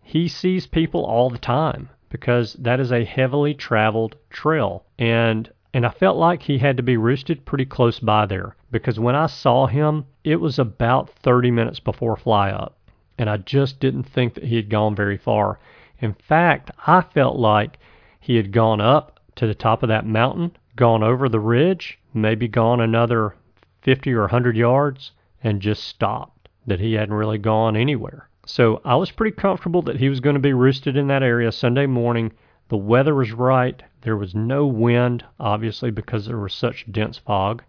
he 0.00 0.28
sees 0.28 0.66
people 0.66 1.04
all 1.04 1.28
the 1.28 1.38
time 1.38 1.88
because 2.08 2.54
that 2.54 2.80
is 2.80 2.92
a 2.92 3.04
heavily 3.04 3.54
traveled 3.54 4.16
trail. 4.30 4.84
And 4.98 5.50
and 5.74 5.86
I 5.86 5.90
felt 5.90 6.16
like 6.16 6.42
he 6.42 6.58
had 6.58 6.76
to 6.76 6.82
be 6.82 6.96
roosted 6.96 7.44
pretty 7.44 7.64
close 7.64 7.98
by 7.98 8.26
there 8.26 8.56
because 8.70 9.00
when 9.00 9.14
I 9.14 9.26
saw 9.26 9.66
him, 9.66 10.04
it 10.24 10.36
was 10.36 10.58
about 10.58 11.10
30 11.10 11.50
minutes 11.50 11.80
before 11.80 12.16
fly 12.16 12.50
up. 12.50 12.76
And 13.18 13.30
I 13.30 13.36
just 13.36 13.80
didn't 13.80 14.04
think 14.04 14.34
that 14.34 14.44
he 14.44 14.56
had 14.56 14.68
gone 14.68 14.94
very 14.94 15.16
far. 15.16 15.58
In 16.00 16.14
fact, 16.14 16.70
I 16.86 17.00
felt 17.00 17.36
like 17.36 17.78
he 18.20 18.36
had 18.36 18.52
gone 18.52 18.80
up 18.80 19.20
to 19.36 19.46
the 19.46 19.54
top 19.54 19.82
of 19.82 19.88
that 19.88 20.06
mountain, 20.06 20.56
gone 20.76 21.02
over 21.02 21.28
the 21.28 21.40
ridge, 21.40 21.98
maybe 22.12 22.48
gone 22.48 22.80
another 22.80 23.34
50 23.82 24.12
or 24.12 24.22
100 24.22 24.56
yards, 24.56 25.12
and 25.42 25.60
just 25.60 25.84
stopped, 25.84 26.48
that 26.66 26.80
he 26.80 26.94
hadn't 26.94 27.14
really 27.14 27.38
gone 27.38 27.76
anywhere. 27.76 28.28
So 28.46 28.80
I 28.84 28.96
was 28.96 29.10
pretty 29.10 29.36
comfortable 29.36 29.82
that 29.82 29.98
he 29.98 30.08
was 30.08 30.20
going 30.20 30.34
to 30.34 30.40
be 30.40 30.52
roosted 30.52 30.96
in 30.96 31.06
that 31.08 31.22
area 31.22 31.52
Sunday 31.52 31.86
morning. 31.86 32.32
The 32.72 32.78
weather 32.78 33.14
was 33.14 33.32
right. 33.32 33.82
There 34.00 34.16
was 34.16 34.34
no 34.34 34.64
wind, 34.64 35.26
obviously, 35.38 35.90
because 35.90 36.24
there 36.24 36.38
was 36.38 36.54
such 36.54 36.90
dense 36.90 37.18
fog. 37.18 37.62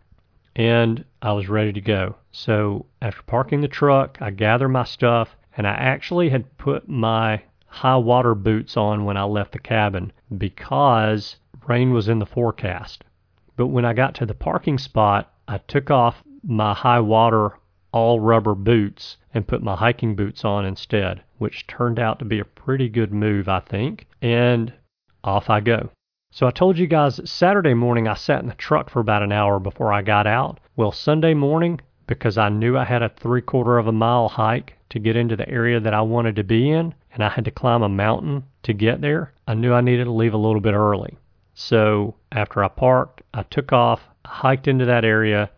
And 0.56 1.04
I 1.22 1.34
was 1.34 1.50
ready 1.50 1.74
to 1.74 1.82
go. 1.82 2.16
So 2.32 2.86
after 3.02 3.22
parking 3.24 3.60
the 3.60 3.68
truck, 3.68 4.18
I 4.22 4.32
gathered 4.32 4.70
my 4.70 4.86
stuff, 4.86 5.36
and 5.58 5.68
I 5.68 5.72
actually 5.72 6.30
had 6.30 6.58
put 6.58 6.88
my 6.88 7.42
high 7.68 7.98
water 7.98 8.34
boots 8.34 8.78
on 8.78 9.04
when 9.04 9.18
I 9.18 9.26
left 9.26 9.52
the 9.52 9.60
cabin 9.60 10.14
because 10.38 11.36
rain 11.68 11.92
was 11.92 12.08
in 12.08 12.20
the 12.20 12.26
forecast. 12.26 13.04
But 13.58 13.68
when 13.68 13.84
I 13.84 13.92
got 13.92 14.16
to 14.16 14.26
the 14.26 14.34
parking 14.34 14.78
spot, 14.78 15.34
I 15.50 15.58
took 15.58 15.92
off 15.92 16.24
my 16.46 16.74
high 16.74 17.02
water 17.02 17.60
all 17.92 18.22
rubber 18.22 18.56
boots 18.56 19.18
and 19.34 19.46
put 19.46 19.62
my 19.62 19.76
hiking 19.76 20.16
boots 20.16 20.46
on 20.46 20.64
instead, 20.64 21.24
which 21.40 21.68
turned 21.68 22.00
out 22.00 22.20
to 22.20 22.26
be 22.26 22.40
a 22.40 22.46
pretty 22.46 22.88
good 22.88 23.12
move, 23.12 23.50
I 23.50 23.60
think. 23.60 24.08
And 24.22 24.72
off 25.24 25.50
I 25.50 25.60
go. 25.60 25.90
So 26.32 26.48
I 26.48 26.52
told 26.52 26.78
you 26.78 26.88
guys 26.88 27.22
Saturday 27.30 27.74
morning 27.74 28.08
I 28.08 28.16
sat 28.16 28.42
in 28.42 28.48
the 28.48 28.56
truck 28.56 28.90
for 28.90 29.00
about 29.00 29.22
an 29.22 29.32
hour 29.32 29.60
before 29.60 29.94
I 29.94 30.02
got 30.02 30.26
out. 30.26 30.60
Well, 30.76 30.92
Sunday 30.92 31.34
morning, 31.36 31.80
because 32.08 32.38
I 32.38 32.50
knew 32.50 32.78
I 32.78 32.84
had 32.84 33.04
a 33.04 33.10
three 33.10 33.42
quarter 33.42 33.78
of 33.78 33.88
a 33.88 33.92
mile 33.92 34.28
hike 34.28 34.74
to 34.90 35.00
get 35.00 35.16
into 35.16 35.36
the 35.36 35.48
area 35.48 35.80
that 35.80 35.94
I 35.94 36.02
wanted 36.02 36.36
to 36.38 36.44
be 36.44 36.72
in, 36.72 36.94
and 37.14 37.24
I 37.24 37.30
had 37.30 37.46
to 37.46 37.52
climb 37.52 37.84
a 37.84 37.90
mountain 37.90 38.44
to 38.64 38.74
get 38.74 39.02
there, 39.02 39.32
I 39.48 39.54
knew 39.54 39.74
I 39.74 39.82
needed 39.82 40.06
to 40.06 40.12
leave 40.12 40.34
a 40.34 40.38
little 40.38 40.60
bit 40.60 40.74
early. 40.74 41.18
So 41.54 42.16
after 42.32 42.64
I 42.64 42.68
parked, 42.68 43.22
I 43.34 43.44
took 43.44 43.72
off, 43.72 44.02
hiked 44.26 44.68
into 44.68 44.86
that 44.86 45.06
area. 45.06 45.52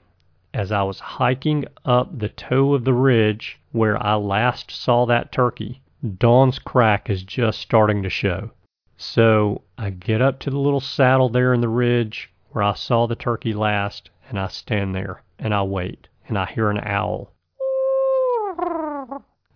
As 0.54 0.72
I 0.72 0.84
was 0.84 1.00
hiking 1.00 1.66
up 1.86 2.20
the 2.20 2.30
toe 2.30 2.74
of 2.74 2.84
the 2.84 2.94
ridge 2.94 3.60
where 3.72 4.02
I 4.02 4.16
last 4.16 4.72
saw 4.72 5.06
that 5.06 5.32
turkey, 5.32 5.82
dawn's 6.18 6.60
crack 6.60 7.10
is 7.10 7.24
just 7.24 7.60
starting 7.60 8.04
to 8.04 8.10
show. 8.10 8.52
So 8.98 9.64
I 9.78 9.90
get 9.90 10.22
up 10.22 10.40
to 10.42 10.50
the 10.50 10.58
little 10.58 10.80
saddle 10.80 11.30
there 11.30 11.54
in 11.54 11.62
the 11.62 11.70
ridge 11.70 12.32
where 12.52 12.64
I 12.64 12.74
saw 12.74 13.06
the 13.06 13.16
turkey 13.16 13.54
last, 13.54 14.10
and 14.30 14.40
I 14.40 14.48
stand 14.48 14.96
there 14.96 15.22
and 15.38 15.54
I 15.54 15.64
wait, 15.64 16.08
and 16.28 16.38
I 16.38 16.46
hear 16.46 16.70
an 16.70 16.80
owl. 16.82 17.34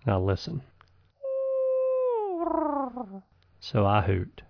Now 0.06 0.20
listen. 0.20 0.62
So 3.62 3.86
I 3.86 4.02
hoot. 4.02 4.42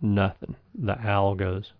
Nothing. 0.00 0.56
The 0.74 0.98
owl 1.00 1.34
goes. 1.34 1.72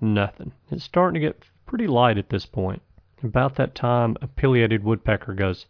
Nothing. 0.00 0.52
It's 0.70 0.84
starting 0.84 1.20
to 1.20 1.26
get 1.26 1.42
pretty 1.66 1.86
light 1.86 2.18
at 2.18 2.28
this 2.28 2.46
point. 2.46 2.82
About 3.22 3.56
that 3.56 3.74
time, 3.74 4.16
a 4.22 4.26
pileated 4.26 4.82
woodpecker 4.82 5.34
goes. 5.34 5.66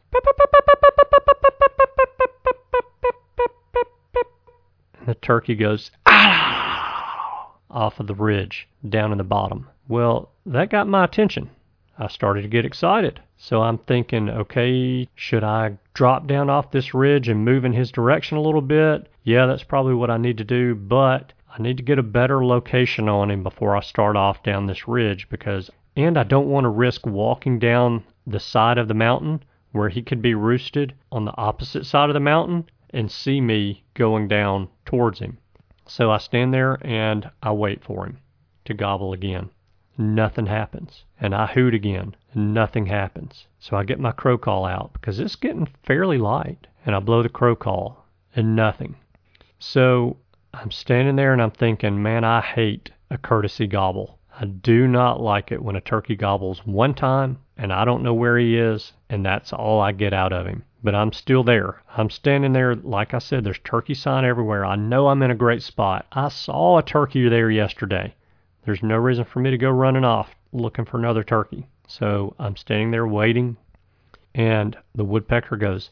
And 4.98 5.08
the 5.08 5.14
turkey 5.16 5.56
goes 5.56 5.90
off 6.06 7.98
of 7.98 8.06
the 8.06 8.14
ridge 8.14 8.68
down 8.88 9.12
in 9.12 9.18
the 9.18 9.24
bottom. 9.24 9.68
Well, 9.88 10.30
that 10.46 10.70
got 10.70 10.86
my 10.86 11.04
attention. 11.04 11.50
I 11.98 12.08
started 12.08 12.42
to 12.42 12.48
get 12.48 12.64
excited. 12.64 13.20
So 13.36 13.62
I'm 13.62 13.78
thinking, 13.78 14.30
okay, 14.30 15.08
should 15.14 15.42
I 15.42 15.76
drop 15.92 16.26
down 16.26 16.48
off 16.50 16.70
this 16.70 16.94
ridge 16.94 17.28
and 17.28 17.44
move 17.44 17.64
in 17.64 17.72
his 17.72 17.90
direction 17.90 18.36
a 18.38 18.42
little 18.42 18.60
bit? 18.60 19.08
Yeah, 19.24 19.46
that's 19.46 19.64
probably 19.64 19.94
what 19.94 20.10
I 20.10 20.18
need 20.18 20.38
to 20.38 20.44
do, 20.44 20.74
but 20.74 21.32
I 21.52 21.60
need 21.60 21.76
to 21.78 21.82
get 21.82 21.98
a 21.98 22.02
better 22.02 22.44
location 22.44 23.08
on 23.08 23.30
him 23.30 23.42
before 23.42 23.76
I 23.76 23.80
start 23.80 24.16
off 24.16 24.42
down 24.42 24.66
this 24.66 24.86
ridge 24.86 25.28
because, 25.28 25.70
and 25.96 26.16
I 26.16 26.22
don't 26.22 26.48
want 26.48 26.64
to 26.64 26.68
risk 26.68 27.06
walking 27.06 27.58
down 27.58 28.04
the 28.26 28.40
side 28.40 28.78
of 28.78 28.88
the 28.88 28.94
mountain 28.94 29.42
where 29.72 29.88
he 29.88 30.02
could 30.02 30.22
be 30.22 30.34
roosted 30.34 30.94
on 31.10 31.24
the 31.24 31.36
opposite 31.36 31.86
side 31.86 32.10
of 32.10 32.14
the 32.14 32.20
mountain 32.20 32.68
and 32.90 33.10
see 33.10 33.40
me 33.40 33.84
going 33.94 34.28
down 34.28 34.68
towards 34.84 35.18
him. 35.18 35.38
So 35.86 36.10
I 36.10 36.18
stand 36.18 36.54
there 36.54 36.78
and 36.86 37.28
I 37.42 37.52
wait 37.52 37.82
for 37.82 38.06
him 38.06 38.18
to 38.64 38.74
gobble 38.74 39.12
again. 39.12 39.50
Nothing 39.98 40.46
happens. 40.46 41.04
And 41.20 41.34
I 41.34 41.46
hoot 41.46 41.74
again. 41.74 42.14
Nothing 42.34 42.86
happens. 42.86 43.46
So 43.58 43.76
I 43.76 43.84
get 43.84 43.98
my 43.98 44.12
crow 44.12 44.38
call 44.38 44.64
out 44.64 44.92
because 44.92 45.18
it's 45.18 45.36
getting 45.36 45.68
fairly 45.82 46.18
light. 46.18 46.68
And 46.86 46.94
I 46.94 47.00
blow 47.00 47.22
the 47.22 47.28
crow 47.28 47.56
call 47.56 48.06
and 48.34 48.56
nothing. 48.56 48.94
So 49.58 50.16
I'm 50.54 50.70
standing 50.70 51.16
there 51.16 51.32
and 51.32 51.42
I'm 51.42 51.50
thinking, 51.50 52.02
man, 52.02 52.24
I 52.24 52.40
hate 52.40 52.92
a 53.10 53.18
courtesy 53.18 53.66
gobble. 53.66 54.19
I 54.42 54.46
do 54.46 54.88
not 54.88 55.20
like 55.20 55.52
it 55.52 55.62
when 55.62 55.76
a 55.76 55.82
turkey 55.82 56.16
gobbles 56.16 56.64
one 56.64 56.94
time 56.94 57.40
and 57.58 57.70
I 57.70 57.84
don't 57.84 58.02
know 58.02 58.14
where 58.14 58.38
he 58.38 58.56
is 58.56 58.94
and 59.10 59.22
that's 59.22 59.52
all 59.52 59.82
I 59.82 59.92
get 59.92 60.14
out 60.14 60.32
of 60.32 60.46
him. 60.46 60.64
But 60.82 60.94
I'm 60.94 61.12
still 61.12 61.44
there. 61.44 61.82
I'm 61.94 62.08
standing 62.08 62.54
there. 62.54 62.74
Like 62.74 63.12
I 63.12 63.18
said, 63.18 63.44
there's 63.44 63.58
turkey 63.58 63.92
sign 63.92 64.24
everywhere. 64.24 64.64
I 64.64 64.76
know 64.76 65.08
I'm 65.08 65.22
in 65.22 65.30
a 65.30 65.34
great 65.34 65.62
spot. 65.62 66.06
I 66.12 66.30
saw 66.30 66.78
a 66.78 66.82
turkey 66.82 67.28
there 67.28 67.50
yesterday. 67.50 68.14
There's 68.64 68.82
no 68.82 68.96
reason 68.96 69.26
for 69.26 69.40
me 69.40 69.50
to 69.50 69.58
go 69.58 69.68
running 69.68 70.04
off 70.04 70.34
looking 70.54 70.86
for 70.86 70.96
another 70.96 71.22
turkey. 71.22 71.66
So 71.86 72.34
I'm 72.38 72.56
standing 72.56 72.92
there 72.92 73.06
waiting, 73.06 73.58
and 74.34 74.74
the 74.94 75.04
woodpecker 75.04 75.58
goes, 75.58 75.90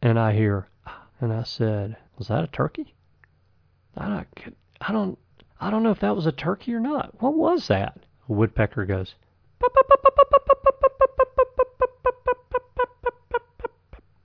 and 0.00 0.20
I 0.20 0.34
hear, 0.34 0.68
and 1.20 1.32
I 1.32 1.42
said, 1.42 1.96
"Was 2.16 2.28
that 2.28 2.44
a 2.44 2.48
turkey?" 2.48 2.94
I 3.96 4.08
don't, 4.08 4.56
I 4.80 4.92
don't, 4.92 5.18
I 5.60 5.70
don't 5.70 5.82
know 5.82 5.90
if 5.90 6.00
that 6.00 6.16
was 6.16 6.26
a 6.26 6.32
turkey 6.32 6.74
or 6.74 6.80
not. 6.80 7.20
What 7.20 7.34
was 7.34 7.68
that? 7.68 7.98
A 8.28 8.32
woodpecker 8.32 8.84
goes, 8.84 9.14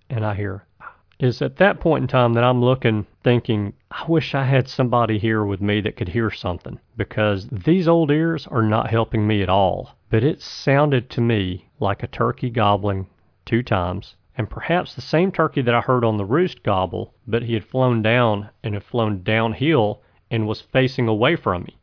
and 0.09 0.26
I 0.26 0.34
hear, 0.34 0.65
is 1.20 1.41
at 1.41 1.57
that 1.57 1.80
point 1.80 2.03
in 2.03 2.07
time 2.07 2.34
that 2.34 2.43
I'm 2.43 2.61
looking, 2.61 3.05
thinking, 3.24 3.74
I 3.89 4.05
wish 4.07 4.36
I 4.36 4.43
had 4.43 4.68
somebody 4.68 5.18
here 5.18 5.43
with 5.45 5.61
me 5.61 5.82
that 5.82 5.95
could 5.95 6.09
hear 6.09 6.30
something 6.30 6.80
because 6.95 7.47
these 7.49 7.88
old 7.88 8.11
ears 8.11 8.47
are 8.47 8.63
not 8.63 8.89
helping 8.89 9.26
me 9.26 9.41
at 9.41 9.49
all. 9.49 9.95
But 10.09 10.24
it 10.24 10.41
sounded 10.41 11.09
to 11.11 11.22
me 11.22 11.70
like 11.80 12.03
a 12.03 12.07
turkey 12.07 12.49
gobbling 12.49 13.07
two 13.45 13.63
times, 13.63 14.15
and 14.38 14.49
perhaps 14.49 14.93
the 14.93 15.01
same 15.01 15.31
turkey 15.31 15.61
that 15.63 15.73
I 15.73 15.81
heard 15.81 16.05
on 16.05 16.17
the 16.17 16.25
roost 16.25 16.63
gobble, 16.63 17.13
but 17.25 17.43
he 17.43 17.55
had 17.55 17.65
flown 17.65 18.01
down 18.01 18.49
and 18.63 18.75
had 18.75 18.83
flown 18.83 19.23
downhill 19.23 20.01
and 20.29 20.47
was 20.47 20.61
facing 20.61 21.07
away 21.07 21.35
from 21.35 21.63
me. 21.63 21.77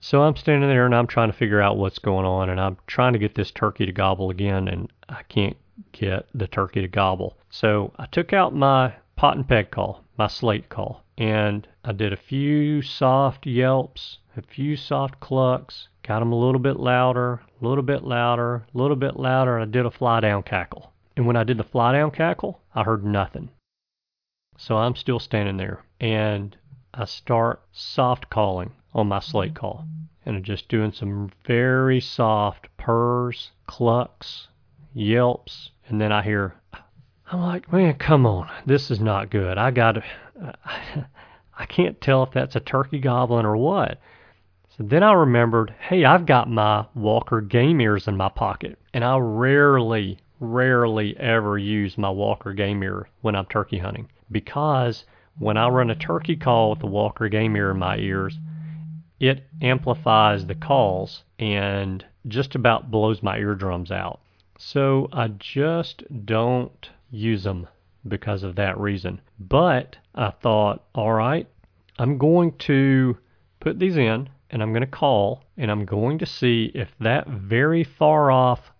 So 0.00 0.22
I'm 0.22 0.36
standing 0.36 0.68
there 0.68 0.84
and 0.84 0.94
I'm 0.94 1.06
trying 1.06 1.30
to 1.30 1.36
figure 1.36 1.62
out 1.62 1.78
what's 1.78 1.98
going 1.98 2.26
on, 2.26 2.50
and 2.50 2.60
I'm 2.60 2.76
trying 2.86 3.14
to 3.14 3.18
get 3.18 3.34
this 3.34 3.50
turkey 3.50 3.86
to 3.86 3.92
gobble 3.92 4.28
again, 4.28 4.68
and 4.68 4.92
I 5.08 5.22
can't 5.22 5.56
get 5.92 6.26
the 6.34 6.46
turkey 6.46 6.82
to 6.82 6.88
gobble. 6.88 7.38
So 7.48 7.92
I 7.96 8.06
took 8.06 8.34
out 8.34 8.54
my 8.54 8.92
pot 9.16 9.36
and 9.36 9.48
peg 9.48 9.70
call, 9.70 10.04
my 10.18 10.26
slate 10.26 10.68
call, 10.68 11.02
and 11.16 11.66
I 11.84 11.92
did 11.92 12.12
a 12.12 12.18
few 12.18 12.82
soft 12.82 13.46
yelps, 13.46 14.18
a 14.36 14.42
few 14.42 14.76
soft 14.76 15.20
clucks, 15.20 15.88
got 16.06 16.18
them 16.18 16.32
a 16.32 16.38
little 16.38 16.60
bit 16.60 16.78
louder, 16.78 17.40
a 17.62 17.66
little 17.66 17.82
bit 17.82 18.04
louder, 18.04 18.66
a 18.74 18.78
little 18.78 18.96
bit 18.96 19.16
louder, 19.16 19.56
and 19.56 19.70
I 19.70 19.72
did 19.72 19.86
a 19.86 19.90
fly 19.90 20.20
down 20.20 20.42
cackle. 20.42 20.92
And 21.16 21.26
when 21.26 21.36
I 21.36 21.44
did 21.44 21.58
the 21.58 21.64
fly 21.64 21.92
down 21.92 22.10
cackle, 22.10 22.60
I 22.74 22.82
heard 22.82 23.04
nothing. 23.04 23.50
So 24.56 24.76
I'm 24.76 24.96
still 24.96 25.18
standing 25.18 25.56
there, 25.56 25.84
and 26.00 26.56
I 26.92 27.04
start 27.04 27.62
soft 27.72 28.30
calling 28.30 28.72
on 28.92 29.08
my 29.08 29.20
slate 29.20 29.54
call. 29.54 29.86
And 30.24 30.36
I'm 30.36 30.42
just 30.42 30.68
doing 30.68 30.92
some 30.92 31.30
very 31.46 32.00
soft 32.00 32.68
purrs, 32.76 33.50
clucks, 33.66 34.48
yelps, 34.92 35.70
and 35.88 36.00
then 36.00 36.12
I 36.12 36.22
hear, 36.22 36.54
I'm 37.30 37.40
like, 37.40 37.72
man, 37.72 37.94
come 37.94 38.26
on, 38.26 38.50
this 38.64 38.90
is 38.90 39.00
not 39.00 39.30
good. 39.30 39.58
I 39.58 39.70
got 39.70 40.02
I 41.56 41.66
can't 41.66 42.00
tell 42.00 42.22
if 42.24 42.32
that's 42.32 42.56
a 42.56 42.60
turkey 42.60 42.98
goblin 42.98 43.46
or 43.46 43.56
what. 43.56 44.00
So 44.76 44.82
then 44.82 45.04
I 45.04 45.12
remembered, 45.12 45.72
hey, 45.78 46.04
I've 46.04 46.26
got 46.26 46.50
my 46.50 46.86
Walker 46.94 47.40
game 47.40 47.80
ears 47.80 48.08
in 48.08 48.16
my 48.16 48.28
pocket, 48.28 48.78
and 48.92 49.04
I 49.04 49.16
rarely, 49.18 50.18
rarely 50.40 51.16
ever 51.18 51.56
use 51.58 51.96
my 51.96 52.10
Walker 52.10 52.52
game 52.52 52.82
ear 52.82 53.08
when 53.20 53.34
I'm 53.34 53.46
turkey 53.46 53.78
hunting 53.78 54.08
because 54.30 55.04
when 55.38 55.56
I 55.56 55.68
run 55.68 55.90
a 55.90 55.94
turkey 55.94 56.36
call 56.36 56.70
with 56.70 56.80
the 56.80 56.86
Walker 56.86 57.28
game 57.28 57.56
ear 57.56 57.70
in 57.70 57.78
my 57.78 57.96
ears, 57.96 58.38
it 59.20 59.44
amplifies 59.62 60.46
the 60.46 60.54
calls 60.54 61.24
and 61.38 62.04
just 62.28 62.54
about 62.54 62.90
blows 62.90 63.22
my 63.22 63.38
eardrums 63.38 63.90
out. 63.90 64.20
So 64.58 65.08
I 65.12 65.28
just 65.28 66.02
don't 66.26 66.90
use 67.10 67.44
them 67.44 67.66
because 68.06 68.42
of 68.42 68.56
that 68.56 68.78
reason. 68.78 69.20
But 69.38 69.96
I 70.14 70.30
thought, 70.30 70.84
all 70.94 71.12
right, 71.12 71.48
I'm 71.98 72.18
going 72.18 72.52
to 72.58 73.16
put 73.60 73.78
these 73.78 73.96
in 73.96 74.28
and 74.50 74.62
I'm 74.62 74.72
going 74.72 74.82
to 74.82 74.86
call 74.86 75.42
and 75.56 75.70
I'm 75.70 75.84
going 75.84 76.18
to 76.18 76.26
see 76.26 76.70
if 76.74 76.88
that 77.00 77.28
very 77.28 77.84
far 77.84 78.30
off 78.30 78.72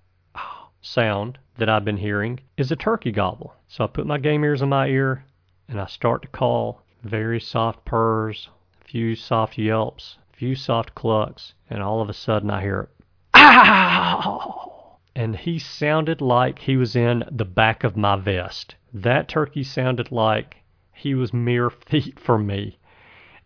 sound 0.80 1.38
that 1.56 1.68
I've 1.68 1.84
been 1.84 1.96
hearing 1.96 2.40
is 2.56 2.70
a 2.72 2.76
turkey 2.76 3.12
gobble. 3.12 3.54
So 3.68 3.84
I 3.84 3.86
put 3.86 4.06
my 4.06 4.18
game 4.18 4.44
ears 4.44 4.62
in 4.62 4.68
my 4.68 4.88
ear 4.88 5.24
and 5.68 5.80
I 5.80 5.86
start 5.86 6.22
to 6.22 6.28
call 6.28 6.82
very 7.02 7.40
soft 7.40 7.84
purrs, 7.84 8.48
few 8.80 9.14
soft 9.14 9.58
yelps, 9.58 10.18
a 10.32 10.36
few 10.36 10.54
soft 10.54 10.94
clucks, 10.94 11.54
and 11.70 11.82
all 11.82 12.00
of 12.00 12.08
a 12.08 12.14
sudden 12.14 12.50
I 12.50 12.60
hear, 12.60 12.88
ow! 13.34 14.98
and 15.14 15.36
he 15.36 15.58
sounded 15.58 16.20
like 16.20 16.58
he 16.58 16.76
was 16.76 16.96
in 16.96 17.24
the 17.30 17.44
back 17.44 17.84
of 17.84 17.96
my 17.96 18.16
vest. 18.16 18.74
That 18.92 19.28
turkey 19.28 19.62
sounded 19.62 20.10
like 20.10 20.56
he 20.92 21.14
was 21.14 21.32
mere 21.32 21.70
feet 21.88 22.18
from 22.18 22.46
me. 22.46 22.78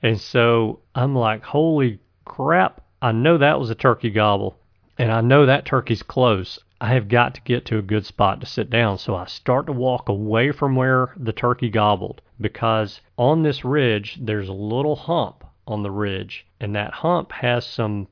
And 0.03 0.21
so 0.21 0.81
I'm 0.95 1.15
like, 1.15 1.43
holy 1.43 2.01
crap, 2.25 2.81
I 3.03 3.13
know 3.13 3.39
that 3.39 3.59
was 3.59 3.71
a 3.71 3.75
turkey 3.75 4.11
gobble, 4.11 4.59
and 4.97 5.13
I 5.13 5.21
know 5.21 5.47
that 5.47 5.65
turkey's 5.65 6.03
close. 6.03 6.59
I 6.81 6.95
have 6.95 7.09
got 7.09 7.35
to 7.35 7.41
get 7.41 7.65
to 7.67 7.79
a 7.79 7.83
good 7.83 8.07
spot 8.07 8.41
to 8.41 8.47
sit 8.47 8.71
down. 8.71 8.99
So 8.99 9.17
I 9.17 9.27
start 9.27 9.67
to 9.67 9.73
walk 9.73 10.09
away 10.09 10.53
from 10.53 10.77
where 10.77 11.13
the 11.17 11.33
turkey 11.33 11.71
gobbled 11.71 12.23
because 12.41 13.01
on 13.17 13.43
this 13.43 13.65
ridge, 13.65 14.17
there's 14.21 14.49
a 14.49 14.53
little 14.53 14.95
hump 14.95 15.45
on 15.67 15.83
the 15.83 15.91
ridge, 15.91 16.47
and 16.61 16.75
that 16.77 16.93
hump 16.93 17.33
has 17.33 17.67
some 17.67 18.07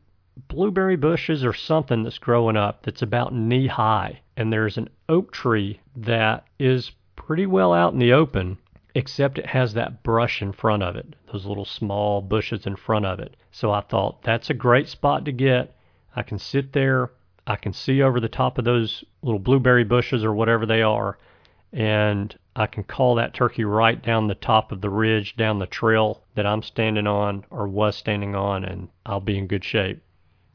blueberry 0.49 0.97
bushes 0.97 1.45
or 1.45 1.53
something 1.53 2.03
that's 2.03 2.19
growing 2.19 2.57
up 2.57 2.83
that's 2.83 3.03
about 3.03 3.33
knee 3.33 3.69
high. 3.69 4.21
And 4.37 4.53
there's 4.53 4.77
an 4.77 4.91
oak 5.09 5.33
tree 5.33 5.81
that 5.97 6.45
is 6.59 6.93
pretty 7.15 7.47
well 7.47 7.73
out 7.73 7.93
in 7.93 7.99
the 7.99 8.13
open, 8.13 8.59
except 8.95 9.39
it 9.39 9.47
has 9.47 9.75
that 9.75 10.03
brush 10.03 10.43
in 10.43 10.53
front 10.53 10.83
of 10.83 10.97
it, 10.97 11.15
those 11.33 11.47
little 11.47 11.65
small 11.65 12.21
bushes 12.21 12.67
in 12.67 12.77
front 12.77 13.07
of 13.07 13.21
it. 13.21 13.37
So 13.53 13.71
I 13.71 13.81
thought 13.81 14.23
that's 14.23 14.51
a 14.51 14.55
great 14.55 14.89
spot 14.89 15.25
to 15.25 15.33
get. 15.33 15.77
I 16.15 16.23
can 16.23 16.39
sit 16.39 16.73
there, 16.73 17.11
I 17.47 17.57
can 17.57 17.73
see 17.73 18.03
over 18.03 18.19
the 18.19 18.29
top 18.29 18.59
of 18.59 18.65
those 18.65 19.05
little 19.23 19.39
blueberry 19.39 19.85
bushes 19.85 20.25
or 20.25 20.35
whatever 20.35 20.67
they 20.67 20.83
are, 20.83 21.17
and 21.73 22.37
I 22.57 22.67
can 22.67 22.83
call 22.85 23.15
that 23.15 23.35
turkey 23.35 23.65
right 23.65 24.03
down 24.03 24.27
the 24.27 24.35
top 24.35 24.73
of 24.73 24.81
the 24.81 24.91
ridge, 24.91 25.37
down 25.37 25.59
the 25.59 25.67
trail 25.67 26.23
that 26.35 26.47
I'm 26.47 26.63
standing 26.63 27.07
on 27.07 27.45
or 27.51 27.69
was 27.69 27.97
standing 27.97 28.35
on, 28.35 28.65
and 28.65 28.89
I'll 29.05 29.21
be 29.21 29.39
in 29.39 29.47
good 29.47 29.65
shape. 29.65 30.03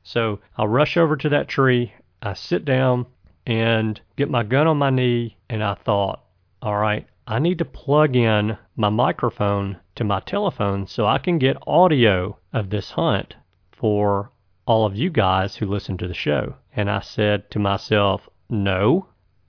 So 0.04 0.40
I'll 0.58 0.68
rush 0.68 0.98
over 0.98 1.16
to 1.16 1.30
that 1.30 1.48
tree. 1.48 1.94
I 2.22 2.34
sit 2.34 2.66
down 2.66 3.06
and 3.46 4.02
get 4.18 4.30
my 4.30 4.44
gun 4.44 4.68
on 4.68 4.78
my 4.78 4.90
knee, 4.90 5.38
and 5.50 5.64
I 5.64 5.76
thought, 5.76 6.24
all 6.62 6.78
right, 6.78 7.08
I 7.28 7.40
need 7.40 7.60
to 7.60 7.66
plug 7.66 8.16
in 8.16 8.58
my 8.76 8.90
microphone 8.90 9.78
to 9.96 10.04
my 10.04 10.20
telephone 10.20 10.88
so 10.88 11.06
I 11.06 11.20
can 11.20 11.38
get 11.38 11.68
audio 11.68 12.38
of 12.52 12.70
this 12.70 12.92
hunt 12.92 13.36
for 13.72 14.32
all 14.66 14.86
of 14.86 14.96
you 14.96 15.10
guys 15.10 15.56
who 15.56 15.66
listen 15.68 15.98
to 15.98 16.08
the 16.08 16.14
show. 16.14 16.56
And 16.74 16.90
I 16.90 17.02
said 17.02 17.52
to 17.52 17.60
myself, 17.60 18.30
no, 18.50 19.08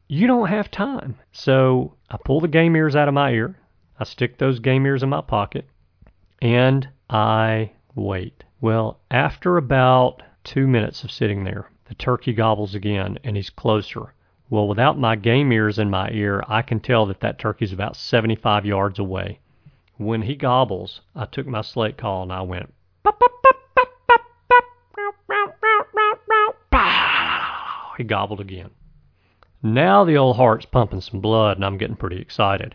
you 0.08 0.26
don't 0.26 0.48
have 0.48 0.70
time. 0.70 1.16
So 1.32 1.94
I 2.10 2.16
pull 2.24 2.40
the 2.40 2.48
game 2.48 2.76
ears 2.76 2.96
out 2.96 3.08
of 3.08 3.14
my 3.14 3.30
ear. 3.30 3.56
I 3.98 4.04
stick 4.04 4.38
those 4.38 4.58
game 4.58 4.84
ears 4.86 5.02
in 5.02 5.08
my 5.08 5.20
pocket 5.20 5.66
and 6.42 6.88
I 7.08 7.70
wait. 7.94 8.42
Well, 8.60 8.98
after 9.10 9.56
about 9.56 10.22
two 10.42 10.66
minutes 10.66 11.04
of 11.04 11.12
sitting 11.12 11.44
there, 11.44 11.70
the 11.84 11.94
turkey 11.94 12.32
gobbles 12.32 12.74
again 12.74 13.18
and 13.22 13.36
he's 13.36 13.50
closer. 13.50 14.12
Well, 14.50 14.66
without 14.66 14.98
my 14.98 15.16
game 15.16 15.52
ears 15.52 15.78
in 15.78 15.88
my 15.88 16.10
ear, 16.10 16.42
I 16.48 16.62
can 16.62 16.80
tell 16.80 17.06
that 17.06 17.20
that 17.20 17.38
turkey's 17.38 17.72
about 17.72 17.96
75 17.96 18.66
yards 18.66 18.98
away. 18.98 19.38
When 19.96 20.22
he 20.22 20.34
gobbles, 20.34 21.00
I 21.14 21.26
took 21.26 21.46
my 21.46 21.62
slate 21.62 21.96
call 21.96 22.24
and 22.24 22.32
I 22.32 22.42
went, 22.42 22.74
he 27.97 28.05
gobbled 28.05 28.40
again. 28.40 28.70
Now 29.62 30.05
the 30.05 30.16
old 30.16 30.36
heart's 30.36 30.66
pumping 30.66 31.01
some 31.01 31.20
blood 31.20 31.57
and 31.57 31.64
I'm 31.64 31.78
getting 31.78 31.97
pretty 31.97 32.20
excited. 32.20 32.74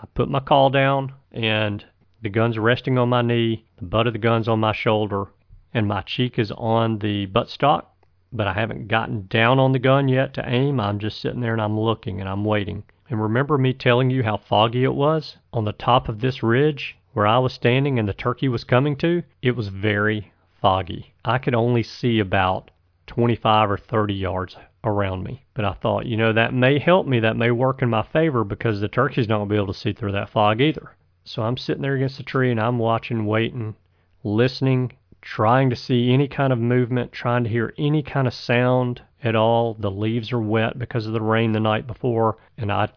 I 0.00 0.06
put 0.14 0.30
my 0.30 0.40
call 0.40 0.70
down 0.70 1.12
and 1.30 1.84
the 2.22 2.28
gun's 2.28 2.58
resting 2.58 2.98
on 2.98 3.08
my 3.08 3.22
knee, 3.22 3.66
the 3.76 3.84
butt 3.84 4.06
of 4.06 4.12
the 4.12 4.18
gun's 4.18 4.48
on 4.48 4.60
my 4.60 4.72
shoulder, 4.72 5.26
and 5.74 5.86
my 5.86 6.02
cheek 6.02 6.38
is 6.38 6.52
on 6.52 6.98
the 6.98 7.26
buttstock, 7.26 7.86
but 8.32 8.46
I 8.46 8.52
haven't 8.52 8.88
gotten 8.88 9.26
down 9.26 9.58
on 9.58 9.72
the 9.72 9.78
gun 9.78 10.08
yet 10.08 10.34
to 10.34 10.48
aim. 10.48 10.80
I'm 10.80 10.98
just 10.98 11.20
sitting 11.20 11.40
there 11.40 11.52
and 11.52 11.60
I'm 11.60 11.78
looking 11.78 12.20
and 12.20 12.28
I'm 12.28 12.44
waiting. 12.44 12.84
And 13.10 13.20
remember 13.20 13.58
me 13.58 13.74
telling 13.74 14.08
you 14.08 14.22
how 14.22 14.38
foggy 14.38 14.84
it 14.84 14.94
was 14.94 15.36
on 15.52 15.64
the 15.64 15.72
top 15.72 16.08
of 16.08 16.20
this 16.20 16.42
ridge 16.42 16.96
where 17.12 17.26
I 17.26 17.38
was 17.38 17.52
standing 17.52 17.98
and 17.98 18.08
the 18.08 18.14
turkey 18.14 18.48
was 18.48 18.64
coming 18.64 18.96
to? 18.96 19.22
It 19.42 19.54
was 19.54 19.68
very 19.68 20.32
foggy. 20.60 21.12
I 21.24 21.38
could 21.38 21.54
only 21.54 21.82
see 21.82 22.20
about 22.20 22.70
25 23.06 23.70
or 23.70 23.76
30 23.76 24.14
yards 24.14 24.56
around 24.84 25.22
me. 25.22 25.44
But 25.54 25.64
I 25.64 25.72
thought, 25.72 26.06
you 26.06 26.16
know, 26.16 26.32
that 26.32 26.54
may 26.54 26.78
help 26.78 27.06
me. 27.06 27.20
That 27.20 27.36
may 27.36 27.50
work 27.50 27.82
in 27.82 27.90
my 27.90 28.02
favor 28.02 28.44
because 28.44 28.80
the 28.80 28.88
turkey's 28.88 29.26
don't 29.26 29.48
be 29.48 29.56
able 29.56 29.68
to 29.68 29.74
see 29.74 29.92
through 29.92 30.12
that 30.12 30.30
fog 30.30 30.60
either. 30.60 30.96
So 31.24 31.42
I'm 31.42 31.56
sitting 31.56 31.82
there 31.82 31.94
against 31.94 32.16
the 32.16 32.24
tree 32.24 32.50
and 32.50 32.60
I'm 32.60 32.78
watching, 32.78 33.26
waiting, 33.26 33.76
listening, 34.24 34.92
trying 35.20 35.70
to 35.70 35.76
see 35.76 36.12
any 36.12 36.26
kind 36.26 36.52
of 36.52 36.58
movement, 36.58 37.12
trying 37.12 37.44
to 37.44 37.50
hear 37.50 37.72
any 37.78 38.02
kind 38.02 38.26
of 38.26 38.34
sound 38.34 39.02
at 39.22 39.36
all. 39.36 39.74
The 39.74 39.90
leaves 39.90 40.32
are 40.32 40.40
wet 40.40 40.78
because 40.78 41.06
of 41.06 41.12
the 41.12 41.20
rain 41.20 41.52
the 41.52 41.60
night 41.60 41.86
before, 41.86 42.38
and 42.58 42.72
I 42.72 42.88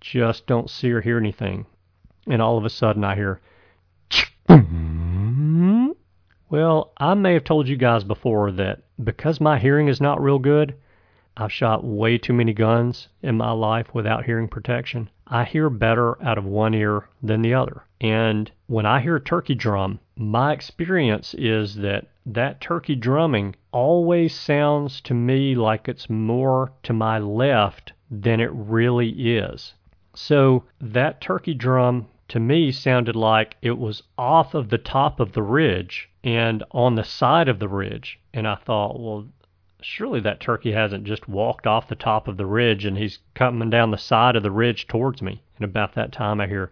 just 0.00 0.46
don't 0.46 0.68
see 0.68 0.90
or 0.90 1.00
hear 1.00 1.16
anything. 1.16 1.64
And 2.26 2.42
all 2.42 2.58
of 2.58 2.64
a 2.64 2.70
sudden 2.70 3.04
I 3.04 3.14
hear, 3.14 3.40
well, 6.52 6.92
I 6.98 7.14
may 7.14 7.32
have 7.32 7.44
told 7.44 7.66
you 7.66 7.76
guys 7.76 8.04
before 8.04 8.52
that 8.52 8.82
because 9.02 9.40
my 9.40 9.58
hearing 9.58 9.88
is 9.88 10.02
not 10.02 10.20
real 10.20 10.38
good, 10.38 10.74
I've 11.34 11.50
shot 11.50 11.82
way 11.82 12.18
too 12.18 12.34
many 12.34 12.52
guns 12.52 13.08
in 13.22 13.38
my 13.38 13.52
life 13.52 13.94
without 13.94 14.26
hearing 14.26 14.48
protection. 14.48 15.08
I 15.26 15.44
hear 15.44 15.70
better 15.70 16.22
out 16.22 16.36
of 16.36 16.44
one 16.44 16.74
ear 16.74 17.08
than 17.22 17.40
the 17.40 17.54
other. 17.54 17.84
And 18.02 18.50
when 18.66 18.84
I 18.84 19.00
hear 19.00 19.16
a 19.16 19.20
turkey 19.20 19.54
drum, 19.54 19.98
my 20.14 20.52
experience 20.52 21.32
is 21.38 21.76
that 21.76 22.08
that 22.26 22.60
turkey 22.60 22.96
drumming 22.96 23.56
always 23.72 24.34
sounds 24.34 25.00
to 25.02 25.14
me 25.14 25.54
like 25.54 25.88
it's 25.88 26.10
more 26.10 26.70
to 26.82 26.92
my 26.92 27.18
left 27.18 27.94
than 28.10 28.40
it 28.40 28.50
really 28.52 29.08
is. 29.08 29.72
So 30.14 30.64
that 30.82 31.22
turkey 31.22 31.54
drum 31.54 32.08
to 32.28 32.38
me 32.38 32.72
sounded 32.72 33.16
like 33.16 33.56
it 33.62 33.78
was 33.78 34.02
off 34.18 34.52
of 34.52 34.68
the 34.68 34.76
top 34.76 35.18
of 35.18 35.32
the 35.32 35.42
ridge 35.42 36.10
and 36.24 36.62
on 36.70 36.94
the 36.94 37.04
side 37.04 37.48
of 37.48 37.58
the 37.58 37.68
ridge. 37.68 38.18
And 38.32 38.46
I 38.46 38.54
thought, 38.54 39.00
well, 39.00 39.26
surely 39.80 40.20
that 40.20 40.40
turkey 40.40 40.72
hasn't 40.72 41.04
just 41.04 41.28
walked 41.28 41.66
off 41.66 41.88
the 41.88 41.94
top 41.94 42.28
of 42.28 42.36
the 42.36 42.46
ridge 42.46 42.84
and 42.84 42.96
he's 42.96 43.18
coming 43.34 43.70
down 43.70 43.90
the 43.90 43.98
side 43.98 44.36
of 44.36 44.42
the 44.42 44.50
ridge 44.50 44.86
towards 44.86 45.20
me. 45.22 45.42
And 45.56 45.64
about 45.64 45.94
that 45.94 46.12
time 46.12 46.40
I 46.40 46.46
hear, 46.46 46.70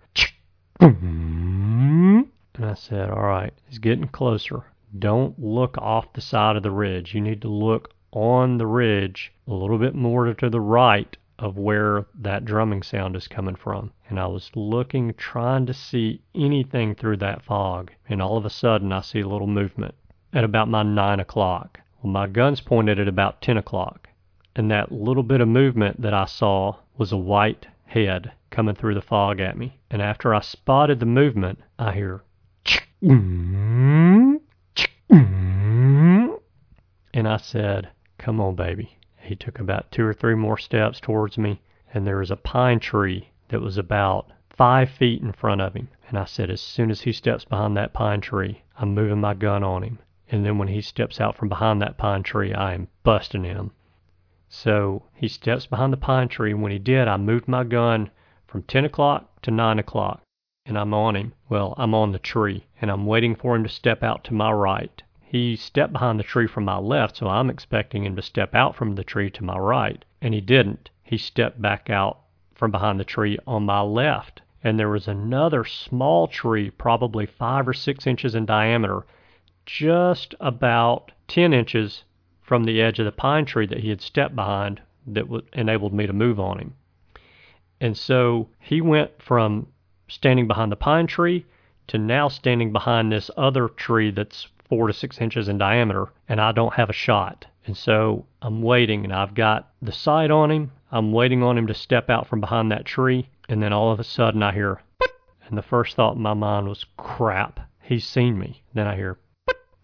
and 0.81 2.29
I 2.61 2.75
said, 2.75 3.11
all 3.11 3.23
right, 3.23 3.53
he's 3.69 3.79
getting 3.79 4.09
closer. 4.09 4.65
Don't 4.99 5.39
look 5.39 5.77
off 5.79 6.13
the 6.13 6.21
side 6.21 6.57
of 6.57 6.63
the 6.63 6.71
ridge. 6.71 7.15
You 7.15 7.21
need 7.21 7.43
to 7.43 7.49
look 7.49 7.93
on 8.13 8.59
the 8.59 8.67
ridge 8.67 9.33
a 9.47 9.53
little 9.53 9.79
bit 9.79 9.95
more 9.95 10.33
to 10.33 10.51
the 10.51 10.61
right 10.61 11.17
of 11.41 11.57
where 11.57 12.05
that 12.15 12.45
drumming 12.45 12.83
sound 12.83 13.17
is 13.17 13.27
coming 13.27 13.57
from. 13.57 13.91
And 14.09 14.21
I 14.21 14.27
was 14.27 14.51
looking, 14.55 15.15
trying 15.15 15.65
to 15.67 15.75
see 15.75 16.21
anything 16.35 16.95
through 16.95 17.17
that 17.19 17.43
fog. 17.43 17.91
And 18.09 18.21
all 18.21 18.37
of 18.37 18.45
a 18.45 18.51
sudden, 18.51 18.93
I 18.93 19.01
see 19.01 19.21
a 19.21 19.29
little 19.29 19.47
movement 19.47 19.95
at 20.35 20.45
about 20.45 20.69
my 20.69 20.83
9 20.83 21.19
o'clock. 21.19 21.81
Well, 22.03 22.13
my 22.13 22.27
gun's 22.27 22.61
pointed 22.61 23.01
at 23.01 23.09
about 23.09 23.41
10 23.41 23.57
o'clock. 23.57 24.09
And 24.55 24.71
that 24.71 24.93
little 24.93 25.23
bit 25.23 25.41
of 25.41 25.49
movement 25.49 26.03
that 26.03 26.13
I 26.13 26.27
saw 26.27 26.77
was 26.99 27.11
a 27.11 27.17
white 27.17 27.67
head 27.87 28.33
coming 28.51 28.75
through 28.75 28.95
the 28.95 29.01
fog 29.01 29.41
at 29.41 29.57
me. 29.57 29.79
And 29.91 30.03
after 30.03 30.35
I 30.35 30.41
spotted 30.41 31.01
the 31.01 31.07
movement, 31.07 31.61
I 31.79 31.93
hear, 31.93 32.23
and 33.01 34.41
I 37.15 37.39
said, 37.39 37.89
Come 38.19 38.41
on, 38.41 38.55
baby. 38.57 38.99
He 39.31 39.37
took 39.37 39.61
about 39.61 39.93
two 39.93 40.05
or 40.05 40.13
three 40.13 40.35
more 40.35 40.59
steps 40.59 40.99
towards 40.99 41.39
me, 41.39 41.63
and 41.95 42.05
there 42.05 42.17
was 42.17 42.33
a 42.33 42.37
pine 42.37 42.81
tree 42.81 43.31
that 43.47 43.61
was 43.61 43.79
about 43.79 44.33
five 44.49 44.91
feet 44.91 45.23
in 45.23 45.31
front 45.31 45.61
of 45.61 45.75
him. 45.75 45.87
And 46.09 46.19
I 46.19 46.25
said, 46.25 46.51
As 46.51 46.61
soon 46.61 46.91
as 46.91 47.03
he 47.03 47.13
steps 47.13 47.45
behind 47.45 47.77
that 47.77 47.93
pine 47.93 48.21
tree, 48.21 48.65
I'm 48.77 48.93
moving 48.93 49.21
my 49.21 49.35
gun 49.35 49.63
on 49.63 49.85
him. 49.85 50.01
And 50.29 50.45
then 50.45 50.59
when 50.59 50.67
he 50.67 50.81
steps 50.81 51.21
out 51.21 51.37
from 51.37 51.49
behind 51.49 51.81
that 51.81 51.97
pine 51.97 52.25
tree, 52.25 52.53
I 52.53 52.75
am 52.75 52.89
busting 53.05 53.45
him. 53.45 53.71
So 54.49 55.05
he 55.15 55.29
steps 55.29 55.65
behind 55.65 55.93
the 55.93 55.97
pine 55.97 56.27
tree. 56.27 56.51
and 56.51 56.61
When 56.61 56.73
he 56.73 56.81
did, 56.81 57.07
I 57.07 57.17
moved 57.17 57.47
my 57.47 57.63
gun 57.63 58.11
from 58.49 58.65
10 58.65 58.85
o'clock 58.85 59.43
to 59.43 59.53
9 59.53 59.79
o'clock, 59.79 60.23
and 60.67 60.77
I'm 60.77 60.93
on 60.93 61.15
him. 61.15 61.35
Well, 61.49 61.75
I'm 61.77 61.95
on 61.95 62.11
the 62.11 62.19
tree, 62.19 62.67
and 62.83 62.91
I'm 62.91 63.07
waiting 63.07 63.37
for 63.37 63.55
him 63.55 63.63
to 63.63 63.69
step 63.69 64.03
out 64.03 64.25
to 64.25 64.35
my 64.35 64.51
right. 64.51 65.05
He 65.33 65.55
stepped 65.55 65.93
behind 65.93 66.19
the 66.19 66.25
tree 66.25 66.49
from 66.49 66.65
my 66.65 66.79
left, 66.79 67.19
so 67.19 67.29
I'm 67.29 67.51
expecting 67.51 68.05
him 68.05 68.17
to 68.17 68.21
step 68.21 68.53
out 68.53 68.75
from 68.75 68.97
the 68.97 69.05
tree 69.05 69.31
to 69.31 69.45
my 69.45 69.57
right, 69.57 70.05
and 70.21 70.35
he 70.35 70.41
didn't. 70.41 70.91
He 71.05 71.19
stepped 71.19 71.63
back 71.63 71.89
out 71.89 72.19
from 72.53 72.73
behind 72.73 72.99
the 72.99 73.05
tree 73.05 73.39
on 73.47 73.65
my 73.65 73.81
left, 73.81 74.43
and 74.65 74.77
there 74.77 74.89
was 74.89 75.07
another 75.07 75.65
small 75.65 76.27
tree, 76.27 76.69
probably 76.69 77.27
five 77.27 77.69
or 77.69 77.73
six 77.73 78.09
inches 78.09 78.35
in 78.35 78.45
diameter, 78.45 79.07
just 79.65 80.35
about 80.41 81.13
10 81.29 81.53
inches 81.53 82.03
from 82.43 82.65
the 82.65 82.83
edge 82.83 82.99
of 82.99 83.05
the 83.05 83.13
pine 83.13 83.45
tree 83.45 83.67
that 83.67 83.79
he 83.79 83.91
had 83.91 84.01
stepped 84.01 84.35
behind 84.35 84.83
that 85.07 85.29
enabled 85.53 85.93
me 85.93 86.09
to 86.09 86.13
move 86.13 86.41
on 86.41 86.59
him. 86.59 86.75
And 87.81 87.97
so 87.97 88.49
he 88.59 88.81
went 88.81 89.23
from 89.23 89.69
standing 90.09 90.49
behind 90.49 90.73
the 90.73 90.77
pine 90.77 91.07
tree 91.07 91.47
to 91.87 91.99
now 91.99 92.27
standing 92.27 92.73
behind 92.73 93.13
this 93.13 93.31
other 93.37 93.69
tree 93.69 94.11
that's 94.11 94.49
four 94.71 94.87
to 94.87 94.93
six 94.95 95.21
inches 95.21 95.49
in 95.49 95.59
diameter, 95.59 96.07
and 96.29 96.41
I 96.41 96.53
don't 96.53 96.73
have 96.73 96.89
a 96.89 96.95
shot. 96.95 97.45
And 97.67 97.77
so 97.77 98.25
I'm 98.41 98.63
waiting, 98.63 99.05
and 99.05 99.13
I've 99.13 99.35
got 99.35 99.69
the 99.83 99.93
sight 99.93 100.31
on 100.31 100.51
him. 100.51 100.73
I'm 100.91 101.13
waiting 101.13 101.43
on 101.43 101.59
him 101.59 101.67
to 101.67 101.75
step 101.75 102.09
out 102.09 102.27
from 102.27 102.41
behind 102.41 102.73
that 102.73 102.87
tree, 102.87 103.29
and 103.49 103.63
then 103.63 103.73
all 103.73 103.93
of 103.93 104.01
a 104.01 104.05
sudden 104.05 104.43
I 104.43 104.53
hear, 104.53 104.81
and 105.47 105.59
the 105.59 105.63
first 105.63 105.95
thought 105.97 106.17
in 106.17 106.23
my 106.23 106.35
mind 106.35 106.69
was, 106.69 106.87
crap, 106.97 107.61
he's 107.83 108.07
seen 108.07 108.39
me. 108.39 108.63
Then 108.73 108.87
I 108.87 108.97
hear, 108.97 109.19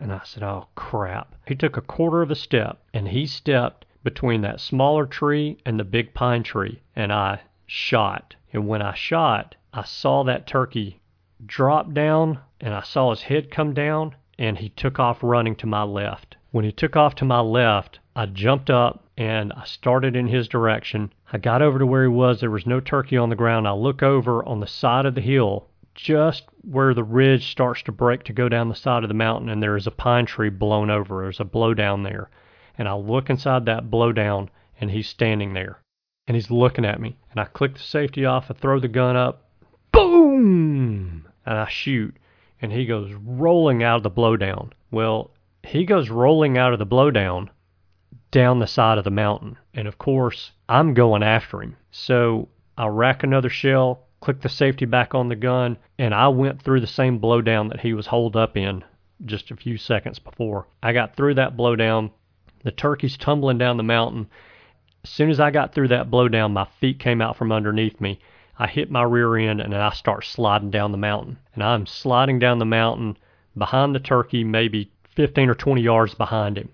and 0.00 0.12
I 0.12 0.22
said, 0.24 0.42
oh, 0.42 0.68
crap. 0.74 1.34
He 1.46 1.54
took 1.54 1.76
a 1.76 1.82
quarter 1.82 2.22
of 2.22 2.30
a 2.30 2.34
step, 2.34 2.78
and 2.94 3.08
he 3.08 3.26
stepped 3.26 3.84
between 4.02 4.40
that 4.42 4.60
smaller 4.60 5.04
tree 5.04 5.58
and 5.66 5.78
the 5.78 5.84
big 5.84 6.14
pine 6.14 6.44
tree, 6.44 6.80
and 6.94 7.12
I 7.12 7.40
shot. 7.66 8.36
And 8.52 8.68
when 8.68 8.82
I 8.82 8.94
shot, 8.94 9.56
I 9.72 9.82
saw 9.84 10.22
that 10.24 10.46
turkey 10.46 11.00
drop 11.44 11.92
down, 11.92 12.38
and 12.60 12.72
I 12.72 12.82
saw 12.82 13.10
his 13.10 13.22
head 13.22 13.50
come 13.50 13.74
down, 13.74 14.14
and 14.38 14.58
he 14.58 14.68
took 14.70 14.98
off 14.98 15.22
running 15.22 15.56
to 15.56 15.66
my 15.66 15.82
left. 15.82 16.36
When 16.50 16.64
he 16.64 16.72
took 16.72 16.96
off 16.96 17.14
to 17.16 17.24
my 17.24 17.40
left, 17.40 17.98
I 18.14 18.26
jumped 18.26 18.70
up 18.70 19.04
and 19.16 19.52
I 19.52 19.64
started 19.64 20.14
in 20.16 20.28
his 20.28 20.48
direction. 20.48 21.12
I 21.32 21.38
got 21.38 21.62
over 21.62 21.78
to 21.78 21.86
where 21.86 22.02
he 22.02 22.08
was. 22.08 22.40
There 22.40 22.50
was 22.50 22.66
no 22.66 22.80
turkey 22.80 23.16
on 23.16 23.30
the 23.30 23.36
ground. 23.36 23.66
I 23.66 23.72
look 23.72 24.02
over 24.02 24.44
on 24.44 24.60
the 24.60 24.66
side 24.66 25.06
of 25.06 25.14
the 25.14 25.20
hill 25.20 25.68
just 25.96 26.44
where 26.62 26.92
the 26.92 27.02
ridge 27.02 27.50
starts 27.50 27.82
to 27.82 27.92
break 27.92 28.22
to 28.24 28.32
go 28.32 28.48
down 28.48 28.68
the 28.68 28.74
side 28.74 29.02
of 29.02 29.08
the 29.08 29.14
mountain, 29.14 29.48
and 29.48 29.62
there 29.62 29.76
is 29.76 29.86
a 29.86 29.90
pine 29.90 30.26
tree 30.26 30.50
blown 30.50 30.90
over. 30.90 31.22
There's 31.22 31.40
a 31.40 31.44
blowdown 31.44 32.04
there. 32.04 32.28
and 32.78 32.86
I 32.86 32.92
look 32.92 33.30
inside 33.30 33.64
that 33.64 33.90
blowdown, 33.90 34.50
and 34.78 34.90
he's 34.90 35.08
standing 35.08 35.54
there, 35.54 35.80
and 36.26 36.34
he's 36.34 36.50
looking 36.50 36.84
at 36.84 37.00
me. 37.00 37.16
And 37.30 37.40
I 37.40 37.44
click 37.44 37.72
the 37.72 37.80
safety 37.80 38.26
off, 38.26 38.50
I 38.50 38.54
throw 38.54 38.78
the 38.78 38.88
gun 38.88 39.16
up, 39.16 39.48
boom, 39.92 41.26
and 41.46 41.58
I 41.58 41.66
shoot, 41.68 42.14
and 42.60 42.72
he 42.72 42.86
goes 42.86 43.12
rolling 43.12 43.82
out 43.82 43.98
of 43.98 44.02
the 44.02 44.10
blowdown. 44.10 44.72
Well, 44.90 45.30
he 45.62 45.84
goes 45.84 46.10
rolling 46.10 46.56
out 46.56 46.72
of 46.72 46.78
the 46.78 46.86
blowdown 46.86 47.48
down 48.30 48.58
the 48.58 48.66
side 48.66 48.98
of 48.98 49.04
the 49.04 49.10
mountain, 49.10 49.56
and 49.74 49.86
of 49.88 49.98
course, 49.98 50.52
I'm 50.68 50.94
going 50.94 51.22
after 51.22 51.62
him. 51.62 51.76
So 51.90 52.48
I 52.76 52.86
rack 52.86 53.22
another 53.22 53.48
shell, 53.48 54.06
click 54.20 54.40
the 54.40 54.48
safety 54.48 54.84
back 54.84 55.14
on 55.14 55.28
the 55.28 55.36
gun, 55.36 55.78
and 55.98 56.14
I 56.14 56.28
went 56.28 56.60
through 56.60 56.80
the 56.80 56.86
same 56.86 57.20
blowdown 57.20 57.70
that 57.70 57.80
he 57.80 57.94
was 57.94 58.06
holed 58.06 58.36
up 58.36 58.56
in 58.56 58.84
just 59.24 59.50
a 59.50 59.56
few 59.56 59.78
seconds 59.78 60.18
before. 60.18 60.66
I 60.82 60.92
got 60.92 61.16
through 61.16 61.34
that 61.34 61.56
blowdown. 61.56 62.10
The 62.64 62.72
turkey's 62.72 63.16
tumbling 63.16 63.58
down 63.58 63.76
the 63.76 63.82
mountain. 63.82 64.28
As 65.04 65.10
soon 65.10 65.30
as 65.30 65.40
I 65.40 65.50
got 65.50 65.72
through 65.72 65.88
that 65.88 66.10
blowdown, 66.10 66.52
my 66.52 66.66
feet 66.80 66.98
came 66.98 67.22
out 67.22 67.36
from 67.36 67.52
underneath 67.52 68.00
me. 68.00 68.18
I 68.58 68.66
hit 68.66 68.90
my 68.90 69.02
rear 69.02 69.36
end 69.36 69.60
and 69.60 69.74
I 69.74 69.90
start 69.90 70.24
sliding 70.24 70.70
down 70.70 70.92
the 70.92 70.98
mountain. 70.98 71.38
And 71.54 71.62
I'm 71.62 71.86
sliding 71.86 72.38
down 72.38 72.58
the 72.58 72.64
mountain 72.64 73.16
behind 73.56 73.94
the 73.94 74.00
turkey, 74.00 74.44
maybe 74.44 74.90
15 75.14 75.50
or 75.50 75.54
20 75.54 75.80
yards 75.82 76.14
behind 76.14 76.56
him. 76.58 76.70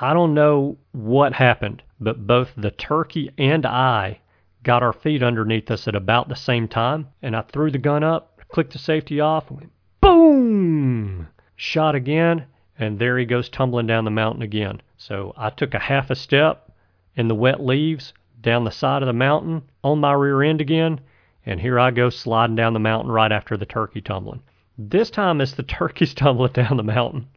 I 0.00 0.12
don't 0.12 0.34
know 0.34 0.78
what 0.92 1.32
happened, 1.34 1.82
but 2.00 2.26
both 2.26 2.52
the 2.56 2.70
turkey 2.70 3.30
and 3.36 3.66
I 3.66 4.20
got 4.62 4.82
our 4.82 4.92
feet 4.92 5.22
underneath 5.22 5.70
us 5.70 5.88
at 5.88 5.94
about 5.94 6.28
the 6.28 6.36
same 6.36 6.68
time, 6.68 7.08
and 7.22 7.34
I 7.34 7.42
threw 7.42 7.70
the 7.70 7.78
gun 7.78 8.04
up, 8.04 8.40
clicked 8.48 8.72
the 8.72 8.78
safety 8.78 9.20
off, 9.20 9.50
and 9.50 9.58
went 9.58 9.72
boom! 10.00 11.28
Shot 11.56 11.94
again, 11.94 12.46
and 12.78 12.98
there 12.98 13.18
he 13.18 13.24
goes 13.24 13.48
tumbling 13.48 13.86
down 13.86 14.04
the 14.04 14.10
mountain 14.10 14.42
again. 14.42 14.80
So 14.96 15.34
I 15.36 15.50
took 15.50 15.74
a 15.74 15.78
half 15.78 16.10
a 16.10 16.14
step 16.14 16.72
in 17.16 17.28
the 17.28 17.34
wet 17.34 17.60
leaves 17.60 18.12
down 18.40 18.64
the 18.64 18.70
side 18.70 19.02
of 19.02 19.06
the 19.06 19.12
mountain 19.12 19.62
on 19.84 20.00
my 20.00 20.12
rear 20.12 20.42
end 20.42 20.60
again, 20.60 21.00
and 21.44 21.60
here 21.60 21.78
I 21.78 21.90
go 21.90 22.10
sliding 22.10 22.56
down 22.56 22.72
the 22.72 22.78
mountain 22.78 23.10
right 23.10 23.32
after 23.32 23.56
the 23.56 23.66
turkey 23.66 24.00
tumbling. 24.00 24.42
This 24.78 25.10
time 25.10 25.40
it's 25.40 25.52
the 25.52 25.62
turkey's 25.78 26.14
tumbling 26.14 26.52
down 26.52 26.76
the 26.76 26.82
mountain. 26.82 27.28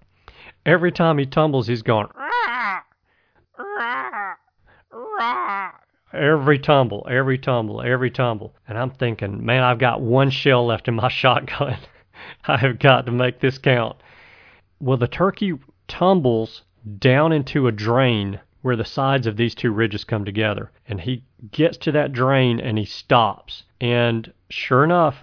Every 0.66 0.92
time 0.92 1.18
he 1.18 1.26
tumbles, 1.26 1.68
he's 1.68 1.82
going, 1.82 2.08
every 6.14 6.60
tumble, 6.60 7.06
every 7.10 7.38
tumble, 7.38 7.82
every 7.82 8.12
tumble. 8.12 8.56
And 8.68 8.78
I'm 8.78 8.92
thinking, 8.92 9.46
man, 9.46 9.64
I've 9.64 9.80
got 9.80 10.02
one 10.02 10.30
shell 10.30 10.66
left 10.66 10.88
in 10.88 10.96
my 10.96 11.08
shotgun. 11.10 11.78
I 12.46 12.58
have 12.58 12.80
got 12.80 13.06
to 13.06 13.12
make 13.12 13.40
this 13.40 13.58
count. 13.58 13.98
Well, 14.80 14.98
the 14.98 15.08
turkey 15.08 15.54
tumbles 15.88 16.64
down 17.00 17.32
into 17.32 17.68
a 17.68 17.72
drain 17.72 18.40
where 18.64 18.76
the 18.78 18.86
sides 18.86 19.28
of 19.28 19.38
these 19.38 19.54
two 19.54 19.72
ridges 19.72 20.04
come 20.06 20.26
together. 20.26 20.72
And 20.88 21.00
he 21.00 21.24
gets 21.52 21.78
to 21.80 21.92
that 21.92 22.14
drain 22.14 22.60
and 22.60 22.78
he 22.78 22.86
stops. 22.86 23.64
And 23.80 24.32
sure 24.50 24.84
enough, 24.84 25.18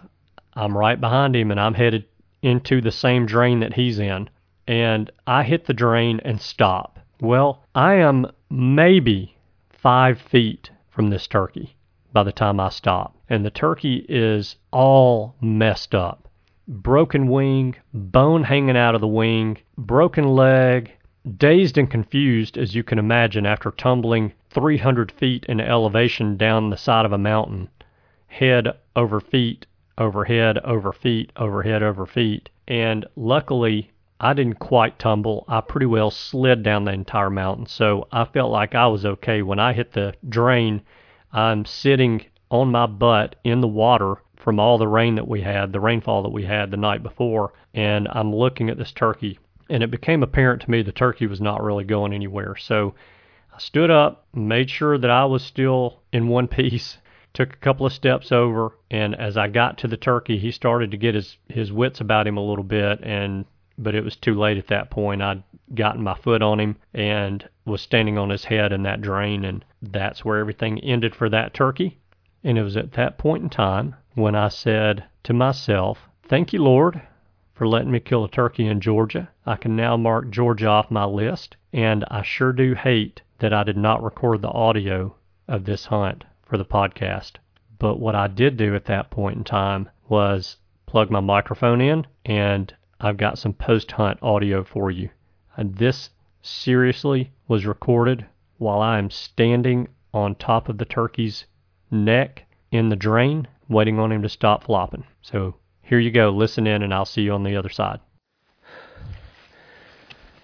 I'm 0.55 0.77
right 0.77 1.01
behind 1.01 1.35
him 1.35 1.51
and 1.51 1.59
I'm 1.59 1.75
headed 1.75 2.05
into 2.43 2.81
the 2.81 2.93
same 2.93 3.27
drain 3.27 3.61
that 3.61 3.75
he's 3.75 3.99
in. 3.99 4.29
And 4.69 5.11
I 5.27 5.43
hit 5.43 5.65
the 5.65 5.73
drain 5.73 6.21
and 6.23 6.41
stop. 6.41 6.99
Well, 7.21 7.65
I 7.75 7.95
am 7.95 8.27
maybe 8.51 9.35
five 9.71 10.21
feet 10.21 10.71
from 10.91 11.09
this 11.09 11.27
turkey 11.27 11.75
by 12.13 12.23
the 12.23 12.33
time 12.33 12.61
I 12.61 12.69
stop. 12.69 13.17
And 13.31 13.45
the 13.45 13.51
turkey 13.51 14.05
is 14.07 14.57
all 14.71 15.35
messed 15.41 15.95
up. 15.95 16.29
Broken 16.69 17.27
wing, 17.27 17.75
bone 17.95 18.45
hanging 18.45 18.77
out 18.77 18.95
of 18.95 19.01
the 19.01 19.09
wing, 19.09 19.59
broken 19.79 20.29
leg, 20.29 20.93
dazed 21.37 21.79
and 21.79 21.91
confused 21.91 22.57
as 22.57 22.75
you 22.75 22.83
can 22.83 22.99
imagine 22.99 23.47
after 23.47 23.71
tumbling 23.71 24.33
300 24.51 25.13
feet 25.13 25.45
in 25.47 25.61
elevation 25.61 26.37
down 26.37 26.71
the 26.71 26.77
side 26.77 27.05
of 27.05 27.13
a 27.13 27.19
mountain, 27.19 27.69
head 28.27 28.69
over 28.97 29.21
feet, 29.21 29.67
over 29.99 30.25
head, 30.25 30.59
over 30.59 30.93
feet, 30.93 31.31
over 31.37 31.63
head, 31.63 31.83
over 31.83 32.07
feet. 32.07 32.49
And 32.67 33.07
luckily, 33.17 33.91
I 34.19 34.35
didn't 34.35 34.59
quite 34.59 34.99
tumble. 34.99 35.45
I 35.49 35.61
pretty 35.61 35.87
well 35.87 36.11
slid 36.11 36.63
down 36.63 36.85
the 36.85 36.93
entire 36.93 37.31
mountain, 37.31 37.67
so 37.67 38.07
I 38.13 38.25
felt 38.25 38.51
like 38.51 38.75
I 38.75 38.87
was 38.87 39.07
okay. 39.07 39.43
When 39.43 39.59
I 39.59 39.73
hit 39.73 39.93
the 39.93 40.15
drain, 40.29 40.83
I'm 41.33 41.65
sitting 41.65 42.25
on 42.51 42.71
my 42.71 42.87
butt 42.87 43.37
in 43.45 43.61
the 43.61 43.69
water 43.69 44.17
from 44.37 44.59
all 44.59 44.79
the 44.79 44.89
rain 44.89 45.15
that 45.15 45.29
we 45.29 45.43
had, 45.43 45.73
the 45.73 45.81
rainfall 45.81 46.23
that 46.23 46.33
we 46.33 46.45
had 46.45 46.71
the 46.71 46.77
night 46.77 47.03
before, 47.03 47.53
and 47.75 48.09
I'm 48.11 48.35
looking 48.35 48.71
at 48.71 48.79
this 48.79 48.93
turkey. 48.93 49.39
And 49.71 49.83
it 49.83 49.91
became 49.91 50.23
apparent 50.23 50.63
to 50.63 50.71
me 50.71 50.83
the 50.83 50.93
turkey 50.93 51.27
was 51.27 51.41
not 51.41 51.63
really 51.63 51.85
going 51.85 52.13
anywhere. 52.13 52.57
So 52.57 52.95
I 53.55 53.59
stood 53.59 53.91
up, 53.91 54.27
made 54.35 54.69
sure 54.69 54.99
that 54.99 55.11
I 55.11 55.25
was 55.25 55.43
still 55.43 56.01
in 56.13 56.29
one 56.29 56.49
piece, 56.61 56.99
took 57.33 57.55
a 57.55 57.59
couple 57.59 57.87
of 57.87 57.93
steps 57.93 58.31
over, 58.31 58.77
and 58.91 59.15
as 59.15 59.37
I 59.39 59.49
got 59.49 59.79
to 59.79 59.89
the 59.89 59.97
turkey, 59.97 60.39
he 60.39 60.51
started 60.51 60.91
to 60.91 60.99
get 60.99 61.15
his, 61.15 61.39
his 61.49 61.73
wits 61.73 62.01
about 62.01 62.27
him 62.27 62.37
a 62.37 62.45
little 62.45 62.65
bit 62.65 63.01
and 63.03 63.47
but 63.83 63.95
it 63.95 64.05
was 64.05 64.17
too 64.17 64.35
late 64.35 64.59
at 64.59 64.67
that 64.67 64.91
point. 64.91 65.23
I'd 65.23 65.43
gotten 65.75 66.03
my 66.03 66.15
foot 66.15 66.43
on 66.43 66.61
him 66.61 66.77
and 66.93 67.49
was 67.65 67.81
standing 67.81 68.19
on 68.19 68.29
his 68.29 68.45
head 68.45 68.73
in 68.73 68.83
that 68.83 69.01
drain, 69.01 69.45
and 69.45 69.65
that's 69.81 70.23
where 70.25 70.39
everything 70.39 70.79
ended 70.81 71.15
for 71.15 71.31
that 71.31 71.55
turkey. 71.55 71.99
And 72.45 72.59
it 72.59 72.63
was 72.63 72.77
at 72.77 72.93
that 72.93 73.17
point 73.17 73.43
in 73.43 73.49
time 73.49 73.97
when 74.15 74.35
I 74.35 74.49
said 74.49 75.05
to 75.25 75.33
myself, 75.33 76.09
Thank 76.23 76.53
you, 76.53 76.63
Lord, 76.63 77.01
for 77.61 77.69
letting 77.69 77.91
me 77.91 78.01
kill 78.01 78.25
a 78.25 78.31
turkey 78.31 78.67
in 78.67 78.81
Georgia. 78.81 79.29
I 79.45 79.55
can 79.57 79.77
now 79.77 79.95
mark 79.95 80.31
Georgia 80.31 80.67
off 80.67 80.91
my 80.91 81.05
list, 81.05 81.59
and 81.75 82.07
I 82.11 82.23
sure 82.23 82.55
do 82.55 82.75
hate 82.75 83.21
that 83.41 83.53
I 83.53 83.65
did 83.65 83.77
not 83.77 84.03
record 84.03 84.41
the 84.41 84.49
audio 84.49 85.15
of 85.47 85.67
this 85.67 85.85
hunt 85.85 86.25
for 86.43 86.57
the 86.57 86.65
podcast. 86.65 87.33
But 87.79 88.01
what 88.01 88.15
I 88.15 88.29
did 88.29 88.57
do 88.57 88.75
at 88.75 88.87
that 88.87 89.11
point 89.11 89.37
in 89.37 89.45
time 89.45 89.91
was 90.09 90.57
plug 90.87 91.11
my 91.11 91.21
microphone 91.21 91.83
in 91.83 92.07
and 92.25 92.73
I've 92.99 93.19
got 93.19 93.37
some 93.37 93.53
post 93.53 93.93
hunt 93.93 94.19
audio 94.23 94.65
for 94.65 94.91
you. 94.91 95.11
And 95.55 95.75
this 95.75 96.09
seriously 96.41 97.31
was 97.47 97.67
recorded 97.67 98.25
while 98.57 98.81
I 98.81 98.97
am 98.97 99.11
standing 99.11 99.89
on 100.15 100.35
top 100.37 100.71
of 100.71 100.79
the 100.79 100.87
turkey's 100.87 101.45
neck 101.91 102.47
in 102.71 102.89
the 102.89 102.97
drain, 102.97 103.47
waiting 103.69 103.99
on 103.99 104.13
him 104.13 104.23
to 104.23 104.31
stop 104.31 104.65
flopping. 104.65 105.05
So 105.21 105.57
here 105.91 105.99
you 105.99 106.13
go. 106.13 106.31
Listen 106.31 106.69
in, 106.69 106.85
and 106.85 106.95
I'll 106.95 107.05
see 107.05 107.23
you 107.23 107.33
on 107.33 107.43
the 107.43 107.57
other 107.57 107.69
side. 107.69 107.99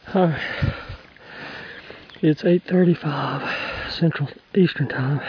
Hi. 0.06 0.38
It's 2.22 2.42
8:35 2.42 3.92
Central 3.92 4.30
Eastern 4.54 4.88
Time. 4.88 5.20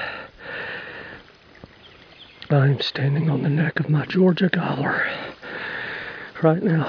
I'm 2.50 2.80
standing 2.80 3.30
on 3.30 3.44
the 3.44 3.50
neck 3.50 3.82
of 3.82 3.90
my 3.90 4.06
Georgia 4.06 4.48
gobbler 4.48 5.06
right 6.42 6.64
now. 6.64 6.88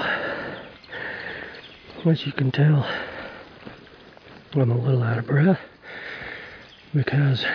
As 2.05 2.25
you 2.25 2.31
can 2.31 2.49
tell, 2.49 2.89
I'm 4.53 4.71
a 4.71 4.77
little 4.77 5.03
out 5.03 5.17
of 5.17 5.27
breath 5.27 5.59
because 6.93 7.45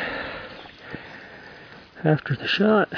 after 2.04 2.36
the 2.36 2.46
shot, 2.46 2.92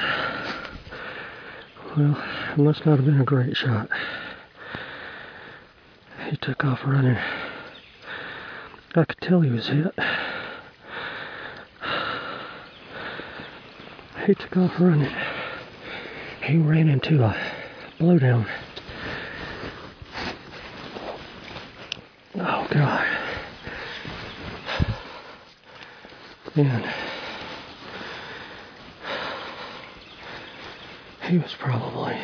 well, 1.97 2.23
it 2.53 2.59
must 2.59 2.85
not 2.85 2.97
have 2.97 3.07
been 3.07 3.21
a 3.21 3.25
great 3.25 3.57
shot. 3.57 3.89
He 6.29 6.37
took 6.37 6.65
off 6.65 6.81
running. 6.85 7.17
I 8.95 9.05
could 9.05 9.21
tell 9.21 9.41
he 9.41 9.51
was 9.51 9.69
hit. 9.69 9.95
He 14.27 14.35
took 14.35 14.57
off 14.57 14.81
running. 14.81 15.15
He 16.43 16.59
ran 16.59 16.89
into 16.89 17.23
a 17.23 17.37
blowdown. 17.99 18.47
Oh 22.35 22.67
God. 22.71 23.07
Man. 26.55 26.96
Was 31.37 31.55
probably 31.59 32.17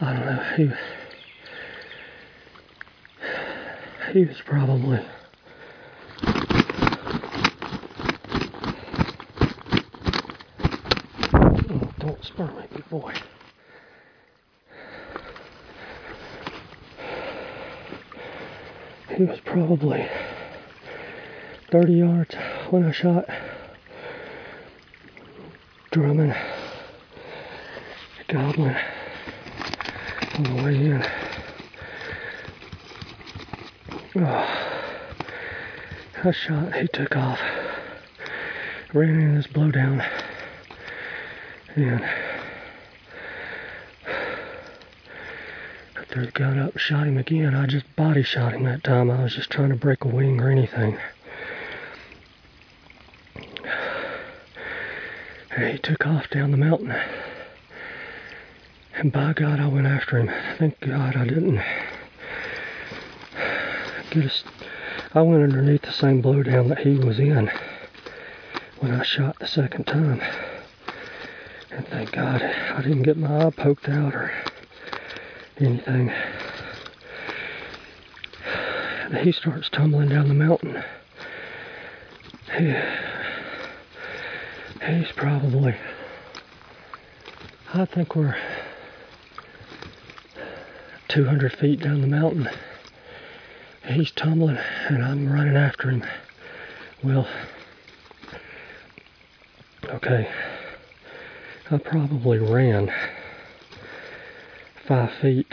I 0.00 0.12
don't 0.12 0.26
know. 0.26 0.42
He 0.56 0.70
he 4.12 4.24
was 4.24 4.40
probably 4.44 5.00
oh, 11.70 11.92
don't 11.98 12.24
spur 12.24 12.46
me, 12.46 12.64
big 12.74 12.88
boy. 12.90 13.14
He 19.16 19.24
was 19.24 19.40
probably 19.40 20.08
30 21.80 21.92
yards 21.92 22.34
when 22.70 22.84
I 22.84 22.90
shot 22.90 23.28
drumming 25.92 26.34
goblin 28.26 28.76
on 30.34 30.42
the 30.42 30.62
way 30.64 30.74
in. 30.74 31.06
Oh, 34.16 34.74
I 36.24 36.32
shot, 36.32 36.74
he 36.74 36.88
took 36.88 37.16
off, 37.16 37.38
ran 38.92 39.10
in 39.10 39.36
his 39.36 39.46
blowdown, 39.46 40.04
and 41.76 42.04
I 45.94 46.04
threw 46.08 46.26
the 46.26 46.32
gun 46.32 46.58
up, 46.58 46.76
shot 46.76 47.06
him 47.06 47.18
again. 47.18 47.54
I 47.54 47.66
just 47.66 47.94
body 47.94 48.24
shot 48.24 48.52
him 48.52 48.64
that 48.64 48.82
time. 48.82 49.12
I 49.12 49.22
was 49.22 49.36
just 49.36 49.50
trying 49.50 49.68
to 49.68 49.76
break 49.76 50.04
a 50.04 50.08
wing 50.08 50.40
or 50.40 50.50
anything. 50.50 50.98
He 55.58 55.78
took 55.78 56.06
off 56.06 56.30
down 56.30 56.52
the 56.52 56.56
mountain. 56.56 56.94
And 58.94 59.12
by 59.12 59.32
God, 59.32 59.58
I 59.58 59.66
went 59.66 59.86
after 59.86 60.18
him. 60.18 60.30
Thank 60.58 60.78
God 60.80 61.16
I 61.16 61.24
didn't 61.24 61.60
get 64.10 64.24
a. 64.24 64.30
I 65.14 65.22
went 65.22 65.42
underneath 65.42 65.82
the 65.82 65.92
same 65.92 66.22
blowdown 66.22 66.68
that 66.68 66.78
he 66.78 66.96
was 66.96 67.18
in 67.18 67.50
when 68.78 68.92
I 68.92 69.02
shot 69.02 69.38
the 69.38 69.46
second 69.46 69.86
time. 69.86 70.20
And 71.70 71.86
thank 71.88 72.12
God 72.12 72.42
I 72.42 72.80
didn't 72.82 73.02
get 73.02 73.16
my 73.16 73.46
eye 73.46 73.50
poked 73.50 73.88
out 73.88 74.14
or 74.14 74.32
anything. 75.58 76.12
And 79.04 79.16
he 79.18 79.32
starts 79.32 79.68
tumbling 79.70 80.08
down 80.08 80.28
the 80.28 80.34
mountain. 80.34 80.84
Probably, 85.18 85.74
I 87.74 87.84
think 87.86 88.14
we're 88.14 88.36
200 91.08 91.52
feet 91.54 91.80
down 91.80 92.02
the 92.02 92.06
mountain. 92.06 92.48
He's 93.84 94.12
tumbling 94.12 94.58
and 94.88 95.02
I'm 95.04 95.28
running 95.28 95.56
after 95.56 95.90
him. 95.90 96.04
Well, 97.02 97.26
okay, 99.86 100.30
I 101.68 101.78
probably 101.78 102.38
ran 102.38 102.92
five 104.86 105.12
feet 105.14 105.52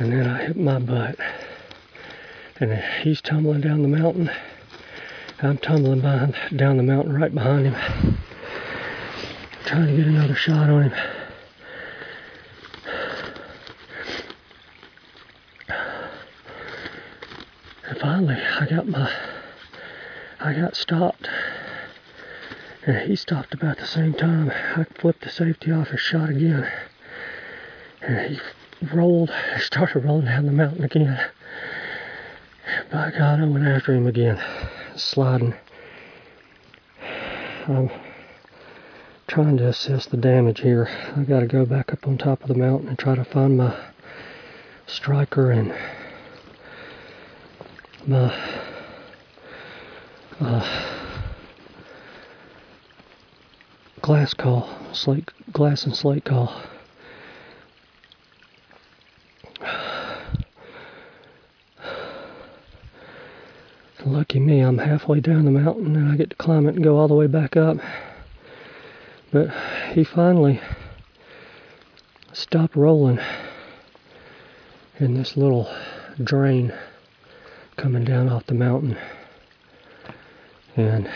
and 0.00 0.12
then 0.12 0.26
I 0.26 0.42
hit 0.42 0.56
my 0.56 0.80
butt. 0.80 1.20
And 2.58 2.72
he's 3.04 3.20
tumbling 3.20 3.60
down 3.60 3.82
the 3.82 3.88
mountain. 3.88 4.28
I'm 5.42 5.58
tumbling 5.58 6.00
behind, 6.00 6.34
down 6.56 6.78
the 6.78 6.82
mountain 6.82 7.12
right 7.12 7.34
behind 7.34 7.66
him, 7.66 8.18
trying 9.66 9.86
to 9.88 9.96
get 9.96 10.06
another 10.06 10.34
shot 10.34 10.70
on 10.70 10.90
him. 10.90 10.94
And 17.86 17.98
finally, 17.98 18.34
I 18.34 18.66
got 18.66 18.88
my, 18.88 19.12
I 20.40 20.54
got 20.54 20.74
stopped. 20.74 21.28
And 22.86 22.98
he 23.08 23.16
stopped 23.16 23.52
about 23.52 23.78
the 23.78 23.86
same 23.86 24.14
time. 24.14 24.50
I 24.50 24.84
flipped 24.84 25.22
the 25.22 25.30
safety 25.30 25.70
off 25.70 25.90
and 25.90 25.98
shot 25.98 26.30
again. 26.30 26.70
And 28.00 28.36
he 28.36 28.40
rolled, 28.94 29.32
started 29.58 30.04
rolling 30.04 30.26
down 30.26 30.46
the 30.46 30.52
mountain 30.52 30.84
again. 30.84 31.20
By 32.90 33.10
God, 33.10 33.40
I 33.40 33.44
went 33.44 33.66
after 33.66 33.92
him 33.92 34.06
again, 34.06 34.40
sliding. 34.96 35.54
I'm 37.68 37.90
trying 39.26 39.56
to 39.58 39.68
assess 39.68 40.06
the 40.06 40.16
damage 40.16 40.60
here. 40.60 40.88
I 41.16 41.22
got 41.22 41.40
to 41.40 41.46
go 41.46 41.66
back 41.66 41.92
up 41.92 42.06
on 42.06 42.16
top 42.18 42.42
of 42.42 42.48
the 42.48 42.54
mountain 42.54 42.88
and 42.88 42.98
try 42.98 43.14
to 43.14 43.24
find 43.24 43.56
my 43.56 43.76
striker 44.86 45.50
and 45.50 45.74
my 48.06 48.32
uh, 50.40 50.96
glass 54.00 54.32
call, 54.34 54.68
slate, 54.92 55.30
glass 55.52 55.84
and 55.84 55.96
slate 55.96 56.24
call. 56.24 56.62
Lucky 64.28 64.40
me, 64.40 64.58
I'm 64.58 64.78
halfway 64.78 65.20
down 65.20 65.44
the 65.44 65.52
mountain 65.52 65.94
and 65.94 66.10
I 66.10 66.16
get 66.16 66.30
to 66.30 66.36
climb 66.36 66.66
it 66.66 66.74
and 66.74 66.82
go 66.82 66.98
all 66.98 67.06
the 67.06 67.14
way 67.14 67.28
back 67.28 67.56
up. 67.56 67.76
But 69.30 69.50
he 69.92 70.02
finally 70.02 70.60
stopped 72.32 72.74
rolling 72.74 73.20
in 74.98 75.14
this 75.14 75.36
little 75.36 75.72
drain 76.20 76.74
coming 77.76 78.02
down 78.02 78.28
off 78.28 78.46
the 78.46 78.54
mountain. 78.54 78.98
And 80.74 81.08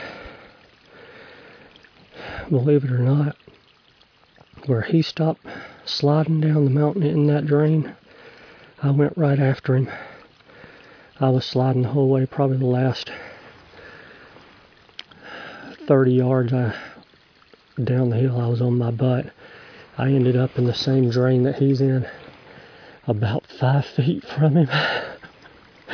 believe 2.48 2.84
it 2.84 2.92
or 2.92 2.98
not, 2.98 3.36
where 4.66 4.82
he 4.82 5.02
stopped 5.02 5.44
sliding 5.84 6.40
down 6.40 6.64
the 6.64 6.70
mountain 6.70 7.02
in 7.02 7.26
that 7.26 7.44
drain, 7.44 7.92
I 8.80 8.92
went 8.92 9.18
right 9.18 9.40
after 9.40 9.74
him. 9.74 9.88
I 11.22 11.28
was 11.28 11.44
sliding 11.44 11.82
the 11.82 11.88
whole 11.88 12.08
way, 12.08 12.24
probably 12.24 12.56
the 12.56 12.64
last 12.64 13.10
30 15.86 16.12
yards 16.12 16.50
I, 16.54 16.74
down 17.82 18.08
the 18.08 18.16
hill. 18.16 18.40
I 18.40 18.46
was 18.46 18.62
on 18.62 18.78
my 18.78 18.90
butt. 18.90 19.26
I 19.98 20.06
ended 20.12 20.34
up 20.34 20.56
in 20.56 20.64
the 20.64 20.72
same 20.72 21.10
drain 21.10 21.42
that 21.42 21.56
he's 21.56 21.82
in, 21.82 22.08
about 23.06 23.46
five 23.46 23.84
feet 23.96 24.24
from 24.24 24.56
him. 24.56 24.70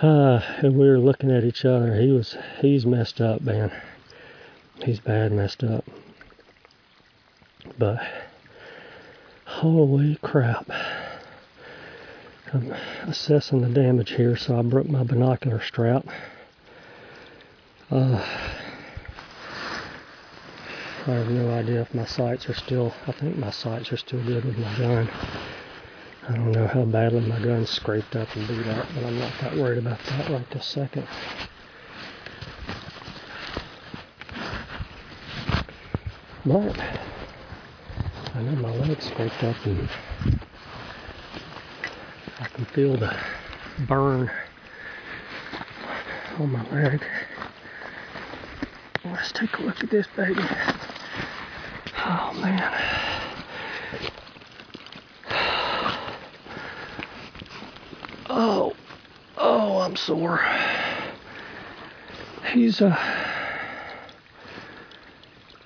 uh, 0.00 0.40
and 0.62 0.74
we 0.74 0.88
were 0.88 0.98
looking 0.98 1.30
at 1.30 1.44
each 1.44 1.66
other. 1.66 2.00
He 2.00 2.10
was, 2.10 2.38
he's 2.60 2.86
messed 2.86 3.20
up, 3.20 3.42
man. 3.42 3.70
He's 4.82 5.00
bad 5.00 5.32
messed 5.32 5.62
up. 5.62 5.84
But, 7.78 8.00
holy 9.44 10.16
crap. 10.22 10.70
I'm 12.52 12.74
assessing 13.06 13.60
the 13.60 13.68
damage 13.68 14.10
here, 14.10 14.36
so 14.36 14.58
I 14.58 14.62
broke 14.62 14.88
my 14.88 15.04
binocular 15.04 15.60
strap. 15.60 16.04
Uh, 17.92 18.24
I 21.06 21.10
have 21.12 21.30
no 21.30 21.50
idea 21.52 21.80
if 21.80 21.94
my 21.94 22.04
sights 22.04 22.48
are 22.48 22.54
still, 22.54 22.92
I 23.06 23.12
think 23.12 23.36
my 23.36 23.50
sights 23.50 23.92
are 23.92 23.96
still 23.96 24.22
good 24.24 24.44
with 24.44 24.58
my 24.58 24.78
gun. 24.78 25.08
I 26.28 26.32
don't 26.32 26.50
know 26.50 26.66
how 26.66 26.84
badly 26.84 27.20
my 27.20 27.38
gun's 27.38 27.70
scraped 27.70 28.16
up 28.16 28.34
and 28.34 28.48
beat 28.48 28.66
up, 28.66 28.86
but 28.94 29.04
I'm 29.04 29.18
not 29.18 29.32
that 29.40 29.56
worried 29.56 29.78
about 29.78 30.00
that 30.06 30.28
right 30.28 30.50
this 30.50 30.66
second. 30.66 31.06
But, 36.44 36.80
I 38.34 38.42
know 38.42 38.56
my 38.56 38.74
leg's 38.74 39.06
scraped 39.06 39.44
up 39.44 39.56
and 39.66 39.88
I 42.40 42.48
can 42.48 42.64
feel 42.64 42.96
the 42.96 43.14
burn 43.80 44.30
on 46.38 46.52
my 46.52 46.66
leg. 46.70 47.04
Let's 49.04 49.30
take 49.32 49.58
a 49.58 49.62
look 49.62 49.84
at 49.84 49.90
this 49.90 50.06
baby. 50.16 50.40
Oh 51.98 52.32
man. 52.40 52.72
Oh, 58.30 58.72
oh, 59.36 59.80
I'm 59.80 59.96
sore. 59.96 60.42
He's 62.54 62.80
a, 62.80 62.98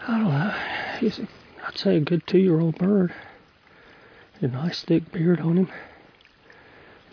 I 0.08 0.18
don't 0.18 0.24
know, 0.24 0.54
he's, 0.98 1.20
a, 1.20 1.28
I'd 1.68 1.78
say 1.78 1.96
a 1.98 2.00
good 2.00 2.26
two-year-old 2.26 2.78
bird. 2.78 3.14
A 4.40 4.48
nice 4.48 4.82
thick 4.82 5.12
beard 5.12 5.38
on 5.38 5.56
him 5.56 5.68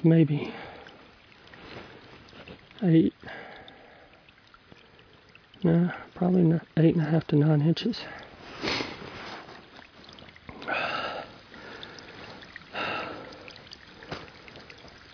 maybe 0.03 0.53
eight, 2.83 3.13
no, 5.63 5.91
probably 6.15 6.59
eight 6.77 6.95
and 6.95 7.05
a 7.05 7.09
half 7.09 7.27
to 7.27 7.35
nine 7.35 7.61
inches. 7.61 8.01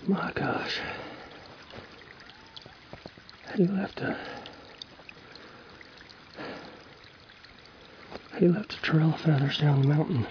My 0.07 0.31
gosh, 0.33 0.79
he 3.55 3.65
left 3.65 3.99
a 3.99 4.17
he 8.39 8.47
left 8.47 8.73
a 8.73 8.81
trail 8.81 9.09
of 9.09 9.19
feathers 9.19 9.57
down 9.57 9.81
the 9.81 9.87
mountain. 9.87 10.25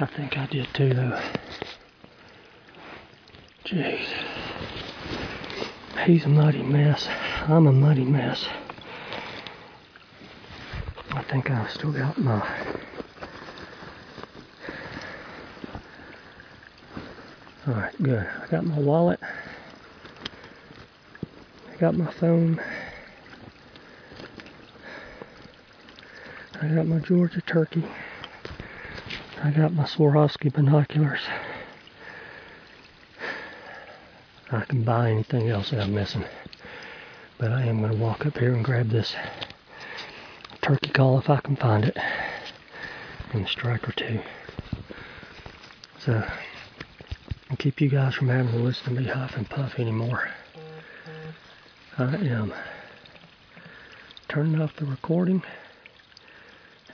I 0.00 0.06
think 0.06 0.36
I 0.36 0.46
did 0.46 0.66
too, 0.74 0.94
though. 0.94 1.20
Jeez. 3.66 4.06
he's 6.04 6.24
a 6.24 6.28
muddy 6.28 6.62
mess. 6.62 7.08
I'm 7.48 7.66
a 7.66 7.72
muddy 7.72 8.04
mess. 8.04 8.46
I 11.10 11.22
think 11.22 11.50
I've 11.50 11.68
still 11.72 11.90
got 11.90 12.16
my 12.16 12.46
Alright, 17.66 18.00
good. 18.00 18.24
I 18.24 18.46
got 18.46 18.64
my 18.64 18.78
wallet. 18.78 19.18
I 21.72 21.76
got 21.80 21.96
my 21.96 22.12
phone. 22.12 22.62
I 26.62 26.68
got 26.68 26.86
my 26.86 27.00
Georgia 27.00 27.40
turkey. 27.40 27.84
I 29.42 29.50
got 29.50 29.72
my 29.72 29.82
Swarovski 29.82 30.52
binoculars. 30.52 31.22
I 34.50 34.60
can 34.60 34.84
buy 34.84 35.10
anything 35.10 35.48
else 35.48 35.70
that 35.70 35.80
I'm 35.80 35.94
missing. 35.94 36.24
But 37.38 37.52
I 37.52 37.62
am 37.62 37.80
going 37.80 37.92
to 37.92 37.98
walk 37.98 38.24
up 38.26 38.38
here 38.38 38.54
and 38.54 38.64
grab 38.64 38.90
this 38.90 39.14
turkey 40.62 40.90
call 40.90 41.18
if 41.18 41.28
I 41.28 41.40
can 41.40 41.56
find 41.56 41.84
it. 41.84 41.96
And 43.32 43.44
a 43.44 43.48
strike 43.48 43.88
or 43.88 43.92
two. 43.92 44.20
So, 45.98 46.24
I'll 47.50 47.56
keep 47.56 47.80
you 47.80 47.88
guys 47.88 48.14
from 48.14 48.28
having 48.28 48.52
to 48.52 48.58
listen 48.58 48.94
to 48.94 49.00
me 49.00 49.08
huff 49.08 49.36
and 49.36 49.48
puff 49.48 49.78
anymore. 49.78 50.30
I 51.98 52.14
am 52.14 52.52
turning 54.28 54.60
off 54.60 54.76
the 54.76 54.84
recording, 54.84 55.42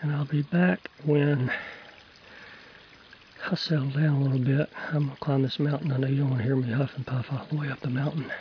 and 0.00 0.12
I'll 0.14 0.24
be 0.24 0.42
back 0.42 0.90
when 1.04 1.52
I 3.52 3.54
settle 3.54 3.90
down 3.90 4.14
a 4.14 4.20
little 4.22 4.38
bit. 4.38 4.70
I'm 4.92 5.08
gonna 5.08 5.16
climb 5.20 5.42
this 5.42 5.58
mountain. 5.58 5.92
I 5.92 5.98
know 5.98 6.06
you 6.06 6.20
don't 6.20 6.30
want 6.30 6.40
to 6.40 6.44
hear 6.44 6.56
me 6.56 6.72
huff 6.72 6.96
and 6.96 7.06
puff 7.06 7.26
all 7.30 7.46
the 7.50 7.56
way 7.58 7.68
up 7.68 7.80
the 7.80 7.90
mountain. 7.90 8.32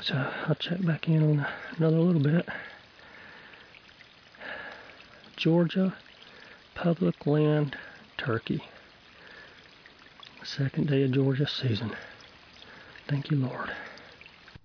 So 0.00 0.14
I'll 0.48 0.54
check 0.54 0.82
back 0.82 1.10
in 1.10 1.22
on 1.22 1.46
another 1.76 1.98
little 1.98 2.22
bit. 2.22 2.48
Georgia 5.36 5.94
public 6.74 7.26
land 7.26 7.76
turkey. 8.16 8.64
Second 10.42 10.88
day 10.88 11.02
of 11.02 11.12
Georgia 11.12 11.46
season. 11.46 11.94
Thank 13.08 13.30
you, 13.30 13.36
Lord. 13.36 13.72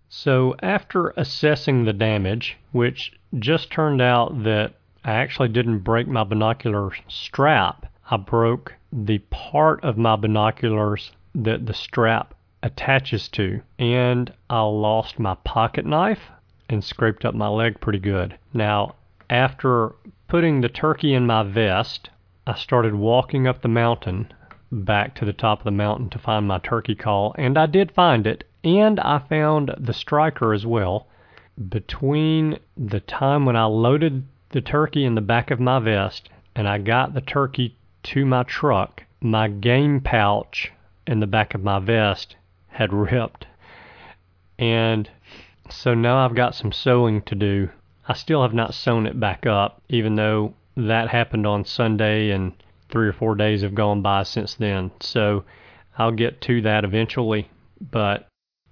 So, 0.07 0.55
after 0.63 1.09
assessing 1.17 1.83
the 1.83 1.91
damage, 1.91 2.57
which 2.71 3.11
just 3.37 3.71
turned 3.71 4.01
out 4.01 4.43
that 4.43 4.75
I 5.03 5.11
actually 5.11 5.49
didn't 5.49 5.79
break 5.79 6.07
my 6.07 6.23
binocular 6.23 6.91
strap, 7.09 7.90
I 8.13 8.17
broke 8.17 8.75
the 8.91 9.19
part 9.29 9.81
of 9.85 9.97
my 9.97 10.17
binoculars 10.17 11.13
that 11.33 11.65
the 11.65 11.73
strap 11.73 12.33
attaches 12.61 13.29
to, 13.29 13.61
and 13.79 14.33
I 14.49 14.63
lost 14.63 15.17
my 15.17 15.35
pocket 15.45 15.85
knife 15.85 16.29
and 16.67 16.83
scraped 16.83 17.23
up 17.23 17.33
my 17.33 17.47
leg 17.47 17.79
pretty 17.79 17.99
good. 17.99 18.37
Now, 18.53 18.95
after 19.29 19.95
putting 20.27 20.59
the 20.59 20.67
turkey 20.67 21.13
in 21.13 21.25
my 21.25 21.43
vest, 21.43 22.09
I 22.45 22.55
started 22.55 22.95
walking 22.95 23.47
up 23.47 23.61
the 23.61 23.69
mountain 23.69 24.33
back 24.73 25.15
to 25.15 25.23
the 25.23 25.31
top 25.31 25.59
of 25.59 25.63
the 25.63 25.71
mountain 25.71 26.09
to 26.09 26.19
find 26.19 26.45
my 26.45 26.57
turkey 26.57 26.95
call, 26.95 27.33
and 27.37 27.57
I 27.57 27.65
did 27.65 27.93
find 27.93 28.27
it, 28.27 28.43
and 28.61 28.99
I 28.99 29.19
found 29.19 29.73
the 29.77 29.93
striker 29.93 30.53
as 30.53 30.65
well. 30.65 31.07
Between 31.69 32.59
the 32.75 32.99
time 32.99 33.45
when 33.45 33.55
I 33.55 33.63
loaded 33.63 34.25
the 34.49 34.59
turkey 34.59 35.05
in 35.05 35.15
the 35.15 35.21
back 35.21 35.49
of 35.49 35.61
my 35.61 35.79
vest 35.79 36.27
and 36.53 36.67
I 36.67 36.77
got 36.77 37.13
the 37.13 37.21
turkey 37.21 37.77
to 38.03 38.25
my 38.25 38.43
truck, 38.43 39.03
my 39.21 39.47
game 39.47 40.01
pouch 40.01 40.71
in 41.07 41.19
the 41.19 41.27
back 41.27 41.53
of 41.53 41.63
my 41.63 41.79
vest 41.79 42.35
had 42.69 42.93
ripped. 42.93 43.45
And 44.57 45.09
so 45.69 45.93
now 45.93 46.23
I've 46.25 46.35
got 46.35 46.55
some 46.55 46.71
sewing 46.71 47.21
to 47.23 47.35
do. 47.35 47.69
I 48.07 48.13
still 48.13 48.41
have 48.41 48.53
not 48.53 48.73
sewn 48.73 49.05
it 49.05 49.19
back 49.19 49.45
up, 49.45 49.81
even 49.89 50.15
though 50.15 50.53
that 50.75 51.09
happened 51.09 51.45
on 51.45 51.65
Sunday 51.65 52.31
and 52.31 52.53
three 52.89 53.07
or 53.07 53.13
four 53.13 53.35
days 53.35 53.61
have 53.61 53.75
gone 53.75 54.01
by 54.01 54.23
since 54.23 54.55
then. 54.55 54.91
So 54.99 55.43
I'll 55.97 56.11
get 56.11 56.41
to 56.41 56.61
that 56.61 56.83
eventually. 56.83 57.49
But 57.79 58.27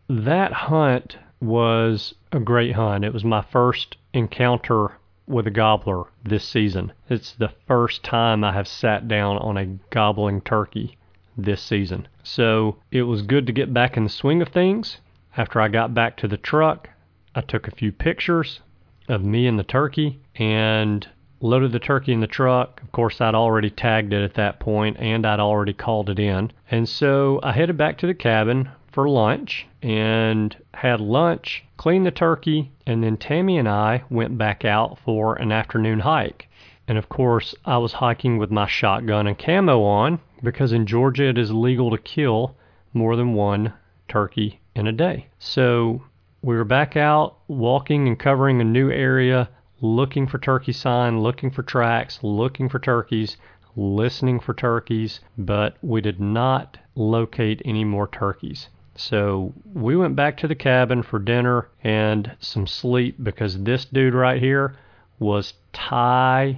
that 0.07 0.51
hunt 0.51 1.17
was 1.41 2.13
a 2.31 2.39
great 2.39 2.75
hunt. 2.75 3.05
It 3.05 3.13
was 3.13 3.23
my 3.23 3.41
first 3.41 3.97
encounter 4.13 4.91
with 5.29 5.45
a 5.47 5.51
gobbler 5.51 6.05
this 6.23 6.43
season. 6.43 6.91
It's 7.07 7.33
the 7.33 7.53
first 7.67 8.03
time 8.03 8.43
I 8.43 8.51
have 8.51 8.67
sat 8.67 9.07
down 9.07 9.37
on 9.37 9.57
a 9.57 9.77
gobbling 9.91 10.41
turkey 10.41 10.97
this 11.37 11.61
season. 11.61 12.07
So 12.23 12.77
it 12.91 13.03
was 13.03 13.21
good 13.21 13.45
to 13.47 13.53
get 13.53 13.73
back 13.73 13.95
in 13.95 14.03
the 14.03 14.09
swing 14.09 14.41
of 14.41 14.49
things. 14.49 14.99
After 15.37 15.61
I 15.61 15.67
got 15.67 15.93
back 15.93 16.17
to 16.17 16.27
the 16.27 16.37
truck, 16.37 16.89
I 17.35 17.41
took 17.41 17.67
a 17.67 17.75
few 17.75 17.91
pictures 17.91 18.61
of 19.07 19.23
me 19.23 19.47
and 19.47 19.57
the 19.57 19.63
turkey 19.63 20.19
and 20.35 21.07
loaded 21.41 21.71
the 21.71 21.79
turkey 21.79 22.11
in 22.11 22.19
the 22.19 22.27
truck. 22.27 22.81
Of 22.81 22.91
course, 22.91 23.21
I'd 23.21 23.35
already 23.35 23.69
tagged 23.69 24.11
it 24.13 24.23
at 24.23 24.33
that 24.33 24.59
point 24.59 24.97
and 24.99 25.25
I'd 25.25 25.39
already 25.39 25.73
called 25.73 26.09
it 26.09 26.19
in. 26.19 26.51
And 26.69 26.89
so 26.89 27.39
I 27.43 27.51
headed 27.53 27.77
back 27.77 27.99
to 27.99 28.07
the 28.07 28.13
cabin 28.13 28.69
for 28.91 29.07
lunch 29.07 29.67
and 29.81 30.55
had 30.73 30.99
lunch, 30.99 31.63
cleaned 31.77 32.05
the 32.05 32.11
turkey, 32.11 32.71
and 32.85 33.03
then 33.03 33.17
Tammy 33.17 33.57
and 33.57 33.67
I 33.67 34.03
went 34.09 34.37
back 34.37 34.65
out 34.65 34.99
for 34.99 35.35
an 35.35 35.51
afternoon 35.51 35.99
hike. 35.99 36.49
And 36.87 36.97
of 36.97 37.07
course, 37.09 37.53
I 37.65 37.77
was 37.77 37.93
hiking 37.93 38.37
with 38.37 38.49
my 38.49 38.67
shotgun 38.67 39.27
and 39.27 39.37
camo 39.37 39.83
on 39.83 40.19
because 40.41 40.71
in 40.71 40.85
Georgia 40.85 41.29
it 41.29 41.37
is 41.37 41.51
legal 41.51 41.91
to 41.91 41.97
kill 41.97 42.55
more 42.93 43.15
than 43.15 43.33
one 43.33 43.73
turkey 44.07 44.59
in 44.75 44.87
a 44.87 44.91
day. 44.91 45.27
So 45.37 46.01
we 46.41 46.55
were 46.55 46.65
back 46.65 46.97
out 46.97 47.37
walking 47.47 48.07
and 48.07 48.17
covering 48.17 48.59
a 48.59 48.63
new 48.63 48.89
area 48.89 49.49
looking 49.81 50.27
for 50.27 50.39
turkey 50.39 50.73
sign, 50.73 51.21
looking 51.21 51.51
for 51.51 51.63
tracks, 51.63 52.19
looking 52.23 52.69
for 52.69 52.79
turkeys, 52.79 53.37
listening 53.75 54.39
for 54.39 54.53
turkeys, 54.53 55.19
but 55.37 55.77
we 55.81 56.01
did 56.01 56.19
not 56.19 56.77
locate 56.95 57.61
any 57.63 57.83
more 57.83 58.07
turkeys. 58.07 58.67
So 59.01 59.53
we 59.73 59.95
went 59.95 60.17
back 60.17 60.35
to 60.37 60.47
the 60.47 60.55
cabin 60.55 61.03
for 61.03 61.19
dinner 61.19 61.69
and 61.81 62.35
some 62.41 62.67
sleep 62.67 63.15
because 63.23 63.63
this 63.63 63.85
dude 63.85 64.13
right 64.13 64.41
here 64.41 64.75
was 65.19 65.53
tired. 65.71 66.57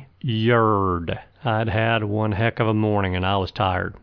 I'd 1.46 1.70
had 1.70 2.04
one 2.04 2.32
heck 2.32 2.60
of 2.60 2.68
a 2.68 2.74
morning 2.74 3.16
and 3.16 3.24
I 3.28 3.38
was 3.38 3.52
tired. 3.52 3.94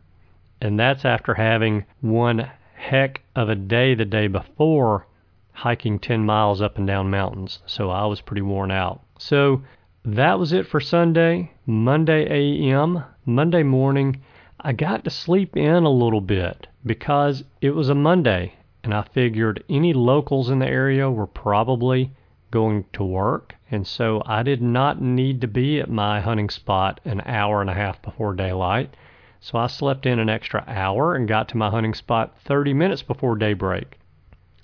And 0.60 0.78
that's 0.78 1.04
after 1.04 1.34
having 1.34 1.84
one 2.00 2.48
heck 2.74 3.22
of 3.34 3.48
a 3.48 3.56
day 3.56 3.94
the 3.94 4.04
day 4.04 4.28
before 4.28 5.08
hiking 5.50 5.98
10 5.98 6.24
miles 6.24 6.62
up 6.62 6.78
and 6.78 6.86
down 6.86 7.10
mountains. 7.10 7.58
So 7.66 7.90
I 7.90 8.06
was 8.06 8.20
pretty 8.20 8.42
worn 8.42 8.70
out. 8.70 9.02
So 9.18 9.64
that 10.04 10.38
was 10.38 10.52
it 10.52 10.68
for 10.68 10.78
Sunday. 10.78 11.50
Monday 11.66 12.24
AM, 12.30 13.02
Monday 13.26 13.64
morning, 13.64 14.20
I 14.60 14.74
got 14.74 15.02
to 15.02 15.10
sleep 15.10 15.56
in 15.56 15.82
a 15.82 15.90
little 15.90 16.20
bit 16.20 16.67
because 16.84 17.44
it 17.60 17.74
was 17.74 17.88
a 17.88 17.94
Monday 17.94 18.54
and 18.84 18.94
I 18.94 19.02
figured 19.02 19.64
any 19.68 19.92
locals 19.92 20.50
in 20.50 20.60
the 20.60 20.66
area 20.66 21.10
were 21.10 21.26
probably 21.26 22.12
going 22.50 22.84
to 22.94 23.04
work. 23.04 23.54
And 23.70 23.86
so 23.86 24.22
I 24.24 24.42
did 24.42 24.62
not 24.62 25.02
need 25.02 25.40
to 25.42 25.48
be 25.48 25.80
at 25.80 25.90
my 25.90 26.20
hunting 26.20 26.48
spot 26.48 27.00
an 27.04 27.20
hour 27.26 27.60
and 27.60 27.68
a 27.68 27.74
half 27.74 28.00
before 28.00 28.34
daylight. 28.34 28.96
So 29.40 29.58
I 29.58 29.66
slept 29.66 30.06
in 30.06 30.18
an 30.18 30.28
extra 30.28 30.64
hour 30.66 31.14
and 31.14 31.28
got 31.28 31.48
to 31.50 31.56
my 31.56 31.70
hunting 31.70 31.94
spot 31.94 32.38
30 32.44 32.72
minutes 32.72 33.02
before 33.02 33.36
daybreak. 33.36 33.98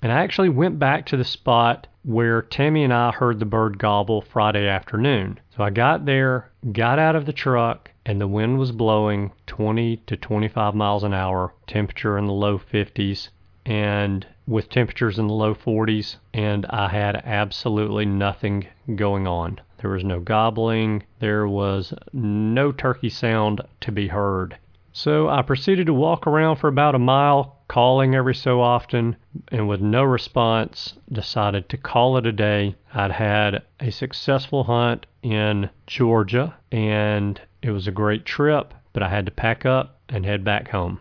And 0.01 0.11
I 0.11 0.23
actually 0.23 0.49
went 0.49 0.79
back 0.79 1.05
to 1.07 1.17
the 1.17 1.23
spot 1.23 1.87
where 2.03 2.41
Tammy 2.41 2.83
and 2.83 2.93
I 2.93 3.11
heard 3.11 3.39
the 3.39 3.45
bird 3.45 3.77
gobble 3.77 4.21
Friday 4.21 4.67
afternoon. 4.67 5.39
So 5.55 5.63
I 5.63 5.69
got 5.69 6.05
there, 6.05 6.51
got 6.71 6.99
out 6.99 7.15
of 7.15 7.25
the 7.25 7.33
truck, 7.33 7.91
and 8.05 8.21
the 8.21 8.27
wind 8.27 8.59
was 8.59 8.71
blowing 8.71 9.31
20 9.47 9.97
to 9.97 10.15
25 10.15 10.75
miles 10.75 11.03
an 11.03 11.13
hour, 11.13 11.53
temperature 11.65 12.17
in 12.17 12.25
the 12.25 12.33
low 12.33 12.59
50s, 12.59 13.29
and 13.65 14.27
with 14.47 14.69
temperatures 14.69 15.17
in 15.17 15.27
the 15.27 15.33
low 15.33 15.55
40s, 15.55 16.17
and 16.33 16.67
I 16.67 16.89
had 16.89 17.15
absolutely 17.25 18.05
nothing 18.05 18.67
going 18.95 19.25
on. 19.25 19.59
There 19.79 19.89
was 19.89 20.03
no 20.03 20.19
gobbling, 20.19 21.03
there 21.19 21.47
was 21.47 21.93
no 22.13 22.71
turkey 22.71 23.09
sound 23.09 23.61
to 23.81 23.91
be 23.91 24.07
heard. 24.07 24.57
So 24.93 25.27
I 25.27 25.41
proceeded 25.41 25.87
to 25.87 25.93
walk 25.93 26.25
around 26.25 26.55
for 26.55 26.67
about 26.67 26.95
a 26.95 26.99
mile, 26.99 27.57
calling 27.67 28.15
every 28.15 28.35
so 28.35 28.61
often, 28.61 29.15
and 29.51 29.67
with 29.67 29.81
no 29.81 30.03
response, 30.03 30.93
decided 31.11 31.67
to 31.69 31.77
call 31.77 32.17
it 32.17 32.25
a 32.25 32.31
day. 32.31 32.75
I'd 32.93 33.11
had 33.11 33.63
a 33.79 33.91
successful 33.91 34.63
hunt 34.63 35.05
in 35.21 35.69
Georgia, 35.87 36.55
and 36.71 37.41
it 37.65 37.71
was 37.71 37.87
a 37.87 37.91
great 37.91 38.25
trip, 38.25 38.75
but 38.93 39.01
I 39.01 39.09
had 39.09 39.25
to 39.25 39.31
pack 39.31 39.65
up 39.65 39.99
and 40.07 40.23
head 40.23 40.43
back 40.43 40.69
home. 40.69 40.99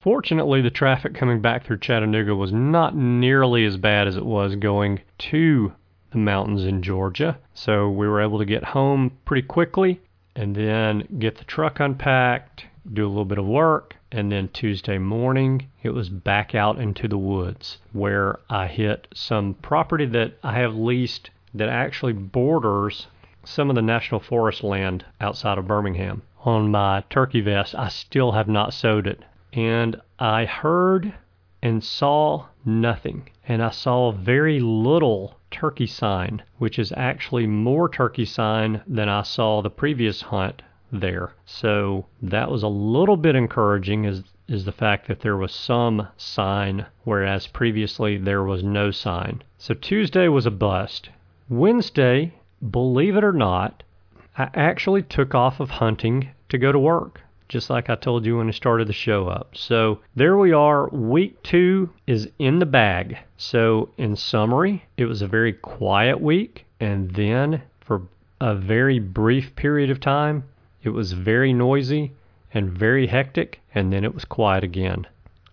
Fortunately, 0.00 0.62
the 0.62 0.70
traffic 0.70 1.14
coming 1.14 1.42
back 1.42 1.64
through 1.64 1.80
Chattanooga 1.80 2.34
was 2.34 2.52
not 2.52 2.96
nearly 2.96 3.66
as 3.66 3.76
bad 3.76 4.08
as 4.08 4.16
it 4.16 4.24
was 4.24 4.56
going 4.56 5.00
to 5.18 5.72
the 6.12 6.18
mountains 6.18 6.64
in 6.64 6.82
Georgia, 6.82 7.38
so 7.52 7.90
we 7.90 8.08
were 8.08 8.22
able 8.22 8.38
to 8.38 8.46
get 8.46 8.64
home 8.64 9.18
pretty 9.26 9.46
quickly 9.46 10.00
and 10.34 10.56
then 10.56 11.06
get 11.18 11.36
the 11.36 11.44
truck 11.44 11.78
unpacked 11.78 12.64
do 12.92 13.04
a 13.04 13.08
little 13.08 13.24
bit 13.24 13.38
of 13.38 13.44
work, 13.44 13.96
and 14.12 14.30
then 14.30 14.48
Tuesday 14.48 14.96
morning 14.96 15.68
it 15.82 15.90
was 15.90 16.08
back 16.08 16.54
out 16.54 16.78
into 16.78 17.08
the 17.08 17.18
woods 17.18 17.78
where 17.92 18.38
I 18.48 18.68
hit 18.68 19.08
some 19.12 19.54
property 19.54 20.06
that 20.06 20.38
I 20.42 20.52
have 20.52 20.76
leased 20.76 21.30
that 21.52 21.68
actually 21.68 22.12
borders 22.12 23.08
some 23.48 23.70
of 23.70 23.76
the 23.76 23.82
national 23.82 24.20
forest 24.20 24.64
land 24.64 25.04
outside 25.20 25.58
of 25.58 25.66
Birmingham. 25.66 26.22
On 26.44 26.70
my 26.70 27.04
turkey 27.08 27.40
vest, 27.40 27.74
I 27.74 27.88
still 27.88 28.32
have 28.32 28.48
not 28.48 28.74
sewed 28.74 29.06
it. 29.06 29.24
And 29.52 30.00
I 30.18 30.44
heard 30.44 31.14
and 31.62 31.82
saw 31.82 32.46
nothing. 32.64 33.28
And 33.48 33.62
I 33.62 33.70
saw 33.70 34.12
very 34.12 34.60
little 34.60 35.38
turkey 35.50 35.86
sign, 35.86 36.42
which 36.58 36.78
is 36.78 36.92
actually 36.96 37.46
more 37.46 37.88
turkey 37.88 38.24
sign 38.24 38.82
than 38.86 39.08
I 39.08 39.22
saw 39.22 39.62
the 39.62 39.70
previous 39.70 40.22
hunt 40.22 40.62
there. 40.92 41.32
So 41.44 42.06
that 42.22 42.50
was 42.50 42.62
a 42.62 42.68
little 42.68 43.16
bit 43.16 43.34
encouraging 43.34 44.04
is 44.04 44.22
is 44.48 44.64
the 44.64 44.72
fact 44.72 45.08
that 45.08 45.20
there 45.20 45.36
was 45.36 45.52
some 45.52 46.06
sign 46.16 46.86
whereas 47.02 47.48
previously 47.48 48.16
there 48.16 48.44
was 48.44 48.62
no 48.62 48.90
sign. 48.92 49.42
So 49.58 49.74
Tuesday 49.74 50.28
was 50.28 50.46
a 50.46 50.52
bust. 50.52 51.10
Wednesday, 51.48 52.32
believe 52.70 53.16
it 53.16 53.24
or 53.24 53.32
not, 53.32 53.82
I 54.36 54.50
actually 54.54 55.02
took 55.02 55.34
off 55.34 55.60
of 55.60 55.70
hunting 55.70 56.28
to 56.48 56.58
go 56.58 56.72
to 56.72 56.78
work 56.78 57.22
just 57.48 57.70
like 57.70 57.88
I 57.88 57.94
told 57.94 58.26
you 58.26 58.38
when 58.38 58.48
I 58.48 58.52
started 58.52 58.88
the 58.88 58.92
show 58.92 59.28
up. 59.28 59.56
So 59.56 60.00
there 60.16 60.36
we 60.36 60.52
are. 60.52 60.88
Week 60.88 61.40
two 61.42 61.90
is 62.06 62.28
in 62.38 62.58
the 62.58 62.66
bag. 62.66 63.18
So, 63.36 63.90
in 63.96 64.16
summary, 64.16 64.84
it 64.96 65.04
was 65.04 65.22
a 65.22 65.28
very 65.28 65.52
quiet 65.52 66.20
week, 66.20 66.64
and 66.80 67.10
then 67.12 67.62
for 67.80 68.02
a 68.40 68.54
very 68.54 68.98
brief 68.98 69.54
period 69.54 69.90
of 69.90 70.00
time, 70.00 70.44
it 70.82 70.90
was 70.90 71.12
very 71.12 71.52
noisy 71.52 72.12
and 72.52 72.70
very 72.70 73.06
hectic, 73.06 73.60
and 73.74 73.92
then 73.92 74.04
it 74.04 74.14
was 74.14 74.24
quiet 74.24 74.64
again. 74.64 75.06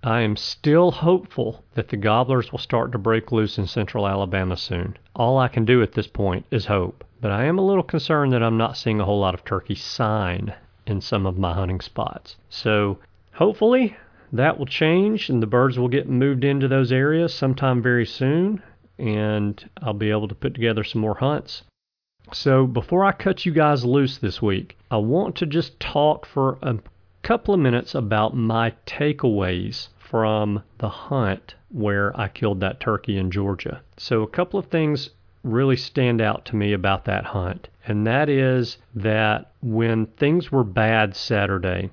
I 0.05 0.19
am 0.19 0.35
still 0.35 0.91
hopeful 0.91 1.63
that 1.75 1.87
the 1.87 1.95
gobblers 1.95 2.51
will 2.51 2.59
start 2.59 2.91
to 2.91 2.97
break 2.97 3.31
loose 3.31 3.57
in 3.57 3.67
central 3.67 4.05
Alabama 4.05 4.57
soon. 4.57 4.97
All 5.15 5.37
I 5.37 5.47
can 5.47 5.63
do 5.63 5.81
at 5.81 5.93
this 5.93 6.07
point 6.07 6.45
is 6.51 6.65
hope, 6.65 7.05
but 7.21 7.31
I 7.31 7.45
am 7.45 7.57
a 7.57 7.65
little 7.65 7.83
concerned 7.83 8.33
that 8.33 8.43
I'm 8.43 8.57
not 8.57 8.75
seeing 8.75 8.99
a 8.99 9.05
whole 9.05 9.21
lot 9.21 9.33
of 9.33 9.45
turkey 9.45 9.75
sign 9.75 10.53
in 10.85 10.99
some 10.99 11.25
of 11.25 11.37
my 11.37 11.53
hunting 11.53 11.79
spots. 11.79 12.35
So 12.49 12.99
hopefully 13.31 13.95
that 14.33 14.59
will 14.59 14.65
change 14.65 15.29
and 15.29 15.41
the 15.41 15.47
birds 15.47 15.79
will 15.79 15.87
get 15.87 16.09
moved 16.09 16.43
into 16.43 16.67
those 16.67 16.91
areas 16.91 17.33
sometime 17.33 17.81
very 17.81 18.05
soon 18.05 18.61
and 18.99 19.69
I'll 19.81 19.93
be 19.93 20.11
able 20.11 20.27
to 20.27 20.35
put 20.35 20.53
together 20.53 20.83
some 20.83 20.99
more 20.99 21.15
hunts. 21.15 21.63
So 22.33 22.67
before 22.67 23.05
I 23.05 23.13
cut 23.13 23.45
you 23.45 23.53
guys 23.53 23.85
loose 23.85 24.17
this 24.17 24.41
week, 24.41 24.77
I 24.91 24.97
want 24.97 25.37
to 25.37 25.45
just 25.45 25.79
talk 25.79 26.25
for 26.25 26.57
a 26.61 26.79
couple 27.23 27.53
of 27.53 27.59
minutes 27.59 27.95
about 27.95 28.35
my 28.35 28.73
takeaways 28.85 29.87
from 29.97 30.61
the 30.79 30.89
hunt 30.89 31.55
where 31.69 32.15
I 32.19 32.27
killed 32.27 32.59
that 32.59 32.81
turkey 32.81 33.17
in 33.17 33.31
Georgia. 33.31 33.81
So 33.95 34.21
a 34.21 34.27
couple 34.27 34.59
of 34.59 34.65
things 34.65 35.09
really 35.41 35.77
stand 35.77 36.19
out 36.19 36.45
to 36.45 36.55
me 36.57 36.73
about 36.73 37.05
that 37.05 37.23
hunt, 37.23 37.69
and 37.87 38.05
that 38.05 38.27
is 38.29 38.77
that 38.95 39.51
when 39.61 40.05
things 40.05 40.51
were 40.51 40.65
bad 40.65 41.15
Saturday, 41.15 41.89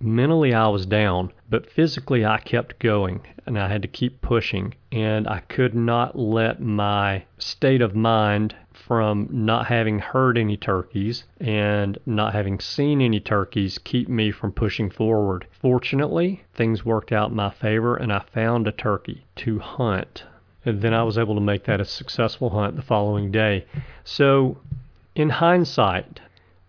mentally 0.00 0.52
I 0.52 0.68
was 0.68 0.84
down, 0.84 1.32
but 1.48 1.70
physically 1.70 2.24
I 2.24 2.38
kept 2.38 2.78
going 2.78 3.20
and 3.46 3.58
I 3.58 3.68
had 3.68 3.82
to 3.82 3.88
keep 3.88 4.20
pushing, 4.20 4.74
and 4.92 5.26
I 5.26 5.40
could 5.40 5.74
not 5.74 6.18
let 6.18 6.60
my 6.60 7.24
state 7.38 7.80
of 7.80 7.94
mind 7.94 8.54
from 8.86 9.28
not 9.30 9.66
having 9.66 9.98
heard 9.98 10.36
any 10.36 10.56
turkeys 10.56 11.24
and 11.40 11.98
not 12.06 12.34
having 12.34 12.60
seen 12.60 13.00
any 13.00 13.20
turkeys 13.20 13.78
keep 13.78 14.08
me 14.08 14.30
from 14.30 14.52
pushing 14.52 14.90
forward. 14.90 15.46
Fortunately, 15.50 16.44
things 16.54 16.84
worked 16.84 17.12
out 17.12 17.30
in 17.30 17.36
my 17.36 17.50
favor 17.50 17.96
and 17.96 18.12
I 18.12 18.20
found 18.20 18.68
a 18.68 18.72
turkey 18.72 19.24
to 19.36 19.58
hunt 19.58 20.24
and 20.64 20.80
then 20.80 20.94
I 20.94 21.02
was 21.02 21.18
able 21.18 21.34
to 21.34 21.40
make 21.40 21.64
that 21.64 21.80
a 21.80 21.84
successful 21.84 22.50
hunt 22.50 22.76
the 22.76 22.82
following 22.82 23.30
day. 23.30 23.66
So, 24.02 24.58
in 25.14 25.28
hindsight, 25.28 26.20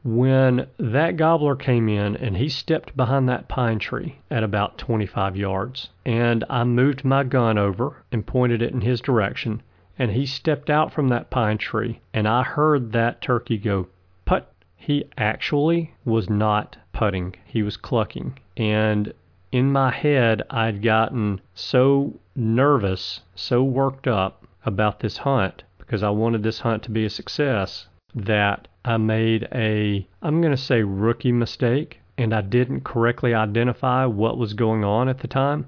when 0.04 0.68
that 0.78 1.18
gobbler 1.18 1.56
came 1.56 1.90
in 1.90 2.16
and 2.18 2.38
he 2.38 2.50
stepped 2.50 2.96
behind 2.96 3.28
that 3.30 3.48
pine 3.48 3.80
tree 3.80 4.20
at 4.30 4.44
about 4.44 4.78
25 4.78 5.36
yards, 5.36 5.90
and 6.06 6.44
I 6.50 6.64
moved 6.64 7.04
my 7.04 7.24
gun 7.24 7.58
over 7.58 8.04
and 8.12 8.26
pointed 8.26 8.62
it 8.62 8.74
in 8.74 8.82
his 8.82 9.02
direction, 9.02 9.62
and 9.98 10.12
he 10.12 10.26
stepped 10.26 10.70
out 10.70 10.92
from 10.92 11.08
that 11.08 11.30
pine 11.30 11.58
tree, 11.58 12.00
and 12.14 12.28
I 12.28 12.44
heard 12.44 12.92
that 12.92 13.22
turkey 13.22 13.58
go 13.58 13.88
put. 14.26 14.46
He 14.76 15.06
actually 15.18 15.94
was 16.04 16.30
not 16.30 16.78
putting, 16.94 17.36
he 17.46 17.64
was 17.64 17.78
clucking. 17.78 18.38
And 18.58 19.14
in 19.52 19.72
my 19.72 19.92
head, 19.92 20.42
I'd 20.50 20.82
gotten 20.82 21.40
so 21.54 22.20
nervous, 22.36 23.22
so 23.36 23.64
worked 23.64 24.08
up 24.08 24.46
about 24.66 25.00
this 25.00 25.18
hunt 25.18 25.64
because 25.78 26.04
I 26.04 26.10
wanted 26.10 26.44
this 26.44 26.60
hunt 26.60 26.84
to 26.84 26.92
be 26.92 27.06
a 27.06 27.10
success 27.10 27.88
that 28.14 28.68
I 28.84 28.98
made 28.98 29.48
a, 29.54 30.08
I'm 30.22 30.42
going 30.42 30.56
to 30.56 30.58
say 30.58 30.82
rookie 30.84 31.32
mistake, 31.32 32.00
and 32.18 32.34
I 32.34 32.42
didn't 32.42 32.84
correctly 32.84 33.34
identify 33.34 34.06
what 34.06 34.38
was 34.38 34.54
going 34.54 34.84
on 34.84 35.10
at 35.10 35.20
the 35.20 35.28
time. 35.28 35.68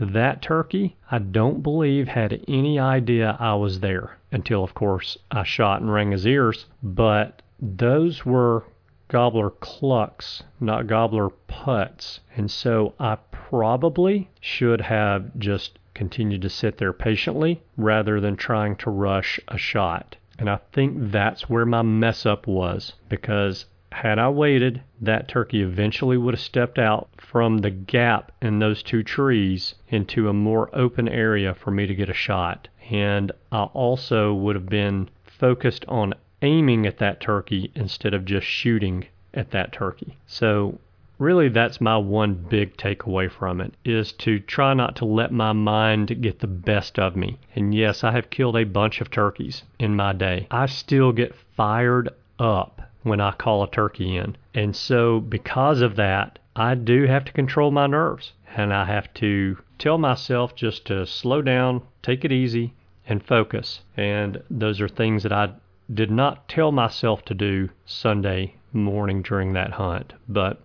That 0.00 0.42
turkey, 0.42 0.96
I 1.08 1.20
don't 1.20 1.62
believe, 1.62 2.08
had 2.08 2.44
any 2.48 2.80
idea 2.80 3.36
I 3.38 3.54
was 3.54 3.78
there 3.78 4.18
until, 4.32 4.64
of 4.64 4.74
course, 4.74 5.16
I 5.30 5.44
shot 5.44 5.80
and 5.80 5.92
rang 5.92 6.10
his 6.10 6.26
ears. 6.26 6.66
But 6.82 7.42
those 7.60 8.26
were 8.26 8.64
gobbler 9.06 9.50
clucks, 9.50 10.42
not 10.58 10.88
gobbler 10.88 11.28
putts. 11.28 12.18
And 12.34 12.50
so 12.50 12.94
I 12.98 13.18
probably 13.30 14.30
should 14.40 14.80
have 14.80 15.38
just 15.38 15.78
continued 15.94 16.42
to 16.42 16.50
sit 16.50 16.78
there 16.78 16.92
patiently 16.92 17.62
rather 17.76 18.20
than 18.20 18.34
trying 18.34 18.74
to 18.76 18.90
rush 18.90 19.38
a 19.46 19.56
shot. 19.56 20.16
And 20.40 20.50
I 20.50 20.58
think 20.72 21.12
that's 21.12 21.48
where 21.48 21.64
my 21.64 21.82
mess 21.82 22.26
up 22.26 22.48
was 22.48 22.94
because 23.08 23.66
had 23.94 24.18
I 24.18 24.28
waited, 24.28 24.82
that 25.00 25.28
turkey 25.28 25.62
eventually 25.62 26.16
would 26.16 26.34
have 26.34 26.40
stepped 26.40 26.80
out 26.80 27.08
from 27.16 27.58
the 27.58 27.70
gap 27.70 28.32
in 28.42 28.58
those 28.58 28.82
two 28.82 29.04
trees 29.04 29.76
into 29.88 30.28
a 30.28 30.32
more 30.32 30.68
open 30.72 31.08
area 31.08 31.54
for 31.54 31.70
me 31.70 31.86
to 31.86 31.94
get 31.94 32.08
a 32.08 32.14
shot. 32.14 32.66
And 32.90 33.30
I 33.52 33.62
also 33.62 34.34
would 34.34 34.56
have 34.56 34.68
been 34.68 35.08
focused 35.22 35.84
on 35.86 36.14
aiming 36.42 36.86
at 36.86 36.98
that 36.98 37.20
turkey 37.20 37.70
instead 37.76 38.14
of 38.14 38.24
just 38.24 38.46
shooting 38.46 39.06
at 39.32 39.52
that 39.52 39.72
turkey. 39.72 40.16
So 40.26 40.80
really 41.20 41.48
that's 41.48 41.80
my 41.80 41.96
one 41.96 42.34
big 42.34 42.76
takeaway 42.76 43.30
from 43.30 43.60
it 43.60 43.74
is 43.84 44.10
to 44.12 44.40
try 44.40 44.74
not 44.74 44.96
to 44.96 45.04
let 45.04 45.30
my 45.30 45.52
mind 45.52 46.20
get 46.20 46.40
the 46.40 46.48
best 46.48 46.98
of 46.98 47.14
me. 47.14 47.38
And 47.54 47.72
yes, 47.72 48.02
I 48.02 48.10
have 48.10 48.28
killed 48.30 48.56
a 48.56 48.64
bunch 48.64 49.00
of 49.00 49.12
turkeys 49.12 49.62
in 49.78 49.94
my 49.94 50.12
day. 50.12 50.48
I 50.50 50.66
still 50.66 51.12
get 51.12 51.36
fired 51.56 52.08
up 52.40 52.90
when 53.04 53.20
I 53.20 53.30
call 53.30 53.62
a 53.62 53.70
turkey 53.70 54.16
in. 54.16 54.36
And 54.52 54.74
so 54.74 55.20
because 55.20 55.80
of 55.80 55.94
that, 55.96 56.40
I 56.56 56.74
do 56.74 57.04
have 57.06 57.24
to 57.26 57.32
control 57.32 57.70
my 57.70 57.86
nerves 57.86 58.32
and 58.56 58.72
I 58.72 58.84
have 58.84 59.12
to 59.14 59.58
tell 59.78 59.98
myself 59.98 60.54
just 60.54 60.86
to 60.86 61.06
slow 61.06 61.42
down, 61.42 61.82
take 62.02 62.24
it 62.24 62.32
easy 62.32 62.74
and 63.06 63.22
focus. 63.22 63.82
And 63.96 64.42
those 64.50 64.80
are 64.80 64.88
things 64.88 65.22
that 65.22 65.32
I 65.32 65.52
did 65.92 66.10
not 66.10 66.48
tell 66.48 66.72
myself 66.72 67.24
to 67.26 67.34
do 67.34 67.68
Sunday 67.84 68.54
morning 68.72 69.22
during 69.22 69.52
that 69.52 69.72
hunt. 69.72 70.14
But 70.28 70.62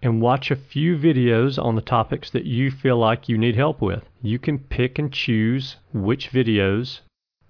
and 0.02 0.22
watch 0.22 0.52
a 0.52 0.56
few 0.56 0.98
videos 0.98 1.62
on 1.62 1.76
the 1.76 1.82
topics 1.82 2.30
that 2.32 2.46
you 2.46 2.70
feel 2.70 2.98
like 2.98 3.28
you 3.28 3.38
need 3.38 3.56
help 3.56 3.82
with. 3.82 4.04
You 4.22 4.40
can 4.40 4.60
pick 4.60 5.00
and 5.00 5.12
choose 5.12 5.78
which 5.94 6.32
videos 6.32 7.00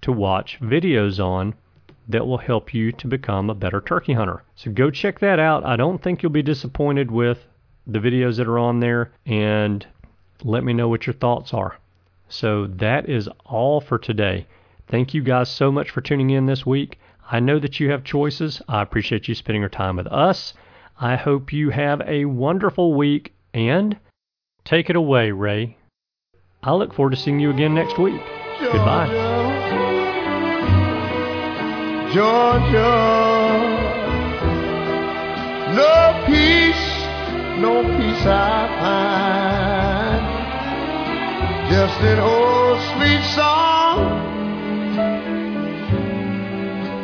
to 0.02 0.12
watch 0.12 0.58
videos 0.60 1.22
on 1.22 1.54
that 2.08 2.26
will 2.26 2.38
help 2.38 2.72
you 2.72 2.90
to 2.92 3.06
become 3.06 3.50
a 3.50 3.54
better 3.54 3.80
turkey 3.80 4.14
hunter. 4.14 4.42
So 4.56 4.70
go 4.70 4.90
check 4.90 5.18
that 5.20 5.38
out. 5.38 5.64
I 5.64 5.76
don't 5.76 6.02
think 6.02 6.22
you'll 6.22 6.32
be 6.32 6.42
disappointed 6.42 7.10
with 7.10 7.44
the 7.86 7.98
videos 7.98 8.36
that 8.36 8.48
are 8.48 8.58
on 8.58 8.80
there 8.80 9.12
and 9.26 9.86
let 10.42 10.64
me 10.64 10.72
know 10.72 10.88
what 10.88 11.06
your 11.06 11.14
thoughts 11.14 11.52
are. 11.52 11.76
So 12.28 12.66
that 12.66 13.08
is 13.08 13.28
all 13.44 13.80
for 13.80 13.98
today. 13.98 14.46
Thank 14.86 15.12
you 15.12 15.22
guys 15.22 15.50
so 15.50 15.70
much 15.70 15.90
for 15.90 16.00
tuning 16.00 16.30
in 16.30 16.46
this 16.46 16.64
week. 16.64 16.98
I 17.30 17.40
know 17.40 17.58
that 17.58 17.78
you 17.78 17.90
have 17.90 18.04
choices. 18.04 18.62
I 18.68 18.80
appreciate 18.80 19.28
you 19.28 19.34
spending 19.34 19.60
your 19.60 19.68
time 19.68 19.96
with 19.96 20.06
us. 20.06 20.54
I 21.00 21.14
hope 21.14 21.52
you 21.52 21.70
have 21.70 22.00
a 22.00 22.24
wonderful 22.24 22.92
week 22.94 23.32
and 23.54 23.96
take 24.64 24.90
it 24.90 24.96
away, 24.96 25.30
Ray. 25.30 25.76
I 26.60 26.72
look 26.74 26.92
forward 26.92 27.10
to 27.10 27.16
seeing 27.16 27.38
you 27.38 27.50
again 27.50 27.72
next 27.72 27.96
week. 27.98 28.20
Goodbye. 28.60 29.06
Georgia, 32.12 32.96
no 35.76 36.24
peace, 36.26 37.04
no 37.60 37.82
peace 37.96 38.26
I 38.26 38.66
find. 38.80 40.24
Just 41.70 42.00
an 42.00 42.18
old 42.18 42.80
sweet 42.90 43.22
song 43.36 44.26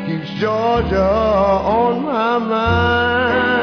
keeps 0.06 0.30
Georgia 0.40 1.00
on 1.00 2.02
my 2.02 2.38
mind. 2.38 3.53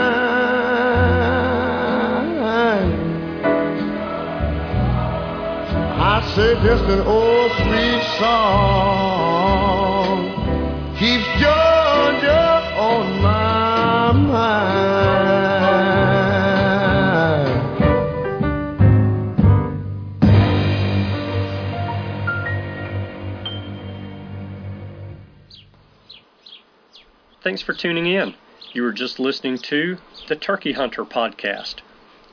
Say 6.36 6.56
sweet 6.56 8.04
song 8.18 9.42
keeps 10.98 11.28
Georgia 11.42 12.44
on 12.78 13.22
my 13.22 14.12
mind. 14.14 14.72
Thanks 27.44 27.62
for 27.62 27.74
tuning 27.74 28.06
in. 28.08 28.36
You 28.72 28.84
were 28.84 28.94
just 28.94 29.20
listening 29.20 29.58
to 29.58 29.98
the 30.30 30.38
Turkey 30.38 30.72
Hunter 30.72 31.04
podcast. 31.04 31.82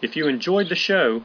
If 0.00 0.14
you 0.14 0.28
enjoyed 0.28 0.68
the 0.68 0.76
show, 0.76 1.24